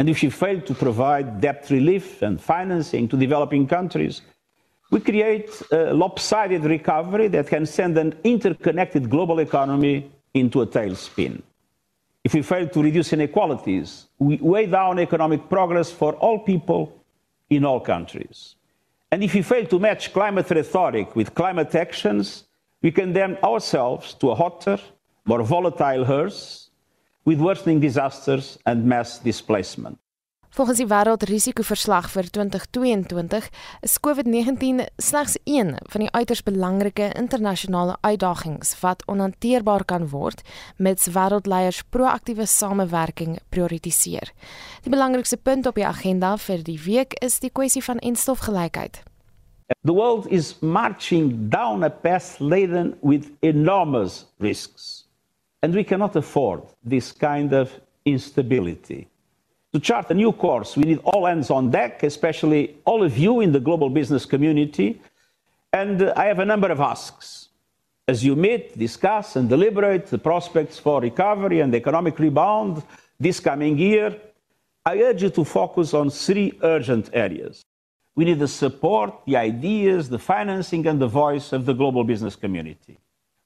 And 0.00 0.08
if 0.08 0.16
she 0.16 0.30
failed 0.30 0.64
to 0.64 0.74
provide 0.74 1.42
debt 1.42 1.68
relief 1.68 2.22
and 2.22 2.40
financing 2.40 3.06
to 3.08 3.18
developing 3.18 3.66
countries, 3.66 4.22
we 4.90 4.98
create 4.98 5.50
a 5.70 5.92
lopsided 5.92 6.64
recovery 6.64 7.28
that 7.28 7.48
can 7.48 7.66
send 7.66 7.98
an 7.98 8.18
interconnected 8.24 9.10
global 9.10 9.40
economy 9.40 10.10
into 10.32 10.62
a 10.62 10.66
tailspin. 10.66 11.42
If 12.24 12.32
we 12.32 12.40
fail 12.40 12.66
to 12.68 12.82
reduce 12.82 13.12
inequalities, 13.12 14.06
we 14.18 14.38
weigh 14.38 14.66
down 14.66 14.98
economic 14.98 15.50
progress 15.50 15.90
for 15.90 16.14
all 16.14 16.38
people 16.38 16.98
in 17.50 17.66
all 17.66 17.80
countries. 17.80 18.56
And 19.12 19.22
if 19.22 19.34
we 19.34 19.42
fail 19.42 19.66
to 19.66 19.78
match 19.78 20.14
climate 20.14 20.48
rhetoric 20.48 21.14
with 21.14 21.34
climate 21.34 21.74
actions, 21.74 22.44
we 22.80 22.90
condemn 22.90 23.36
ourselves 23.44 24.14
to 24.14 24.30
a 24.30 24.34
hotter, 24.34 24.78
more 25.26 25.42
volatile 25.42 26.06
hearse 26.06 26.69
with 27.30 27.38
worsening 27.38 27.80
disasters 27.80 28.58
and 28.64 28.84
mass 28.84 29.20
displacement. 29.22 29.98
Volgens 30.50 30.80
die 30.82 30.88
Wêreldrisikoverslag 30.90 32.08
vir 32.10 32.26
2022 32.34 33.44
is 33.86 33.92
COVID-19 34.02 34.80
slegs 34.98 35.36
een 35.44 35.76
van 35.92 36.02
die 36.02 36.10
uiters 36.10 36.42
belangrike 36.42 37.12
internasionale 37.14 37.94
uitdagings 38.00 38.74
wat 38.80 39.04
onhanteerbaar 39.06 39.84
kan 39.84 40.08
word 40.10 40.42
mits 40.76 41.06
wêreldleiers 41.14 41.84
proaktiewe 41.94 42.48
samewerking 42.50 43.38
prioritiseer. 43.48 44.32
Die 44.82 44.90
belangrikste 44.90 45.38
punt 45.38 45.70
op 45.70 45.78
die 45.78 45.86
agenda 45.86 46.34
vir 46.48 46.64
die 46.66 46.80
week 46.82 47.14
is 47.22 47.38
die 47.38 47.52
kwessie 47.54 47.84
van 47.86 48.02
enstofgelykheid. 48.02 49.04
The 49.86 49.94
world 49.94 50.26
is 50.26 50.56
marching 50.60 51.46
down 51.48 51.86
a 51.86 51.90
path 51.90 52.40
laden 52.40 52.96
with 53.02 53.30
enormous 53.40 54.26
risks. 54.42 54.99
And 55.62 55.74
we 55.74 55.84
cannot 55.84 56.16
afford 56.16 56.62
this 56.82 57.12
kind 57.12 57.52
of 57.52 57.78
instability. 58.04 59.08
To 59.72 59.78
chart 59.78 60.10
a 60.10 60.14
new 60.14 60.32
course, 60.32 60.76
we 60.76 60.84
need 60.84 61.00
all 61.04 61.26
hands 61.26 61.50
on 61.50 61.70
deck, 61.70 62.02
especially 62.02 62.76
all 62.84 63.04
of 63.04 63.16
you 63.16 63.40
in 63.40 63.52
the 63.52 63.60
global 63.60 63.88
business 63.90 64.24
community. 64.26 65.00
And 65.72 66.02
uh, 66.02 66.12
I 66.16 66.24
have 66.24 66.40
a 66.40 66.44
number 66.44 66.70
of 66.70 66.80
asks. 66.80 67.48
As 68.08 68.24
you 68.24 68.34
meet, 68.34 68.76
discuss, 68.76 69.36
and 69.36 69.48
deliberate 69.48 70.06
the 70.06 70.18
prospects 70.18 70.78
for 70.78 71.00
recovery 71.00 71.60
and 71.60 71.72
economic 71.72 72.18
rebound 72.18 72.82
this 73.20 73.38
coming 73.38 73.78
year, 73.78 74.16
I 74.84 74.98
urge 75.02 75.22
you 75.22 75.30
to 75.30 75.44
focus 75.44 75.94
on 75.94 76.10
three 76.10 76.58
urgent 76.62 77.10
areas. 77.12 77.62
We 78.16 78.24
need 78.24 78.40
the 78.40 78.48
support, 78.48 79.14
the 79.26 79.36
ideas, 79.36 80.08
the 80.08 80.18
financing, 80.18 80.86
and 80.88 81.00
the 81.00 81.06
voice 81.06 81.52
of 81.52 81.66
the 81.66 81.74
global 81.74 82.02
business 82.02 82.34
community. 82.34 82.98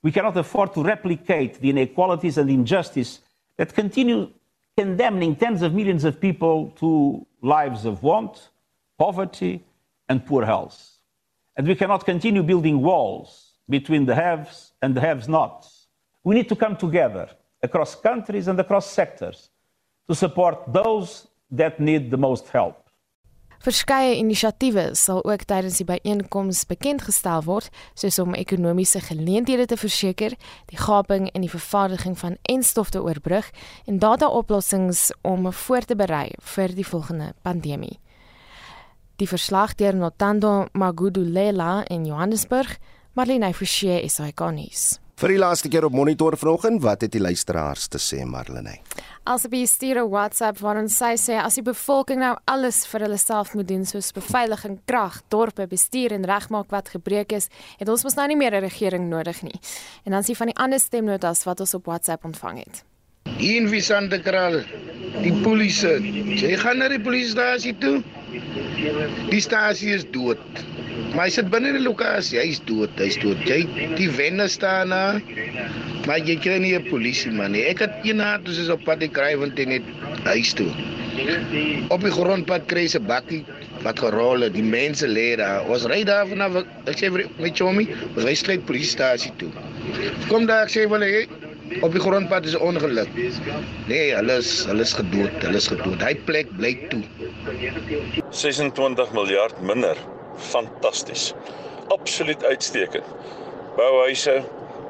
We 0.04 0.12
cannot 0.12 0.36
afford 0.36 0.74
to 0.74 0.82
replicate 0.82 1.60
the 1.60 1.70
inequalities 1.70 2.36
and 2.36 2.50
injustice 2.50 3.20
that 3.56 3.74
continue 3.74 4.30
condemning 4.76 5.34
tens 5.34 5.62
of 5.62 5.72
millions 5.72 6.04
of 6.04 6.20
people 6.20 6.74
to 6.78 7.26
lives 7.40 7.86
of 7.86 8.02
want, 8.02 8.50
poverty, 8.98 9.64
and 10.10 10.24
poor 10.26 10.44
health. 10.44 10.98
And 11.56 11.66
we 11.66 11.74
cannot 11.74 12.04
continue 12.04 12.42
building 12.42 12.82
walls 12.82 13.52
between 13.66 14.04
the 14.04 14.14
haves 14.14 14.72
and 14.82 14.94
the 14.94 15.00
haves 15.00 15.26
nots. 15.26 15.86
We 16.22 16.34
need 16.34 16.50
to 16.50 16.56
come 16.56 16.76
together 16.76 17.30
across 17.62 17.94
countries 17.94 18.46
and 18.46 18.60
across 18.60 18.90
sectors 18.90 19.48
to 20.06 20.14
support 20.14 20.70
those 20.70 21.28
that 21.50 21.80
need 21.80 22.10
the 22.10 22.18
most 22.18 22.48
help. 22.48 22.83
Verskeie 23.64 24.18
inisiatiewe 24.20 24.90
sal 24.92 25.22
ook 25.24 25.46
tydens 25.48 25.78
die 25.80 25.86
byeenkoms 25.88 26.66
bekend 26.68 27.00
gestel 27.06 27.46
word, 27.46 27.70
soos 27.96 28.18
om 28.20 28.34
ekonomiese 28.36 29.00
geleenthede 29.00 29.64
te 29.70 29.78
verseker, 29.80 30.34
die 30.68 30.76
gaping 30.76 31.30
in 31.32 31.46
die 31.46 31.48
vervaardiging 31.48 32.18
van 32.20 32.36
enstof 32.52 32.92
te 32.92 33.00
oorbrug 33.00 33.48
en 33.88 34.02
data-oplossings 34.02 35.06
om 35.24 35.48
voor 35.48 35.88
te 35.88 35.96
berei 35.96 36.34
vir 36.56 36.74
die 36.76 36.84
volgende 36.84 37.30
pandemie. 37.40 37.96
Die 39.16 39.30
verslag 39.30 39.72
deur 39.80 39.96
Notando 39.96 40.66
Magudulela 40.72 41.86
in 41.88 42.04
Johannesburg, 42.04 42.76
Marlene 43.16 43.54
Forsie 43.54 44.02
is 44.02 44.20
ikonies. 44.20 44.98
Vir 45.14 45.30
die 45.30 45.38
laaste 45.38 45.70
keer 45.70 45.84
op 45.86 45.94
monitor 45.94 46.34
vanoggend, 46.34 46.80
wat 46.82 47.04
het 47.06 47.12
die 47.14 47.20
luisteraars 47.22 47.84
te 47.86 48.00
sê, 48.02 48.24
Marlene? 48.26 48.80
Alsabe 49.30 49.60
stuur 49.66 50.00
'n 50.02 50.10
WhatsApp 50.10 50.58
waarin 50.58 50.88
sy 50.88 51.14
sê 51.14 51.38
as 51.38 51.54
die 51.54 51.62
bevolking 51.62 52.18
nou 52.18 52.36
alles 52.46 52.84
vir 52.86 53.00
hulle 53.00 53.18
self 53.18 53.54
moet 53.54 53.68
doen 53.68 53.84
soos 53.84 54.10
beveiliging, 54.12 54.80
krag, 54.84 55.22
dorpe 55.28 55.66
bestuur 55.66 56.12
en 56.12 56.24
regmaak 56.24 56.70
wat 56.70 56.88
gebreek 56.88 57.32
is, 57.32 57.48
het 57.78 57.88
ons 57.88 58.02
mos 58.02 58.16
nou 58.16 58.26
nie 58.26 58.36
meer 58.36 58.54
'n 58.54 58.64
regering 58.64 59.08
nodig 59.08 59.42
nie. 59.42 59.60
En 60.04 60.12
dan 60.12 60.24
sien 60.24 60.36
van 60.36 60.46
die 60.46 60.56
ander 60.56 60.80
stemnotas 60.80 61.44
wat 61.44 61.60
ons 61.60 61.74
op 61.74 61.84
WhatsApp 61.84 62.24
ontvang 62.24 62.58
het. 62.58 62.84
In 63.44 63.66
Santa 63.82 64.18
Cruz, 64.22 64.64
die 65.20 65.32
polisie, 65.44 65.98
jy 66.38 66.54
gaan 66.60 66.78
na 66.80 66.86
die 66.88 67.00
polisiestasie 67.02 67.74
toe. 67.82 67.98
Die 69.30 69.40
stasie 69.42 69.90
is 69.96 70.06
dood. 70.14 70.40
Maar 71.14 71.26
hy 71.26 71.32
sit 71.34 71.50
binne 71.52 71.74
die 71.74 71.82
lokasie, 71.82 72.38
hy's 72.40 72.62
dood, 72.68 72.94
hy's 73.02 73.18
dood. 73.20 73.42
Jy 73.48 73.66
die 73.98 74.08
wenne 74.16 74.46
staan 74.48 74.94
daar. 74.94 75.20
Maar 76.06 76.24
jy 76.24 76.38
kry 76.40 76.56
nie 76.62 76.74
'n 76.78 76.88
polisie 76.88 77.32
man 77.32 77.52
nie. 77.52 77.64
Ek 77.68 77.84
het 77.84 77.92
een 78.02 78.16
naad 78.16 78.44
dus 78.44 78.58
is 78.58 78.68
op 78.72 78.84
pad 78.84 79.00
die 79.00 79.08
kry 79.12 79.36
want 79.36 79.56
dit 79.56 79.68
net 79.68 79.82
huis 80.24 80.52
toe. 80.52 80.70
Op 81.90 82.00
die 82.00 82.10
grondpad 82.16 82.66
kry 82.66 82.86
se 82.88 83.00
bakkie 83.00 83.44
wat 83.82 83.98
gerol 83.98 84.40
het. 84.40 84.54
Die 84.54 84.62
mense 84.62 85.06
lê 85.06 85.36
daar. 85.36 85.68
Ons 85.68 85.84
ry 85.84 86.04
daar 86.04 86.26
vanaf 86.26 86.64
ek 86.86 86.96
sê 86.96 87.10
my 87.12 87.50
chommy, 87.50 87.88
ons 88.16 88.24
ry 88.24 88.34
sluit 88.34 88.64
polisiestasie 88.64 89.32
toe. 89.36 89.50
Kom 90.28 90.46
daar 90.46 90.64
ek 90.64 90.70
sê 90.70 90.88
wel 90.88 91.02
hy 91.02 91.26
op 91.80 91.92
die 91.92 92.00
grondpad 92.00 92.44
is 92.44 92.54
'n 92.56 92.60
ongeluk. 92.60 93.08
Nee, 93.86 94.14
hulle 94.14 94.36
is 94.36 94.64
hulle 94.64 94.80
is 94.82 94.92
gedood, 94.92 95.42
hulle 95.42 95.56
is 95.56 95.66
gedood. 95.66 96.02
Hy 96.02 96.14
plek 96.24 96.56
bly 96.56 96.74
toe. 96.88 97.02
26 98.30 99.12
miljard 99.12 99.60
minder 99.60 99.96
fantasties. 100.36 101.32
Absoluut 101.88 102.44
uitstekend. 102.44 103.04
Bou 103.76 104.02
huise, 104.04 104.42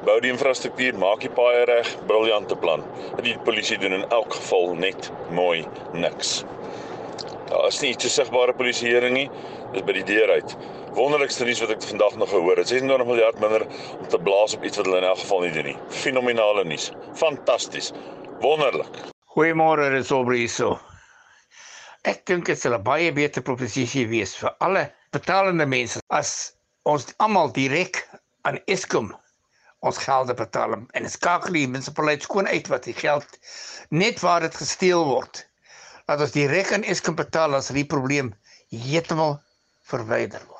bou 0.05 0.19
die 0.21 0.31
infrastruktuur, 0.31 0.97
maak 0.97 1.19
die 1.19 1.29
paaie 1.29 1.65
reg, 1.65 1.87
briljante 2.07 2.55
plan. 2.55 2.83
Die 3.21 3.37
polisie 3.43 3.77
doen 3.77 3.93
in 3.93 4.05
elk 4.09 4.33
geval 4.33 4.75
net 4.75 5.11
mooi 5.29 5.65
niks. 5.93 6.43
Daar 7.49 7.67
is 7.67 7.79
nie 7.81 7.91
iets 7.93 8.13
sigbare 8.13 8.53
polisieering 8.53 9.13
nie. 9.13 9.29
Dis 9.73 9.83
by 9.85 9.93
die 9.93 10.03
deur 10.03 10.29
uit. 10.29 10.55
Wonderlikste 10.95 11.43
nuus 11.43 11.59
wat 11.59 11.73
ek 11.73 11.81
vandag 11.83 12.13
nog 12.15 12.29
gehoor 12.31 12.57
het. 12.61 12.69
26 12.71 13.07
miljard 13.07 13.39
minder 13.43 13.65
om 13.99 14.07
te 14.07 14.19
blaas 14.23 14.53
op 14.55 14.63
iets 14.63 14.79
wat 14.79 14.85
hulle 14.87 15.01
in 15.01 15.07
elk 15.09 15.19
geval 15.19 15.41
nie 15.43 15.51
doen 15.51 15.67
nie. 15.67 15.77
Fenominale 15.91 16.63
nuus. 16.63 16.85
Fantasties. 17.19 17.91
Wonderlik. 18.39 19.01
Goeiemôre, 19.35 19.89
dis 19.91 20.13
Obriso. 20.15 20.77
Ek 22.07 22.23
dink 22.29 22.47
dit 22.47 22.59
sal 22.59 22.77
'n 22.77 22.83
baie 22.87 23.11
beter 23.11 23.43
proposisie 23.43 24.05
wees 24.07 24.37
vir 24.39 24.55
alle 24.63 24.85
betalende 25.11 25.65
mense 25.65 25.99
as 26.15 26.53
ons 26.87 27.11
almal 27.19 27.51
direk 27.51 27.99
aan 28.47 28.61
Eskom 28.65 29.11
ons 29.83 29.97
gelde 29.97 30.33
betaal 30.33 30.79
en 30.79 31.09
skakel 31.09 31.59
die 31.59 31.67
munisipaliteit 31.67 32.23
skoon 32.23 32.47
uit 32.47 32.71
wat 32.71 32.87
die 32.87 32.95
geld 32.95 33.37
net 33.89 34.23
waar 34.23 34.47
dit 34.47 34.55
gesteel 34.55 35.03
word. 35.05 35.43
Laat 36.07 36.21
ons 36.23 36.31
direk 36.31 36.71
aan 36.71 36.87
Eskom 36.87 37.19
betaal 37.19 37.55
as 37.59 37.67
die 37.67 37.85
probleem 37.85 38.31
heeltemal 38.71 39.41
verwyder 39.83 40.39
word. 40.47 40.54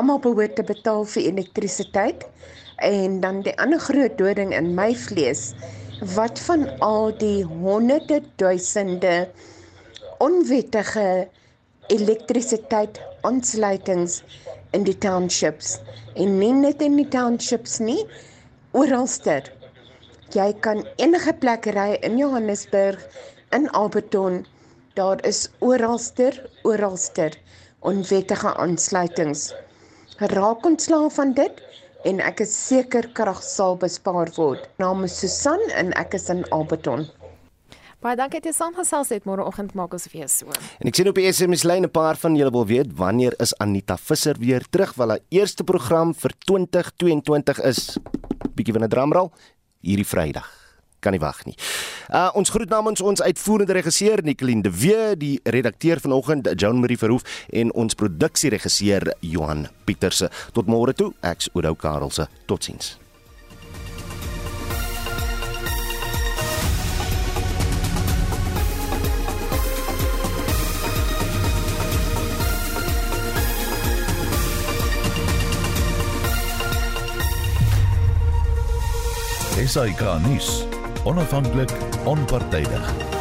Almal 0.00 0.20
behoort 0.24 0.54
te 0.58 0.64
betaal 0.70 1.04
vir 1.12 1.26
elektrisiteit 1.30 2.24
en 2.88 3.18
dan 3.24 3.42
die 3.46 3.54
ander 3.58 3.82
groot 3.82 4.16
doding 4.20 4.54
in 4.54 4.72
my 4.78 4.92
vlees 5.06 5.52
wat 6.14 6.38
van 6.46 6.68
al 6.84 7.10
die 7.18 7.42
honderde 7.42 8.20
duisende 8.42 9.16
onwettige 10.22 11.28
elektrisiteit 11.98 13.02
aansluitings 13.26 14.22
in 14.76 14.86
die 14.86 14.98
townships 15.02 15.78
en 16.14 16.38
nie 16.38 16.54
net 16.54 16.82
in 16.86 16.98
die 17.00 17.08
townships 17.14 17.78
nie 17.82 18.02
oralster 18.72 19.48
Jy 20.36 20.50
kan 20.60 20.82
enige 21.00 21.32
plek 21.40 21.66
ry 21.72 21.94
in 22.04 22.18
Johannesburg, 22.20 23.00
in 23.56 23.64
Alberton. 23.78 24.42
Daar 24.92 25.22
is 25.24 25.46
oralster, 25.64 26.36
oralster 26.68 27.32
onwettige 27.80 28.52
aansluitings. 28.60 29.54
Raak 30.18 30.64
ontslaaf 30.66 31.14
van 31.14 31.30
dit 31.30 31.60
en 32.02 32.18
ek 32.26 32.40
is 32.42 32.50
seker 32.50 33.06
krag 33.14 33.38
sal 33.46 33.76
bespaar 33.78 34.32
word. 34.34 34.64
Naam 34.82 35.04
is 35.06 35.14
Susan 35.14 35.62
en 35.78 35.92
ek 35.94 36.16
is 36.18 36.26
in 36.34 36.42
Alberton. 36.50 37.04
Baie 38.02 38.18
dankie 38.18 38.40
dat 38.40 38.50
jy 38.50 38.54
saamgesels 38.56 39.12
het 39.14 39.30
môreoggend 39.30 39.76
maak 39.78 39.94
ons 39.94 40.08
weer 40.10 40.26
so. 40.26 40.50
En 40.82 40.90
ek 40.90 40.98
sien 40.98 41.06
op 41.10 41.14
die 41.14 41.30
SMS 41.30 41.62
lyn 41.62 41.86
'n 41.86 41.94
paar 41.94 42.18
van 42.18 42.34
julle 42.34 42.50
wil 42.50 42.66
weet 42.66 42.98
wanneer 42.98 43.34
is 43.38 43.54
Anita 43.62 43.96
Visser 43.96 44.34
weer 44.38 44.66
terug? 44.70 44.94
Wel 44.94 45.08
haar 45.08 45.22
eerste 45.30 45.62
program 45.62 46.14
vir 46.14 46.34
2022 46.46 47.62
is 47.62 47.98
bietjie 48.54 48.74
van 48.74 48.82
'n 48.82 48.90
drumroll 48.90 49.30
hierdie 49.82 50.06
Vrydag. 50.06 50.57
Kan 51.00 51.14
nie 51.14 51.22
wag 51.22 51.44
nie. 51.46 51.54
Uh 52.10 52.30
ons 52.34 52.50
groet 52.50 52.70
namens 52.70 53.00
ons 53.00 53.22
uitvoerende 53.22 53.72
regisseur 53.78 54.22
Nicoline 54.22 54.62
de 54.62 54.72
Wee, 54.74 55.16
die 55.16 55.40
redakteur 55.44 56.00
vanoggend 56.00 56.48
Joan 56.60 56.80
Marie 56.80 56.98
Verhoef 56.98 57.44
en 57.52 57.72
ons 57.72 57.94
produksieregisseur 57.94 59.12
Johan 59.20 59.68
Pieterse. 59.84 60.30
Tot 60.52 60.66
môre 60.66 60.94
toe. 60.94 61.12
Ek's 61.22 61.52
Oudou 61.54 61.76
Karelse. 61.76 62.28
Totsiens. 62.46 62.96
SAK 79.68 80.00
nuus. 80.24 80.77
Onafhanklik, 81.04 81.72
onpartydig. 82.04 83.17